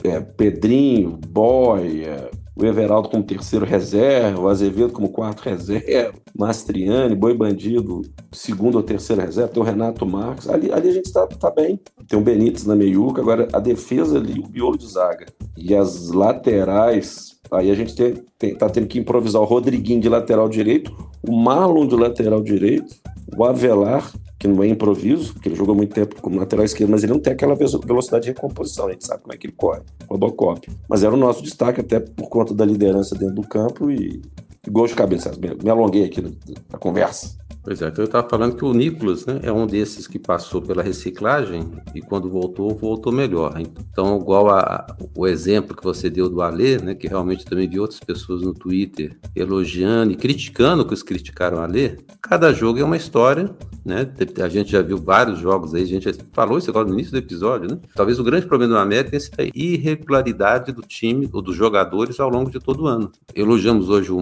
é, 0.05 0.21
Pedrinho, 0.21 1.19
Boia, 1.29 2.31
o 2.57 2.64
Everaldo 2.64 3.09
como 3.09 3.25
terceiro 3.25 3.67
reserva, 3.67 4.40
o 4.40 4.49
Azevedo 4.49 4.93
como 4.93 5.09
quarto 5.09 5.40
reserva, 5.40 6.14
Mastriani, 6.38 7.14
Boi 7.14 7.35
Bandido, 7.35 8.03
segundo 8.31 8.77
ou 8.77 8.83
terceiro 8.83 9.21
reserva, 9.23 9.49
tem 9.49 9.62
o 9.62 9.67
Renato 9.67 10.07
Marques. 10.07 10.49
Ali, 10.49 10.71
ali 10.73 10.88
a 10.88 10.93
gente 10.93 11.07
está 11.07 11.27
tá 11.27 11.51
bem. 11.51 11.81
Tem 12.09 12.19
o 12.19 12.23
Benítez 12.23 12.64
na 12.64 12.77
meiuca, 12.77 13.21
agora 13.21 13.49
a 13.53 13.59
defesa 13.59 14.19
ali, 14.19 14.38
o 14.38 14.49
miolo 14.49 14.79
de 14.79 14.87
zaga. 14.87 15.27
E 15.57 15.75
as 15.75 16.11
laterais, 16.11 17.40
aí 17.51 17.71
a 17.71 17.75
gente 17.75 17.95
tem, 17.95 18.23
tem, 18.38 18.55
tá 18.55 18.69
tendo 18.69 18.87
que 18.87 19.01
improvisar 19.01 19.43
o 19.43 19.47
Rodriguinho 19.47 20.01
de 20.01 20.09
lateral 20.09 20.49
direito, 20.49 20.95
o 21.27 21.37
Marlon 21.37 21.87
de 21.87 21.97
lateral 21.97 22.40
direito, 22.40 22.95
o 23.37 23.45
Avelar 23.45 24.13
que 24.45 24.49
não 24.49 24.63
é 24.63 24.69
improviso, 24.69 25.33
porque 25.33 25.49
ele 25.49 25.57
jogou 25.57 25.75
muito 25.75 25.95
tempo 25.95 26.21
como 26.21 26.39
lateral 26.39 26.67
esquerdo, 26.67 26.91
mas 26.91 27.03
ele 27.03 27.15
não 27.15 27.21
tem 27.21 27.33
aquela 27.33 27.55
velocidade 27.55 28.25
de 28.25 28.33
recomposição, 28.33 28.89
a 28.89 28.93
gente 28.93 29.07
sabe 29.07 29.23
como 29.23 29.33
é 29.33 29.39
que 29.39 29.47
ele 29.47 29.55
corre, 29.57 29.81
Robocop. 30.07 30.69
Mas 30.87 31.03
era 31.03 31.15
o 31.15 31.17
nosso 31.17 31.43
destaque, 31.43 31.81
até 31.81 31.99
por 31.99 32.29
conta 32.29 32.53
da 32.53 32.65
liderança 32.65 33.17
dentro 33.17 33.37
do 33.37 33.43
campo 33.43 33.91
e, 33.91 34.21
gol 34.70 34.87
de 34.87 34.94
cabeça. 34.94 35.33
Me 35.62 35.70
alonguei 35.70 36.05
aqui 36.05 36.22
na 36.70 36.79
conversa. 36.79 37.37
Pois 37.64 37.81
é, 37.81 37.88
então 37.88 38.03
eu 38.03 38.07
estava 38.07 38.29
falando 38.29 38.57
que 38.57 38.64
o 38.64 38.74
Nicolas 38.74 39.24
né, 39.24 39.40
é 39.42 39.50
um 39.50 39.66
desses 39.66 40.07
que 40.07 40.18
passou 40.18 40.61
pela 40.61 40.83
reciclagem 40.83 41.72
e 41.94 42.03
quando 42.03 42.29
voltou, 42.29 42.74
voltou 42.74 43.11
melhor. 43.11 43.59
Então, 43.59 44.18
igual 44.20 44.50
a, 44.50 44.87
o 45.16 45.27
exemplo 45.27 45.74
que 45.74 45.83
você 45.83 46.11
deu 46.11 46.29
do 46.29 46.42
Alê, 46.42 46.77
né, 46.77 46.94
que 46.94 47.09
realmente 47.09 47.46
também 47.46 47.66
vi 47.66 47.81
outras 47.81 48.00
pessoas 48.00 48.42
no 48.42 48.53
Twitter 48.53 49.16
elogiando 49.35 50.12
e 50.12 50.16
criticando 50.16 50.85
que 50.85 50.92
os 50.92 51.03
criticaram 51.03 51.62
Alê, 51.62 51.96
cada 52.20 52.53
jogo 52.53 52.81
é 52.81 52.85
uma 52.85 52.98
história, 52.98 53.50
né? 53.85 54.11
A 54.42 54.48
gente 54.48 54.72
já 54.72 54.81
viu 54.81 54.96
vários 54.96 55.38
jogos 55.38 55.74
aí, 55.74 55.83
a 55.83 55.87
gente 55.87 56.11
falou 56.33 56.59
isso 56.59 56.70
agora 56.70 56.87
no 56.87 56.94
início 56.94 57.12
do 57.12 57.18
episódio, 57.18 57.70
né? 57.70 57.79
Talvez 57.94 58.18
o 58.18 58.24
grande 58.24 58.46
problema 58.46 58.74
do 58.74 58.79
América 58.79 59.16
é 59.16 59.42
a 59.42 59.50
irregularidade 59.55 60.72
do 60.72 60.83
time 60.83 61.29
ou 61.33 61.42
dos 61.42 61.55
jogadores 61.55 62.18
ao 62.18 62.31
longo 62.31 62.50
de 62.50 62.59
todo 62.59 62.85
o 62.85 62.87
ano. 62.87 63.12
Elogiamos 63.35 63.88
hoje 63.88 64.11
o 64.11 64.20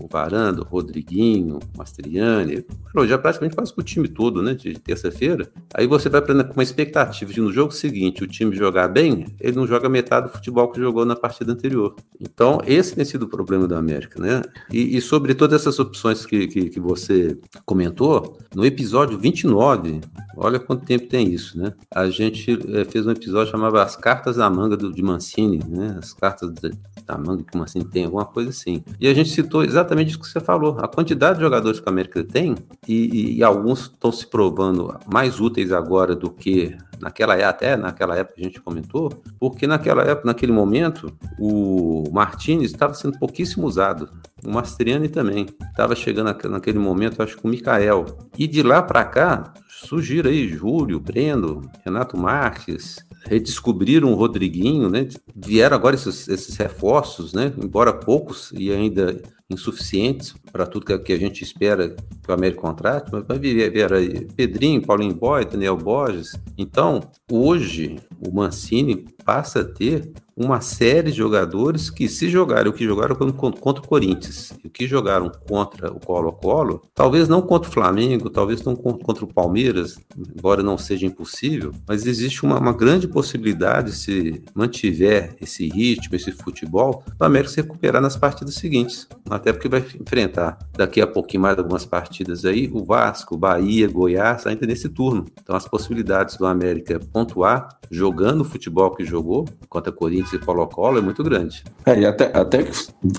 O 0.00 0.08
Varanda, 0.10 0.62
o 0.62 0.64
Rodriguinho, 0.64 1.58
o 1.58 1.78
Mastriani, 1.78 2.64
já 3.06 3.18
praticamente 3.18 3.54
quase 3.54 3.72
com 3.72 3.80
o 3.80 3.84
time 3.84 4.08
todo, 4.08 4.42
né? 4.42 4.54
De 4.54 4.74
terça-feira. 4.78 5.48
Aí 5.74 5.86
você 5.86 6.08
vai 6.08 6.20
com 6.20 6.32
uma 6.32 6.62
expectativa 6.62 7.32
de 7.32 7.40
no 7.40 7.52
jogo 7.52 7.72
seguinte 7.72 8.24
o 8.24 8.26
time 8.26 8.54
jogar 8.56 8.88
bem, 8.88 9.26
ele 9.40 9.56
não 9.56 9.66
joga 9.66 9.88
metade 9.88 10.26
do 10.26 10.32
futebol 10.32 10.68
que 10.70 10.80
jogou 10.80 11.04
na 11.04 11.16
partida 11.16 11.52
anterior. 11.52 11.94
Então, 12.20 12.60
esse 12.66 12.94
tem 12.94 13.04
sido 13.04 13.24
o 13.24 13.28
problema 13.28 13.68
da 13.68 13.78
América, 13.78 14.20
né? 14.20 14.42
E, 14.72 14.96
e 14.96 15.00
sobre 15.00 15.34
todas 15.34 15.60
essas 15.60 15.78
opções 15.78 16.24
que, 16.24 16.46
que, 16.48 16.70
que, 16.70 16.80
você 16.80 17.38
comentou, 17.64 18.38
no 18.54 18.64
episódio 18.64 19.18
29, 19.18 20.00
olha 20.36 20.58
quanto 20.58 20.84
tempo 20.84 21.06
tem 21.06 21.32
isso, 21.32 21.58
né? 21.58 21.72
A 21.94 22.08
gente 22.08 22.58
é, 22.74 22.84
fez 22.84 23.06
um 23.06 23.10
episódio 23.10 23.50
chamado 23.50 23.78
As 23.78 23.96
Cartas 23.96 24.36
da 24.36 24.48
Manga 24.48 24.76
do, 24.76 24.92
de 24.92 25.02
Mancini, 25.02 25.62
né? 25.68 25.96
As 25.98 26.12
cartas 26.12 26.52
da 26.52 26.70
manga 27.18 27.42
que 27.42 27.54
o 27.54 27.58
Mancini 27.58 27.84
tem, 27.84 28.06
alguma 28.06 28.24
coisa 28.24 28.50
assim. 28.50 28.82
E 28.98 29.06
a 29.06 29.14
gente 29.14 29.30
citou 29.30 29.62
exatamente 29.62 30.10
isso 30.10 30.20
que 30.20 30.26
você 30.26 30.40
falou, 30.40 30.78
a 30.80 30.88
quantidade 30.88 31.36
de 31.36 31.44
jogadores 31.44 31.78
que 31.78 31.88
a 31.88 31.92
América 31.92 32.24
tem, 32.24 32.54
e, 32.88 33.36
e 33.36 33.42
alguns 33.42 33.82
estão 33.82 34.10
se 34.10 34.26
provando 34.26 34.98
mais 35.06 35.38
úteis 35.38 35.70
agora 35.72 36.16
do 36.16 36.30
que 36.30 36.76
naquela 37.00 37.34
até 37.48 37.76
naquela 37.76 38.16
época 38.16 38.40
a 38.40 38.42
gente 38.42 38.60
comentou, 38.60 39.12
porque 39.38 39.66
naquela 39.66 40.02
época, 40.02 40.26
naquele 40.26 40.52
momento, 40.52 41.12
o 41.38 42.04
Martinez 42.10 42.70
estava 42.70 42.94
sendo 42.94 43.18
pouquíssimo 43.18 43.66
usado. 43.66 44.08
O 44.44 44.50
Mastriani 44.50 45.08
também 45.08 45.46
estava 45.70 45.94
chegando 45.94 46.34
naquele 46.48 46.78
momento, 46.78 47.22
acho 47.22 47.36
que 47.36 47.46
o 47.46 47.48
Mikael. 47.48 48.06
E 48.38 48.46
de 48.46 48.62
lá 48.62 48.82
para 48.82 49.04
cá, 49.04 49.54
surgiram 49.68 50.30
aí 50.30 50.48
Júlio, 50.48 51.00
Breno, 51.00 51.70
Renato 51.84 52.16
Marques, 52.16 53.05
redescobriram 53.28 54.12
o 54.12 54.14
Rodriguinho, 54.14 54.88
né? 54.88 55.08
Vieram 55.34 55.76
agora 55.76 55.94
esses, 55.94 56.28
esses 56.28 56.56
reforços, 56.56 57.32
né? 57.32 57.52
Embora 57.62 57.92
poucos 57.92 58.52
e 58.52 58.70
ainda 58.72 59.20
insuficientes 59.50 60.34
para 60.56 60.66
tudo 60.66 60.86
que, 60.86 61.12
a 61.12 61.18
gente 61.18 61.44
espera 61.44 61.90
que 61.90 62.30
o 62.30 62.32
América 62.32 62.62
contrate, 62.62 63.12
mas 63.12 63.26
vai 63.26 63.38
vir 63.38 63.92
aí 63.92 64.24
Pedrinho, 64.34 64.80
Paulinho 64.80 65.14
Boy, 65.14 65.44
Daniel 65.44 65.76
Borges. 65.76 66.34
Então, 66.56 67.02
hoje, 67.30 67.98
o 68.26 68.34
Mancini 68.34 69.04
passa 69.22 69.60
a 69.60 69.64
ter 69.64 70.10
uma 70.36 70.60
série 70.60 71.10
de 71.10 71.16
jogadores 71.16 71.88
que, 71.88 72.08
se 72.08 72.28
jogaram 72.28 72.70
o 72.70 72.72
que 72.72 72.84
jogaram 72.84 73.16
contra 73.16 73.82
o 73.82 73.86
Corinthians 73.86 74.52
o 74.62 74.68
que 74.68 74.86
jogaram 74.86 75.32
contra 75.48 75.90
o 75.90 75.98
Colo-Colo, 75.98 76.82
talvez 76.94 77.26
não 77.28 77.40
contra 77.40 77.70
o 77.70 77.72
Flamengo, 77.72 78.28
talvez 78.28 78.62
não 78.62 78.76
contra 78.76 79.24
o 79.24 79.32
Palmeiras, 79.32 79.98
embora 80.16 80.62
não 80.62 80.76
seja 80.76 81.06
impossível, 81.06 81.72
mas 81.88 82.06
existe 82.06 82.44
uma, 82.44 82.58
uma 82.58 82.72
grande 82.72 83.08
possibilidade, 83.08 83.92
se 83.92 84.42
mantiver 84.54 85.34
esse 85.40 85.68
ritmo, 85.68 86.14
esse 86.14 86.32
futebol, 86.32 87.02
do 87.18 87.24
América 87.24 87.52
se 87.52 87.62
recuperar 87.62 88.02
nas 88.02 88.16
partidas 88.16 88.54
seguintes. 88.54 89.08
Até 89.30 89.52
porque 89.52 89.68
vai 89.68 89.84
enfrentar 90.00 90.45
daqui 90.76 91.00
a 91.00 91.06
pouquinho 91.06 91.42
mais 91.42 91.58
algumas 91.58 91.84
partidas 91.84 92.44
aí, 92.44 92.70
o 92.72 92.84
Vasco, 92.84 93.36
Bahia, 93.36 93.88
Goiás, 93.88 94.46
ainda 94.46 94.66
nesse 94.66 94.88
turno. 94.88 95.24
Então 95.40 95.56
as 95.56 95.66
possibilidades 95.66 96.36
do 96.36 96.46
América 96.46 97.00
pontuar 97.12 97.68
jogando 97.90 98.40
o 98.40 98.44
futebol 98.44 98.90
que 98.90 99.04
jogou 99.04 99.46
contra 99.68 99.92
Corinthians 99.92 100.32
e 100.32 100.38
Colo-Colo 100.38 100.98
é 100.98 101.00
muito 101.00 101.22
grande. 101.22 101.62
É, 101.84 102.00
e 102.00 102.06
até, 102.06 102.36
até 102.36 102.64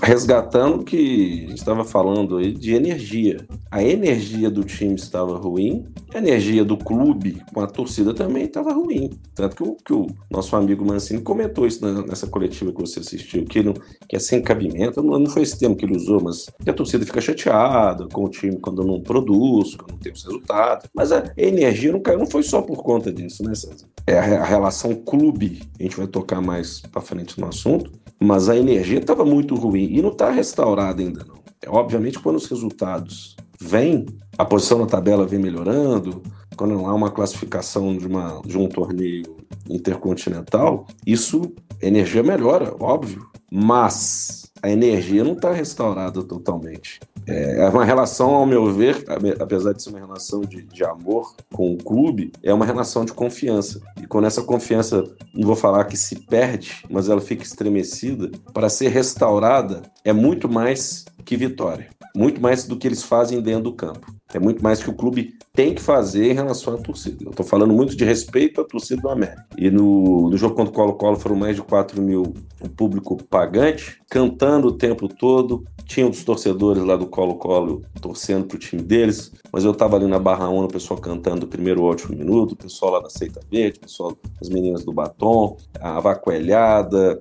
resgatando 0.02 0.84
que 0.84 1.44
a 1.46 1.48
gente 1.48 1.58
estava 1.58 1.84
falando 1.84 2.36
aí 2.36 2.52
de 2.52 2.74
energia. 2.74 3.46
A 3.70 3.82
energia 3.82 4.50
do 4.50 4.62
time 4.64 4.94
estava 4.94 5.36
ruim, 5.38 5.84
a 6.14 6.18
energia 6.18 6.64
do 6.64 6.76
clube 6.76 7.42
com 7.52 7.60
a 7.60 7.66
torcida 7.66 8.12
também 8.14 8.44
estava 8.44 8.72
ruim. 8.72 9.10
Tanto 9.34 9.56
que 9.56 9.62
o, 9.62 9.76
que 9.76 9.92
o 9.92 10.06
nosso 10.30 10.54
amigo 10.56 10.84
Mancini 10.84 11.20
comentou 11.20 11.66
isso 11.66 11.84
nessa 12.02 12.26
coletiva 12.26 12.72
que 12.72 12.80
você 12.80 13.00
assistiu, 13.00 13.44
que, 13.44 13.62
não, 13.62 13.74
que 14.08 14.16
é 14.16 14.18
sem 14.18 14.42
cabimento, 14.42 15.02
não, 15.02 15.18
não 15.18 15.30
foi 15.30 15.42
esse 15.42 15.58
termo 15.58 15.76
que 15.76 15.84
ele 15.84 15.96
usou, 15.96 16.22
mas 16.22 16.46
que 16.62 16.70
a 16.70 16.74
torcida 16.74 17.04
fica 17.04 17.17
chateada 17.20 18.06
com 18.08 18.24
o 18.24 18.28
time 18.28 18.58
quando 18.58 18.84
não 18.84 19.00
produz, 19.00 19.74
quando 19.74 19.92
não 19.92 19.98
tem 19.98 20.12
os 20.12 20.24
resultados. 20.24 20.88
Mas 20.94 21.12
a 21.12 21.32
energia 21.36 21.92
não 21.92 22.00
caiu, 22.00 22.18
não 22.18 22.26
foi 22.26 22.42
só 22.42 22.62
por 22.62 22.82
conta 22.82 23.12
disso, 23.12 23.42
né, 23.42 23.54
César? 23.54 23.86
É 24.06 24.18
a, 24.18 24.44
relação 24.44 24.94
clube, 24.94 25.62
a 25.78 25.82
gente 25.82 25.96
vai 25.96 26.06
tocar 26.06 26.40
mais 26.40 26.80
para 26.80 27.02
frente 27.02 27.38
no 27.40 27.46
assunto, 27.46 27.90
mas 28.20 28.48
a 28.48 28.56
energia 28.56 28.98
estava 28.98 29.24
muito 29.24 29.54
ruim 29.54 29.88
e 29.92 30.02
não 30.02 30.10
está 30.10 30.30
restaurada 30.30 31.02
ainda 31.02 31.24
não. 31.24 31.38
É, 31.62 31.68
obviamente, 31.68 32.18
quando 32.18 32.36
os 32.36 32.46
resultados 32.46 33.36
vêm, 33.60 34.06
a 34.36 34.44
posição 34.44 34.78
na 34.78 34.86
tabela 34.86 35.26
vem 35.26 35.38
melhorando, 35.38 36.22
quando 36.56 36.74
há 36.86 36.94
uma 36.94 37.10
classificação 37.10 37.96
de, 37.96 38.06
uma, 38.06 38.40
de 38.44 38.58
um 38.58 38.68
torneio 38.68 39.36
intercontinental, 39.68 40.86
isso, 41.06 41.52
energia 41.80 42.22
melhora, 42.22 42.74
óbvio, 42.80 43.26
mas 43.50 44.47
a 44.62 44.70
energia 44.70 45.24
não 45.24 45.32
está 45.32 45.52
restaurada 45.52 46.22
totalmente. 46.22 47.00
É, 47.26 47.60
é 47.60 47.68
uma 47.68 47.84
relação, 47.84 48.34
ao 48.34 48.46
meu 48.46 48.72
ver, 48.72 49.04
apesar 49.38 49.72
de 49.72 49.82
ser 49.82 49.90
uma 49.90 49.98
relação 49.98 50.40
de, 50.40 50.62
de, 50.62 50.84
amor 50.84 51.34
com 51.52 51.72
o 51.72 51.76
clube, 51.76 52.32
é 52.42 52.52
uma 52.52 52.64
relação 52.64 53.04
de 53.04 53.12
confiança. 53.12 53.80
E 54.00 54.06
quando 54.06 54.26
essa 54.26 54.42
confiança, 54.42 55.04
não 55.34 55.46
vou 55.46 55.56
falar 55.56 55.84
que 55.84 55.96
se 55.96 56.16
perde, 56.16 56.82
mas 56.88 57.08
ela 57.08 57.20
fica 57.20 57.42
estremecida, 57.42 58.30
para 58.52 58.68
ser 58.68 58.88
restaurada, 58.88 59.82
é 60.04 60.12
muito 60.12 60.48
mais 60.48 61.04
que 61.24 61.36
vitória. 61.36 61.88
Muito 62.14 62.40
mais 62.40 62.66
do 62.66 62.76
que 62.76 62.86
eles 62.86 63.02
fazem 63.02 63.40
dentro 63.40 63.64
do 63.64 63.72
campo. 63.72 64.12
É 64.32 64.38
muito 64.38 64.62
mais 64.62 64.82
que 64.82 64.90
o 64.90 64.94
clube 64.94 65.34
tem 65.54 65.74
que 65.74 65.80
fazer 65.80 66.30
em 66.30 66.34
relação 66.34 66.74
à 66.74 66.76
torcida. 66.76 67.24
Eu 67.24 67.30
estou 67.30 67.46
falando 67.46 67.72
muito 67.72 67.96
de 67.96 68.04
respeito 68.04 68.60
à 68.60 68.64
torcida 68.64 69.00
do 69.00 69.08
América. 69.08 69.46
E 69.56 69.70
no, 69.70 70.28
no 70.28 70.36
jogo 70.36 70.54
contra 70.54 70.70
o 70.70 70.74
Colo-Colo 70.74 71.16
foram 71.16 71.36
mais 71.36 71.56
de 71.56 71.62
4 71.62 72.00
mil 72.02 72.34
o 72.60 72.68
público 72.68 73.16
pagante, 73.24 74.00
cantando 74.10 74.68
o 74.68 74.72
tempo 74.72 75.08
todo. 75.08 75.64
Tinha 75.86 76.06
os 76.06 76.22
torcedores 76.22 76.82
lá 76.82 76.96
do 76.96 77.06
Colo-Colo 77.06 77.82
torcendo 78.00 78.46
para 78.46 78.56
o 78.56 78.60
time 78.60 78.82
deles, 78.82 79.32
mas 79.50 79.64
eu 79.64 79.70
estava 79.70 79.96
ali 79.96 80.06
na 80.06 80.18
Barra 80.18 80.50
1, 80.50 80.64
o 80.64 80.68
pessoal 80.68 81.00
cantando 81.00 81.46
o 81.46 81.48
primeiro 81.48 81.82
último 81.82 82.16
minuto, 82.16 82.52
o 82.52 82.56
pessoal 82.56 82.92
lá 82.92 83.00
da 83.00 83.08
Seita 83.08 83.40
Verde, 83.50 83.78
o 83.78 83.82
pessoal, 83.82 84.14
as 84.40 84.50
meninas 84.50 84.84
do 84.84 84.92
Batom, 84.92 85.56
a 85.80 85.98
Vacoelhada, 85.98 87.18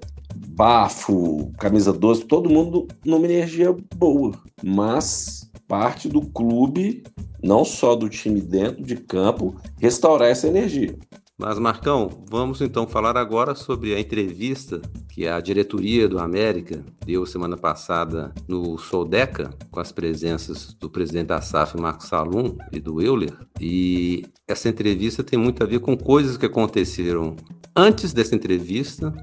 Bafo, 0.50 1.52
Camisa 1.58 1.92
12, 1.92 2.26
todo 2.26 2.50
mundo 2.50 2.88
numa 3.04 3.26
energia 3.26 3.76
boa. 3.96 4.34
Mas 4.64 5.50
parte 5.68 6.08
do 6.08 6.22
clube, 6.22 7.04
não 7.44 7.66
só 7.66 7.96
do 7.96 8.10
time 8.10 8.42
dentro 8.42 8.84
de 8.84 8.96
campo, 8.96 9.56
restaurar 9.80 10.30
essa 10.30 10.48
energia. 10.48 10.98
Mas, 11.40 11.60
Marcão, 11.60 12.24
vamos 12.28 12.62
então 12.62 12.88
falar 12.88 13.16
agora 13.16 13.54
sobre 13.54 13.94
a 13.94 14.00
entrevista 14.00 14.82
que 15.08 15.28
a 15.28 15.40
diretoria 15.40 16.10
do 16.10 16.18
América 16.18 16.84
deu 17.06 17.28
semana 17.28 17.56
passada 17.56 18.34
no 18.48 18.76
Soldeca, 18.80 19.52
com 19.70 19.80
as 19.80 19.92
presenças 19.92 20.74
do 20.74 20.90
presidente 20.90 21.28
da 21.28 21.40
SAF, 21.40 21.80
Marcos 21.80 22.08
Salum, 22.08 22.58
e 22.72 22.80
do 22.80 23.00
Euler. 23.00 23.38
E 23.62 24.26
essa 24.48 24.68
entrevista 24.68 25.24
tem 25.24 25.38
muito 25.38 25.64
a 25.64 25.68
ver 25.68 25.80
com 25.80 25.96
coisas 25.96 26.38
que 26.38 26.46
aconteceram 26.48 27.36
antes 27.76 28.14
dessa 28.14 28.36
entrevista 28.36 29.14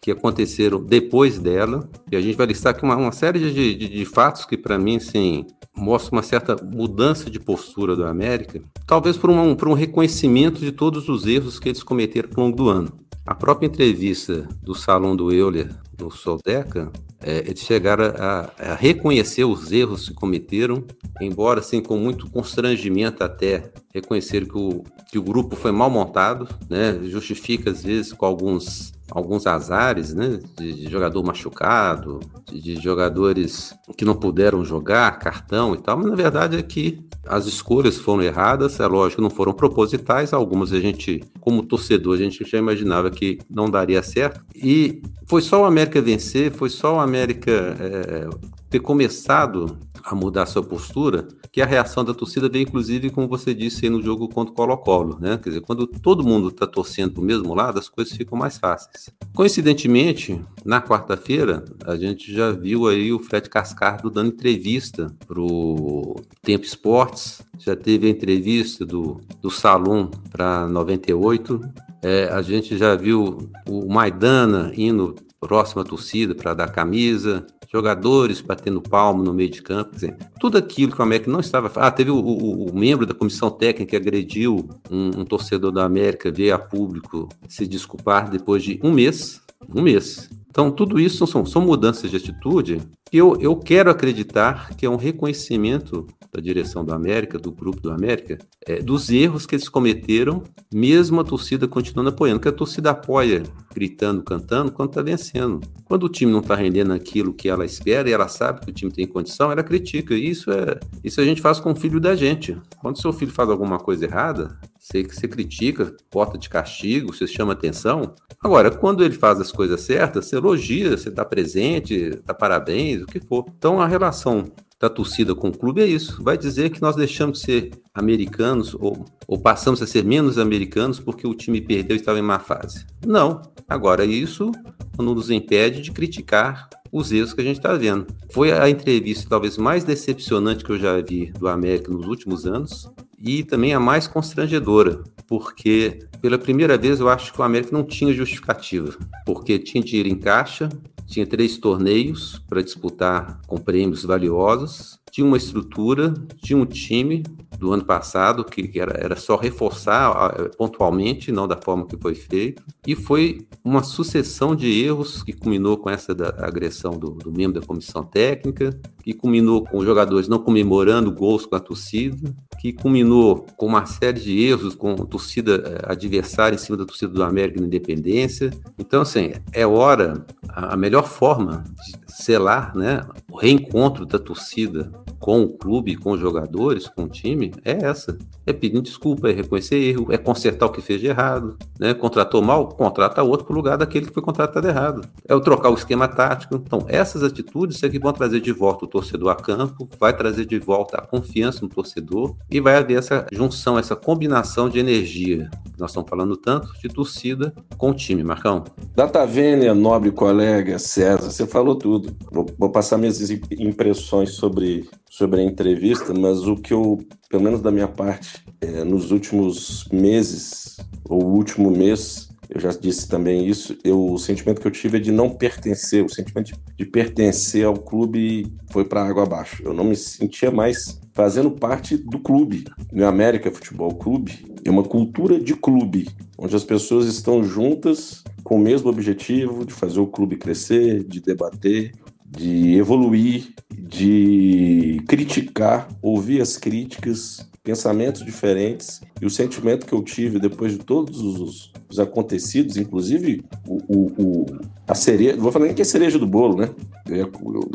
que 0.00 0.10
aconteceram 0.10 0.82
depois 0.82 1.38
dela, 1.38 1.88
e 2.10 2.16
a 2.16 2.20
gente 2.20 2.36
vai 2.36 2.46
listar 2.46 2.74
aqui 2.74 2.84
uma, 2.84 2.96
uma 2.96 3.12
série 3.12 3.38
de, 3.38 3.74
de, 3.74 3.88
de 3.88 4.04
fatos 4.04 4.44
que, 4.44 4.56
para 4.56 4.78
mim, 4.78 4.96
assim, 4.96 5.44
mostra 5.76 6.12
uma 6.12 6.22
certa 6.22 6.56
mudança 6.56 7.30
de 7.30 7.38
postura 7.40 7.96
do 7.96 8.04
América, 8.04 8.60
talvez 8.86 9.16
por, 9.16 9.30
um 9.30 9.54
por 9.54 9.68
um 9.68 9.74
reconhecimento 9.74 10.60
de 10.60 10.72
todos 10.72 11.08
os 11.08 11.26
erros 11.26 11.58
que 11.58 11.68
eles 11.68 11.82
cometeram 11.82 12.28
ao 12.36 12.44
longo 12.44 12.56
do 12.56 12.68
ano. 12.68 12.92
A 13.26 13.34
própria 13.34 13.66
entrevista 13.66 14.48
do 14.62 14.74
Salão 14.74 15.14
do 15.14 15.32
Euler 15.32 15.70
no 16.00 16.10
Soldeca, 16.10 16.90
é, 17.20 17.38
eles 17.38 17.60
chegaram 17.60 18.04
a, 18.16 18.50
a, 18.58 18.74
reconhecer 18.74 19.44
os 19.44 19.72
erros 19.72 20.08
que 20.08 20.14
cometeram, 20.14 20.84
embora 21.20 21.60
assim 21.60 21.80
com 21.80 21.96
muito 21.96 22.30
constrangimento 22.30 23.24
até 23.24 23.72
reconhecer 23.92 24.46
que 24.46 24.56
o, 24.56 24.84
que 25.10 25.18
o 25.18 25.22
grupo 25.22 25.56
foi 25.56 25.72
mal 25.72 25.90
montado, 25.90 26.48
né? 26.68 26.98
justifica 27.04 27.70
às 27.70 27.82
vezes 27.82 28.12
com 28.12 28.24
alguns 28.24 28.92
alguns 29.10 29.46
azares, 29.46 30.14
né? 30.14 30.38
De, 30.56 30.72
de 30.72 30.90
jogador 30.90 31.22
machucado, 31.24 32.20
de, 32.46 32.60
de, 32.60 32.76
jogadores 32.76 33.74
que 33.96 34.04
não 34.04 34.14
puderam 34.14 34.64
jogar, 34.64 35.18
cartão 35.18 35.74
e 35.74 35.78
tal, 35.78 35.96
mas 35.96 36.06
na 36.06 36.14
verdade 36.14 36.56
é 36.56 36.62
que 36.62 37.02
as 37.26 37.46
escolhas 37.46 37.96
foram 37.96 38.22
erradas, 38.22 38.80
é 38.80 38.86
lógico, 38.86 39.20
não 39.20 39.30
foram 39.30 39.52
propositais, 39.52 40.32
algumas 40.32 40.72
a 40.72 40.80
gente, 40.80 41.22
como 41.40 41.62
torcedor, 41.62 42.14
a 42.14 42.18
gente 42.18 42.44
já 42.44 42.58
imaginava 42.58 43.10
que 43.10 43.38
não 43.50 43.70
daria 43.70 44.02
certo. 44.02 44.40
E 44.54 45.02
foi 45.26 45.42
só 45.42 45.62
o 45.62 45.64
América 45.64 46.00
vencer, 46.00 46.50
foi 46.50 46.70
só 46.70 46.96
o 46.96 47.00
América 47.08 47.50
é, 47.50 48.28
ter 48.70 48.80
começado 48.80 49.78
a 50.04 50.14
mudar 50.14 50.46
sua 50.46 50.62
postura, 50.62 51.26
que 51.50 51.60
a 51.60 51.66
reação 51.66 52.04
da 52.04 52.14
torcida 52.14 52.48
veio, 52.48 52.62
inclusive, 52.62 53.10
como 53.10 53.26
você 53.26 53.54
disse 53.54 53.88
no 53.88 54.02
jogo 54.02 54.28
contra 54.28 54.52
o 54.52 54.56
Colo-Colo, 54.56 55.18
né? 55.20 55.38
Quer 55.42 55.50
dizer, 55.50 55.60
quando 55.62 55.86
todo 55.86 56.24
mundo 56.24 56.48
está 56.48 56.66
torcendo 56.66 57.14
para 57.14 57.22
o 57.22 57.24
mesmo 57.24 57.54
lado, 57.54 57.78
as 57.78 57.88
coisas 57.88 58.16
ficam 58.16 58.38
mais 58.38 58.58
fáceis. 58.58 59.10
Coincidentemente, 59.34 60.40
na 60.64 60.80
quarta-feira, 60.80 61.64
a 61.84 61.96
gente 61.96 62.32
já 62.32 62.52
viu 62.52 62.86
aí 62.86 63.12
o 63.12 63.18
Fred 63.18 63.48
Cascardo 63.48 64.10
dando 64.10 64.28
entrevista 64.28 65.12
para 65.26 65.40
o 65.40 66.16
Tempo 66.42 66.64
Esportes, 66.64 67.42
já 67.58 67.74
teve 67.74 68.06
a 68.06 68.10
entrevista 68.10 68.84
do, 68.86 69.20
do 69.42 69.50
Salom 69.50 70.10
para 70.30 70.68
98, 70.68 71.60
é, 72.02 72.28
a 72.28 72.40
gente 72.42 72.76
já 72.78 72.94
viu 72.94 73.50
o 73.68 73.88
Maidana 73.92 74.72
indo 74.76 75.16
próximo 75.40 75.82
à 75.82 75.84
torcida 75.84 76.34
para 76.34 76.54
dar 76.54 76.68
camisa, 76.68 77.46
jogadores 77.70 78.40
batendo 78.40 78.80
palmo 78.80 79.22
no 79.22 79.32
meio 79.32 79.50
de 79.50 79.62
campo, 79.62 79.94
dizer, 79.94 80.16
tudo 80.40 80.56
aquilo 80.56 80.92
que 80.92 81.00
o 81.00 81.02
América 81.02 81.30
não 81.30 81.40
estava. 81.40 81.70
Ah, 81.76 81.90
teve 81.90 82.10
o, 82.10 82.16
o, 82.16 82.70
o 82.70 82.78
membro 82.78 83.06
da 83.06 83.14
comissão 83.14 83.50
técnica 83.50 83.90
que 83.90 83.96
agrediu 83.96 84.68
um, 84.90 85.20
um 85.20 85.24
torcedor 85.24 85.70
da 85.70 85.84
América, 85.84 86.30
veio 86.30 86.54
a 86.54 86.58
público 86.58 87.28
se 87.48 87.66
desculpar 87.66 88.30
depois 88.30 88.62
de 88.62 88.80
um 88.82 88.90
mês. 88.90 89.40
Um 89.74 89.82
mês. 89.82 90.30
Então, 90.50 90.70
tudo 90.70 90.98
isso 90.98 91.26
são, 91.26 91.44
são 91.44 91.62
mudanças 91.62 92.10
de 92.10 92.16
atitude 92.16 92.80
que 93.10 93.16
eu, 93.16 93.36
eu 93.40 93.54
quero 93.54 93.90
acreditar 93.90 94.74
que 94.76 94.86
é 94.86 94.90
um 94.90 94.96
reconhecimento 94.96 96.06
da 96.32 96.40
direção 96.40 96.84
do 96.84 96.92
América, 96.92 97.38
do 97.38 97.50
grupo 97.50 97.80
do 97.80 97.90
América, 97.90 98.38
é, 98.66 98.80
dos 98.80 99.10
erros 99.10 99.46
que 99.46 99.54
eles 99.54 99.68
cometeram, 99.68 100.42
mesmo 100.72 101.20
a 101.20 101.24
torcida 101.24 101.66
continuando 101.66 102.10
apoiando, 102.10 102.40
que 102.40 102.48
a 102.48 102.52
torcida 102.52 102.90
apoia 102.90 103.42
gritando, 103.74 104.22
cantando, 104.22 104.72
quando 104.72 104.90
está 104.90 105.02
vencendo. 105.02 105.60
Quando 105.84 106.04
o 106.04 106.08
time 106.08 106.32
não 106.32 106.40
está 106.40 106.54
rendendo 106.54 106.92
aquilo 106.92 107.32
que 107.32 107.48
ela 107.48 107.64
espera 107.64 108.08
e 108.08 108.12
ela 108.12 108.28
sabe 108.28 108.60
que 108.60 108.70
o 108.70 108.74
time 108.74 108.90
tem 108.90 109.06
condição, 109.06 109.52
ela 109.52 109.62
critica. 109.62 110.14
E 110.14 110.28
isso 110.28 110.50
é 110.50 110.78
isso 111.02 111.20
a 111.20 111.24
gente 111.24 111.40
faz 111.40 111.60
com 111.60 111.72
o 111.72 111.76
filho 111.76 112.00
da 112.00 112.14
gente. 112.16 112.60
Quando 112.80 113.00
seu 113.00 113.12
filho 113.12 113.30
faz 113.30 113.48
alguma 113.48 113.78
coisa 113.78 114.04
errada, 114.04 114.58
você, 114.78 115.02
você 115.02 115.28
critica, 115.28 115.94
bota 116.12 116.36
de 116.36 116.48
castigo, 116.48 117.14
você 117.14 117.26
chama 117.26 117.52
atenção. 117.52 118.14
Agora, 118.42 118.70
quando 118.70 119.04
ele 119.04 119.14
faz 119.14 119.40
as 119.40 119.52
coisas 119.52 119.80
certas, 119.80 120.26
você 120.26 120.36
elogia, 120.36 120.96
você 120.96 121.10
dá 121.10 121.24
presente, 121.24 122.10
dá 122.24 122.34
parabéns, 122.34 123.02
o 123.02 123.06
que 123.06 123.20
for. 123.20 123.46
Então 123.56 123.80
a 123.80 123.86
relação 123.86 124.50
da 124.80 124.88
torcida 124.88 125.34
com 125.34 125.48
o 125.48 125.56
clube 125.56 125.80
é 125.80 125.86
isso. 125.86 126.22
Vai 126.22 126.38
dizer 126.38 126.70
que 126.70 126.80
nós 126.80 126.94
deixamos 126.94 127.40
de 127.40 127.44
ser 127.44 127.70
americanos 127.92 128.74
ou, 128.74 129.04
ou 129.26 129.38
passamos 129.38 129.82
a 129.82 129.86
ser 129.86 130.04
menos 130.04 130.38
americanos 130.38 131.00
porque 131.00 131.26
o 131.26 131.34
time 131.34 131.60
perdeu 131.60 131.96
e 131.96 132.00
estava 132.00 132.18
em 132.18 132.22
má 132.22 132.38
fase. 132.38 132.86
Não. 133.04 133.42
Agora, 133.68 134.04
isso 134.04 134.52
não 134.96 135.14
nos 135.14 135.30
impede 135.30 135.80
de 135.80 135.90
criticar 135.90 136.68
os 136.90 137.12
erros 137.12 137.34
que 137.34 137.40
a 137.40 137.44
gente 137.44 137.58
está 137.58 137.74
vendo. 137.74 138.06
Foi 138.30 138.52
a 138.52 138.68
entrevista 138.68 139.28
talvez 139.28 139.58
mais 139.58 139.84
decepcionante 139.84 140.64
que 140.64 140.70
eu 140.70 140.78
já 140.78 141.00
vi 141.00 141.32
do 141.38 141.48
América 141.48 141.92
nos 141.92 142.06
últimos 142.06 142.46
anos 142.46 142.88
e 143.20 143.42
também 143.42 143.74
a 143.74 143.80
mais 143.80 144.06
constrangedora, 144.06 145.02
porque 145.26 145.98
pela 146.22 146.38
primeira 146.38 146.78
vez 146.78 147.00
eu 147.00 147.08
acho 147.08 147.32
que 147.32 147.40
o 147.40 147.44
América 147.44 147.76
não 147.76 147.84
tinha 147.84 148.12
justificativa, 148.12 148.96
porque 149.26 149.58
tinha 149.58 149.82
dinheiro 149.82 150.08
em 150.08 150.16
caixa, 150.16 150.68
tinha 151.08 151.26
três 151.26 151.56
torneios 151.56 152.38
para 152.48 152.62
disputar 152.62 153.40
com 153.46 153.56
prêmios 153.56 154.04
valiosos, 154.04 154.98
tinha 155.18 155.26
uma 155.26 155.36
estrutura, 155.36 156.14
tinha 156.40 156.56
um 156.56 156.64
time 156.64 157.24
do 157.58 157.72
ano 157.72 157.84
passado 157.84 158.44
que, 158.44 158.78
era, 158.78 158.96
era 158.96 159.16
só 159.16 159.34
reforçar 159.34 160.32
pontualmente, 160.56 161.32
não 161.32 161.48
da 161.48 161.56
forma 161.56 161.88
que 161.88 161.96
foi 161.96 162.14
feito, 162.14 162.62
e 162.86 162.94
foi 162.94 163.44
uma 163.64 163.82
sucessão 163.82 164.54
de 164.54 164.68
erros 164.80 165.24
que 165.24 165.32
culminou 165.32 165.76
com 165.76 165.90
essa 165.90 166.14
da, 166.14 166.28
agressão 166.38 166.92
do, 166.92 167.10
do 167.10 167.32
membro 167.32 167.60
da 167.60 167.66
comissão 167.66 168.04
técnica, 168.04 168.80
que 169.02 169.12
culminou 169.12 169.64
com 169.64 169.78
os 169.78 169.84
jogadores 169.84 170.28
não 170.28 170.38
comemorando 170.38 171.10
gols 171.10 171.44
com 171.44 171.56
a 171.56 171.60
torcida, 171.60 172.32
que 172.60 172.72
culminou 172.72 173.44
com 173.56 173.66
uma 173.66 173.86
série 173.86 174.20
de 174.20 174.40
erros 174.40 174.76
com 174.76 174.92
a 174.92 175.06
torcida 175.06 175.62
eh, 175.64 175.92
adversária 175.92 176.54
em 176.54 176.58
cima 176.58 176.76
da 176.76 176.84
torcida 176.84 177.12
do 177.12 177.22
América 177.22 177.60
na 177.60 177.66
Independência. 177.66 178.50
Então, 178.78 179.02
assim, 179.02 179.32
é 179.52 179.66
hora, 179.66 180.24
a 180.48 180.76
melhor 180.76 181.06
forma 181.06 181.64
de 182.06 182.07
selar 182.18 182.76
né, 182.76 183.04
o 183.30 183.36
reencontro 183.36 184.04
da 184.04 184.18
torcida 184.18 184.90
com 185.20 185.42
o 185.42 185.48
clube, 185.48 185.96
com 185.96 186.12
os 186.12 186.20
jogadores, 186.20 186.88
com 186.88 187.04
o 187.04 187.08
time, 187.08 187.52
é 187.64 187.84
essa. 187.84 188.18
É 188.46 188.52
pedir 188.52 188.80
desculpa, 188.80 189.28
é 189.28 189.32
reconhecer 189.32 189.76
erro, 189.76 190.08
é 190.10 190.18
consertar 190.18 190.66
o 190.66 190.70
que 190.70 190.80
fez 190.80 191.00
de 191.00 191.06
errado. 191.06 191.56
Né? 191.78 191.94
Contratou 191.94 192.42
mal, 192.42 192.68
contrata 192.68 193.22
outro 193.22 193.46
para 193.46 193.52
o 193.52 193.56
lugar 193.56 193.76
daquele 193.76 194.06
que 194.06 194.14
foi 194.14 194.22
contratado 194.22 194.66
errado. 194.66 195.02
É 195.28 195.34
o 195.34 195.40
trocar 195.40 195.70
o 195.70 195.74
esquema 195.74 196.08
tático. 196.08 196.56
Então, 196.56 196.84
essas 196.88 197.22
atitudes 197.22 197.82
é 197.82 197.88
que 197.88 197.98
vão 197.98 198.12
trazer 198.12 198.40
de 198.40 198.52
volta 198.52 198.84
o 198.84 198.88
torcedor 198.88 199.30
a 199.30 199.34
campo, 199.34 199.88
vai 199.98 200.16
trazer 200.16 200.46
de 200.46 200.58
volta 200.58 200.98
a 200.98 201.02
confiança 201.02 201.60
no 201.62 201.68
torcedor 201.68 202.34
e 202.50 202.60
vai 202.60 202.76
haver 202.76 202.98
essa 202.98 203.26
junção, 203.30 203.78
essa 203.78 203.94
combinação 203.94 204.68
de 204.68 204.78
energia. 204.78 205.50
Nós 205.78 205.90
estamos 205.90 206.08
falando 206.08 206.36
tanto 206.36 206.72
de 206.80 206.88
torcida 206.88 207.54
com 207.76 207.90
o 207.90 207.94
time, 207.94 208.24
Marcão. 208.24 208.64
Data 208.94 209.24
Vênia, 209.26 209.74
nobre 209.74 210.10
colega 210.10 210.78
César, 210.78 211.30
você 211.30 211.46
falou 211.46 211.76
tudo. 211.76 212.07
Vou, 212.30 212.46
vou 212.58 212.70
passar 212.70 212.98
minhas 212.98 213.20
impressões 213.50 214.30
sobre 214.30 214.88
sobre 215.18 215.40
a 215.40 215.44
entrevista, 215.44 216.14
mas 216.14 216.46
o 216.46 216.54
que 216.54 216.72
eu, 216.72 216.98
pelo 217.28 217.42
menos 217.42 217.60
da 217.60 217.72
minha 217.72 217.88
parte, 217.88 218.44
é, 218.60 218.84
nos 218.84 219.10
últimos 219.10 219.88
meses, 219.90 220.76
ou 221.08 221.24
último 221.24 221.70
mês, 221.70 222.28
eu 222.50 222.60
já 222.60 222.70
disse 222.70 223.06
também 223.06 223.46
isso, 223.46 223.76
eu, 223.84 224.12
o 224.12 224.18
sentimento 224.18 224.60
que 224.60 224.66
eu 224.66 224.70
tive 224.70 224.96
é 224.96 225.00
de 225.00 225.12
não 225.12 225.28
pertencer, 225.28 226.04
o 226.04 226.08
sentimento 226.08 226.46
de, 226.46 226.54
de 226.78 226.86
pertencer 226.86 227.64
ao 227.64 227.74
clube 227.74 228.50
foi 228.70 228.84
para 228.84 229.04
água 229.04 229.24
abaixo. 229.24 229.62
Eu 229.62 229.74
não 229.74 229.84
me 229.84 229.96
sentia 229.96 230.50
mais 230.50 230.98
fazendo 231.12 231.50
parte 231.50 231.96
do 231.96 232.18
clube. 232.18 232.64
No 232.92 233.06
América 233.06 233.50
Futebol 233.50 233.94
Clube 233.94 234.46
é 234.64 234.70
uma 234.70 234.82
cultura 234.82 235.38
de 235.38 235.54
clube, 235.54 236.08
onde 236.38 236.56
as 236.56 236.64
pessoas 236.64 237.06
estão 237.06 237.42
juntas 237.44 238.22
com 238.42 238.56
o 238.56 238.60
mesmo 238.60 238.88
objetivo 238.88 239.66
de 239.66 239.74
fazer 239.74 240.00
o 240.00 240.06
clube 240.06 240.36
crescer, 240.36 241.04
de 241.04 241.20
debater, 241.20 241.92
de 242.24 242.76
evoluir, 242.76 243.52
de 243.70 245.02
criticar, 245.08 245.88
ouvir 246.02 246.40
as 246.40 246.56
críticas, 246.56 247.47
pensamentos 247.68 248.24
diferentes 248.24 249.02
e 249.20 249.26
o 249.26 249.30
sentimento 249.30 249.84
que 249.84 249.92
eu 249.92 250.02
tive 250.02 250.38
depois 250.38 250.72
de 250.72 250.78
todos 250.78 251.20
os, 251.20 251.70
os 251.86 252.00
acontecidos, 252.00 252.78
inclusive 252.78 253.44
o, 253.66 253.76
o, 253.86 254.06
o, 254.18 254.46
a 254.86 254.94
cereja, 254.94 255.36
vou 255.36 255.52
falar 255.52 255.66
nem 255.66 255.74
que 255.74 255.82
é 255.82 255.84
cereja 255.84 256.18
do 256.18 256.26
bolo, 256.26 256.56
né? 256.56 256.70
É, 257.10 257.20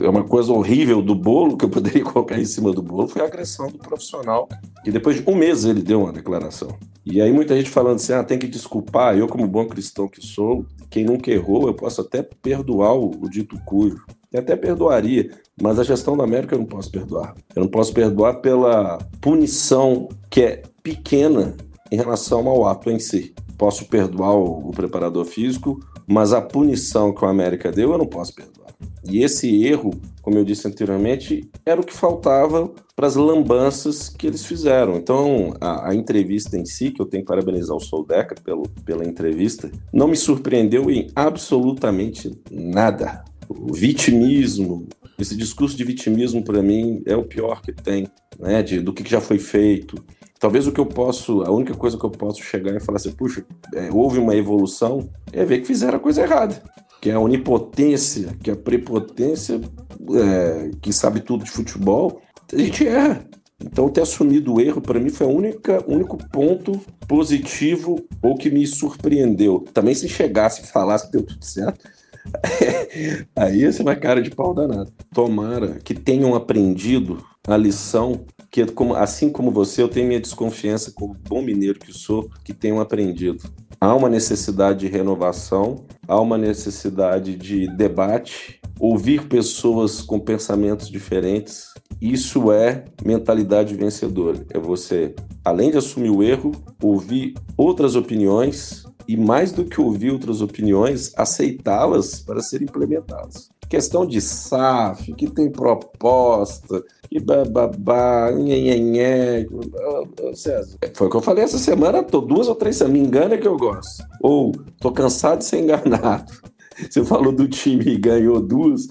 é 0.04 0.10
uma 0.10 0.24
coisa 0.24 0.52
horrível 0.52 1.00
do 1.00 1.14
bolo 1.14 1.56
que 1.56 1.64
eu 1.64 1.70
poderia 1.70 2.02
colocar 2.12 2.39
em 2.39 2.46
cima 2.46 2.72
do 2.72 2.82
bolo, 2.82 3.08
foi 3.08 3.22
a 3.22 3.26
agressão 3.26 3.68
do 3.68 3.78
profissional, 3.78 4.50
que 4.84 4.91
depois 4.91 5.18
de 5.18 5.30
um 5.30 5.36
mês 5.36 5.64
ele 5.64 5.84
deu 5.84 6.02
uma 6.02 6.12
declaração. 6.12 6.76
E 7.06 7.22
aí 7.22 7.32
muita 7.32 7.56
gente 7.56 7.70
falando 7.70 7.98
assim, 7.98 8.14
ah, 8.14 8.24
tem 8.24 8.39
que 8.39 8.48
desculpar, 8.48 9.16
eu 9.16 9.28
como 9.28 9.48
bom 9.48 9.68
cristão 9.68 10.08
que 10.08 10.26
sou, 10.26 10.66
quem 10.89 11.06
nunca 11.06 11.30
errou, 11.30 11.68
eu 11.68 11.74
posso 11.76 12.02
até 12.02 12.24
perdoar 12.24 12.96
o, 12.96 13.12
o 13.22 13.30
dito 13.30 13.60
cujo. 13.64 14.04
Eu 14.34 14.40
até 14.40 14.56
perdoaria, 14.56 15.30
mas 15.62 15.78
a 15.78 15.84
gestão 15.84 16.18
da 16.18 16.24
América 16.24 16.56
eu 16.56 16.60
não 16.60 16.66
posso 16.66 16.90
perdoar. 16.90 17.36
Eu 17.56 17.62
não 17.62 17.70
posso 17.70 17.94
perdoar 17.94 18.42
pela 18.42 18.98
punição 19.22 20.10
que 20.28 20.42
é 20.42 20.64
pequena 20.82 21.56
em 21.92 21.96
relação 21.96 22.48
ao 22.50 22.66
ato 22.66 22.90
em 22.90 22.98
si. 22.98 23.36
Posso 23.56 23.86
perdoar 23.86 24.36
o, 24.36 24.70
o 24.70 24.72
preparador 24.72 25.24
físico, 25.26 25.80
mas 26.08 26.34
a 26.34 26.42
punição 26.42 27.14
que 27.14 27.24
o 27.24 27.28
América 27.28 27.72
deu 27.72 27.92
eu 27.92 27.98
não 28.00 28.08
posso 28.08 28.34
perdoar. 28.34 28.54
E 29.06 29.22
esse 29.22 29.64
erro, 29.64 29.92
como 30.22 30.38
eu 30.38 30.44
disse 30.44 30.68
anteriormente, 30.68 31.50
era 31.66 31.80
o 31.80 31.86
que 31.86 31.94
faltava 31.94 32.72
para 32.96 33.08
as 33.08 33.16
lambanças 33.16 34.10
que 34.10 34.26
eles 34.26 34.46
fizeram. 34.46 34.96
Então, 34.96 35.54
a, 35.60 35.90
a, 35.90 35.96
entrevista 35.96 36.58
em 36.58 36.66
si, 36.66 36.90
que 36.90 37.02
eu 37.02 37.06
tenho 37.06 37.24
que 37.24 37.28
parabenizar 37.28 37.76
o 37.76 37.80
Soldeca 37.80 38.36
pelo, 38.44 38.64
pela 38.86 39.06
entrevista, 39.06 39.70
não 39.92 40.08
me 40.08 40.16
surpreendeu 40.16 40.90
em 40.90 41.08
absolutamente 41.16 42.32
nada. 42.50 43.24
O 43.50 43.74
vitimismo, 43.74 44.88
esse 45.20 45.36
discurso 45.36 45.76
de 45.76 45.84
vitimismo, 45.84 46.44
para 46.44 46.62
mim, 46.62 47.02
é 47.06 47.16
o 47.16 47.24
pior 47.24 47.62
que 47.62 47.72
tem, 47.72 48.08
né? 48.39 48.64
De, 48.64 48.80
do 48.80 48.94
que 48.94 49.08
já 49.10 49.22
foi 49.22 49.39
feito. 49.39 50.04
Talvez 50.39 50.68
o 50.68 50.72
que 50.72 50.80
eu 50.80 50.86
posso, 50.86 51.41
a 51.44 51.52
única 51.52 51.74
coisa 51.74 51.98
que 51.98 52.06
eu 52.06 52.10
posso 52.10 52.44
chegar 52.44 52.76
e 52.76 52.80
falar 52.80 52.98
assim, 52.98 53.12
puxa, 53.12 53.46
é, 53.74 53.89
houve 53.91 54.20
uma 54.20 54.36
evolução, 54.36 55.10
é 55.32 55.46
ver 55.46 55.60
que 55.60 55.68
fizeram 55.68 55.98
a 55.98 56.02
coisa 56.02 56.22
errada. 56.22 56.62
Que 57.02 57.10
é 57.10 57.14
a 57.14 57.20
onipotência, 57.20 58.36
que 58.44 58.50
é 58.50 58.54
a 58.54 58.58
prepotência, 58.58 59.62
é, 60.16 60.72
que 60.82 60.91
sabe 60.91 61.22
tudo 61.22 61.46
de 61.46 61.52
futebol, 61.52 62.22
a 62.52 62.58
gente 62.58 62.86
erra. 62.86 63.26
Então, 63.64 63.89
ter 63.89 64.02
assumido 64.02 64.54
o 64.54 64.62
erro, 64.62 64.82
para 64.82 65.00
mim, 65.00 65.10
foi 65.10 65.26
o 65.28 65.30
único 65.30 66.18
ponto 66.30 66.80
positivo 67.08 68.04
ou 68.22 68.36
que 68.36 68.50
me 68.50 68.68
surpreendeu. 68.68 69.64
Também, 69.74 69.96
se 69.96 70.10
chegasse 70.10 70.64
e 70.64 70.68
falasse 70.68 71.06
que 71.06 71.14
deu 71.14 71.24
tudo 71.24 71.46
certo, 71.46 71.88
Aí 73.36 73.63
esse 73.63 73.84
vai 73.84 73.95
cara 73.95 74.21
de 74.21 74.30
pau 74.30 74.53
danado. 74.53 74.91
Tomara 75.13 75.80
que 75.84 75.93
tenham 75.93 76.36
aprendido 76.36 77.24
a 77.47 77.57
lição 77.57 78.26
que, 78.49 78.63
assim 78.95 79.30
como 79.30 79.51
você, 79.51 79.82
eu 79.82 79.89
tenho 79.89 80.07
minha 80.07 80.19
desconfiança, 80.19 80.91
como 80.91 81.15
bom 81.28 81.41
mineiro 81.41 81.80
que 81.80 81.91
sou, 81.91 82.30
que 82.43 82.53
tenham 82.53 82.80
aprendido. 82.80 83.43
Há 83.82 83.93
uma 83.95 84.07
necessidade 84.07 84.82
de 84.82 84.88
renovação, 84.88 85.86
há 86.07 86.19
uma 86.21 86.38
necessidade 86.38 87.36
de 87.36 87.67
debate, 87.76 88.61
ouvir 88.80 89.28
pessoas 89.28 90.01
com 90.01 90.19
pensamentos 90.19 90.88
diferentes. 90.88 91.74
Isso 91.99 92.51
é 92.51 92.86
mentalidade 93.03 93.76
vencedora. 93.76 94.45
É 94.51 94.59
você, 94.59 95.13
além 95.43 95.71
de 95.71 95.78
assumir 95.78 96.11
o 96.11 96.24
erro, 96.24 96.51
ouvir 96.82 97.34
outras 97.57 97.95
opiniões 97.95 98.83
e 99.08 99.18
mais 99.18 99.51
do 99.51 99.66
que 99.66 99.82
ouvir 99.82 100.12
outras 100.12 100.41
opiniões, 100.41 101.12
aceitá-las 101.16 102.22
para 102.22 102.41
serem 102.41 102.68
implementadas. 102.68 103.49
Questão 103.70 104.06
de 104.06 104.22
SAF, 104.22 105.14
que 105.14 105.28
tem 105.28 105.49
proposta, 105.49 106.84
que 107.10 107.20
bababá, 107.20 108.32
nhenhenhé. 108.32 109.47
César, 110.36 110.78
foi 110.93 111.08
o 111.08 111.10
que 111.10 111.18
eu 111.18 111.22
falei 111.22 111.43
essa 111.43 111.58
semana, 111.58 112.04
tô 112.04 112.22
duas 112.22 112.47
ou 112.47 112.56
três 112.56 112.76
semanas, 112.76 112.99
me 112.99 113.08
engana 113.08 113.38
que 113.38 113.47
eu 113.47 113.58
gosto. 113.58 114.04
Ou 114.22 114.51
tô 114.80 114.91
cansado 114.91 115.39
de 115.39 115.45
ser 115.45 115.60
enganado. 115.60 116.32
Você 116.89 117.04
falou 117.04 117.32
do 117.32 117.47
time 117.47 117.86
e 117.86 117.97
ganhou 117.97 118.39
duas, 118.39 118.88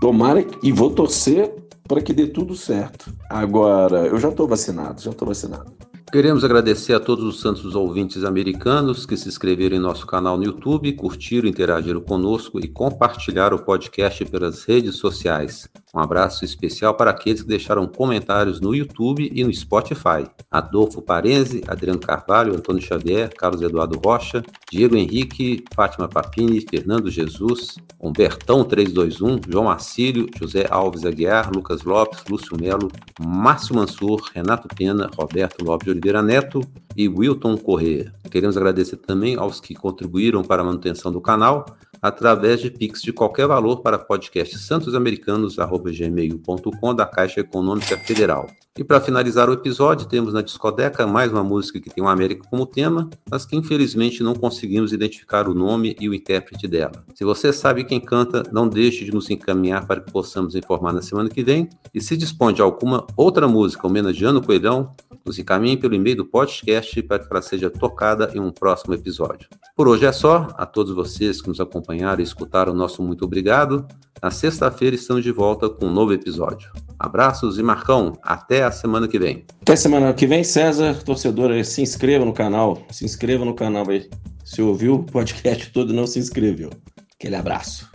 tomara 0.00 0.44
e 0.62 0.72
vou 0.72 0.90
torcer 0.90 1.52
para 1.86 2.00
que 2.00 2.12
dê 2.12 2.26
tudo 2.26 2.54
certo. 2.56 3.12
Agora, 3.30 4.06
eu 4.06 4.18
já 4.18 4.28
estou 4.28 4.46
vacinado, 4.46 5.00
já 5.00 5.10
estou 5.10 5.28
vacinado. 5.28 5.72
Queremos 6.10 6.44
agradecer 6.44 6.94
a 6.94 7.00
todos 7.00 7.24
os 7.24 7.40
santos 7.40 7.74
ouvintes 7.74 8.22
americanos 8.22 9.04
que 9.04 9.16
se 9.16 9.28
inscreveram 9.28 9.76
em 9.76 9.80
nosso 9.80 10.06
canal 10.06 10.38
no 10.38 10.44
YouTube, 10.44 10.92
curtiram, 10.92 11.48
interagiram 11.48 12.00
conosco 12.00 12.60
e 12.60 12.68
compartilharam 12.68 13.56
o 13.56 13.64
podcast 13.64 14.24
pelas 14.26 14.64
redes 14.64 14.96
sociais. 14.96 15.68
Um 15.96 16.00
abraço 16.00 16.44
especial 16.44 16.92
para 16.92 17.10
aqueles 17.10 17.40
que 17.40 17.48
deixaram 17.48 17.86
comentários 17.86 18.60
no 18.60 18.74
YouTube 18.74 19.32
e 19.34 19.42
no 19.42 19.54
Spotify. 19.54 20.26
Adolfo 20.50 21.00
Parenzi, 21.00 21.62
Adriano 21.66 21.98
Carvalho, 21.98 22.54
Antônio 22.54 22.82
Xavier, 22.82 23.34
Carlos 23.34 23.62
Eduardo 23.62 23.98
Rocha, 23.98 24.44
Diego 24.70 24.94
Henrique, 24.94 25.64
Fátima 25.74 26.06
Papini, 26.06 26.60
Fernando 26.60 27.10
Jesus, 27.10 27.76
Humbertão 27.98 28.62
321, 28.62 29.40
João 29.48 29.64
Marcílio, 29.64 30.28
José 30.38 30.66
Alves 30.68 31.06
Aguiar, 31.06 31.50
Lucas 31.50 31.82
Lopes, 31.82 32.24
Lúcio 32.28 32.60
Melo, 32.60 32.92
Márcio 33.18 33.74
Mansur, 33.74 34.20
Renato 34.34 34.68
Pena, 34.68 35.10
Roberto 35.16 35.64
Lopes 35.64 35.86
de 35.86 35.92
Oliveira 35.92 36.22
Neto 36.22 36.60
e 36.94 37.08
Wilton 37.08 37.56
Corrêa. 37.56 38.12
Queremos 38.30 38.56
agradecer 38.58 38.96
também 38.96 39.36
aos 39.36 39.60
que 39.60 39.74
contribuíram 39.74 40.42
para 40.42 40.60
a 40.60 40.64
manutenção 40.64 41.10
do 41.10 41.22
canal, 41.22 41.64
através 42.06 42.60
de 42.60 42.70
Pix 42.70 43.02
de 43.02 43.12
qualquer 43.12 43.46
valor 43.46 43.82
para 43.82 43.98
podcastsantosamericanos.gmail.com 43.98 46.94
da 46.94 47.04
Caixa 47.04 47.40
Econômica 47.40 47.98
Federal. 47.98 48.46
E 48.78 48.84
para 48.84 49.00
finalizar 49.00 49.48
o 49.48 49.54
episódio, 49.54 50.06
temos 50.06 50.34
na 50.34 50.42
discoteca 50.42 51.06
mais 51.06 51.32
uma 51.32 51.42
música 51.42 51.80
que 51.80 51.88
tem 51.88 52.04
o 52.04 52.08
América 52.08 52.46
como 52.50 52.66
tema, 52.66 53.08
mas 53.30 53.46
que 53.46 53.56
infelizmente 53.56 54.22
não 54.22 54.34
conseguimos 54.34 54.92
identificar 54.92 55.48
o 55.48 55.54
nome 55.54 55.96
e 55.98 56.10
o 56.10 56.14
intérprete 56.14 56.68
dela. 56.68 57.02
Se 57.14 57.24
você 57.24 57.54
sabe 57.54 57.84
quem 57.84 57.98
canta, 57.98 58.42
não 58.52 58.68
deixe 58.68 59.02
de 59.02 59.14
nos 59.14 59.30
encaminhar 59.30 59.86
para 59.86 60.02
que 60.02 60.12
possamos 60.12 60.54
informar 60.54 60.92
na 60.92 61.00
semana 61.00 61.30
que 61.30 61.42
vem. 61.42 61.70
E 61.94 62.02
se 62.02 62.18
dispõe 62.18 62.52
de 62.52 62.60
alguma 62.60 63.06
outra 63.16 63.48
música 63.48 63.86
homenageando 63.86 64.40
o 64.40 64.44
Coelhão, 64.44 64.94
nos 65.24 65.38
encaminhe 65.38 65.78
pelo 65.78 65.94
e-mail 65.94 66.18
do 66.18 66.26
podcast 66.26 67.02
para 67.04 67.18
que 67.18 67.28
ela 67.30 67.40
seja 67.40 67.70
tocada 67.70 68.30
em 68.34 68.40
um 68.40 68.52
próximo 68.52 68.92
episódio. 68.92 69.48
Por 69.74 69.88
hoje 69.88 70.04
é 70.04 70.12
só. 70.12 70.48
A 70.54 70.66
todos 70.66 70.94
vocês 70.94 71.40
que 71.40 71.48
nos 71.48 71.60
acompanharam 71.60 72.20
e 72.20 72.24
escutaram, 72.24 72.74
nosso 72.74 73.02
muito 73.02 73.24
obrigado. 73.24 73.86
Na 74.22 74.30
sexta-feira 74.30 74.96
estamos 74.96 75.22
de 75.22 75.30
volta 75.30 75.68
com 75.68 75.86
um 75.86 75.92
novo 75.92 76.12
episódio. 76.12 76.70
Abraços 76.98 77.58
e 77.58 77.62
Marcão, 77.62 78.18
até 78.22 78.62
a 78.62 78.70
semana 78.70 79.06
que 79.06 79.18
vem. 79.18 79.44
Até 79.60 79.76
semana 79.76 80.12
que 80.14 80.26
vem, 80.26 80.42
César, 80.42 81.02
torcedor, 81.04 81.62
se 81.64 81.82
inscreva 81.82 82.24
no 82.24 82.32
canal, 82.32 82.82
se 82.90 83.04
inscreva 83.04 83.44
no 83.44 83.54
canal 83.54 83.88
aí. 83.90 84.08
Se 84.42 84.62
ouviu 84.62 84.94
o 84.94 85.04
podcast 85.04 85.70
todo 85.70 85.92
não 85.92 86.06
se 86.06 86.18
inscreveu. 86.18 86.70
Aquele 87.14 87.36
abraço. 87.36 87.90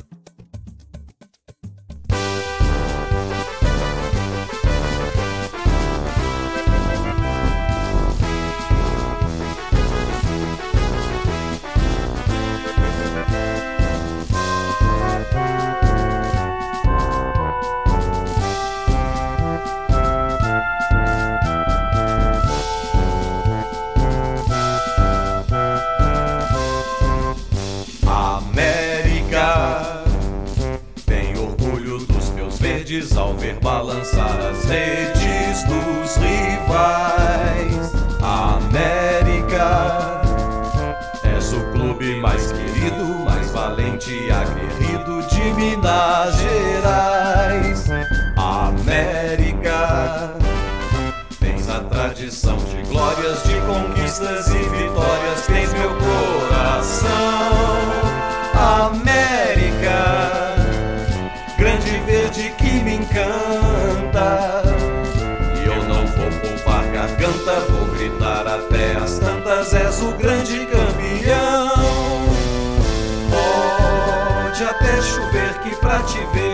Te 76.04 76.26
ver 76.34 76.51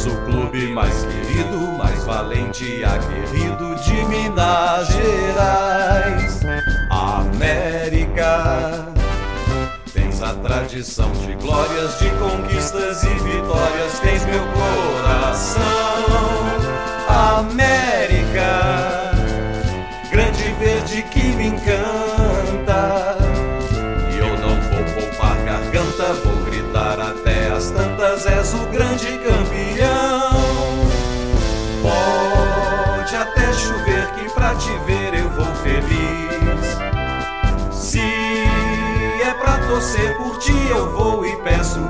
és 0.00 0.06
o 0.06 0.16
clube 0.24 0.66
mais 0.68 1.04
querido, 1.04 1.58
mais 1.76 2.04
valente 2.04 2.64
e 2.64 2.82
aguerrido 2.82 3.74
de 3.82 4.04
Minas 4.06 4.88
Gerais. 4.88 6.40
América 6.90 8.86
tens 9.92 10.22
a 10.22 10.32
tradição 10.34 11.12
de 11.12 11.34
glórias, 11.34 11.98
de 11.98 12.08
conquistas 12.12 13.02
e 13.02 13.08
vitórias, 13.08 13.98
tens 14.00 14.24
meu 14.24 14.42
coração. 14.54 15.60
América 17.38 18.70
verde 20.60 21.02
que 21.10 21.22
me 21.36 21.46
encanta. 21.46 21.89
Feliz. 35.62 36.78
Se 37.72 38.00
é 38.00 39.34
pra 39.38 39.58
torcer 39.66 40.16
por 40.16 40.38
ti, 40.38 40.54
eu 40.70 40.90
vou 40.92 41.24
e 41.24 41.36
peço 41.36 41.80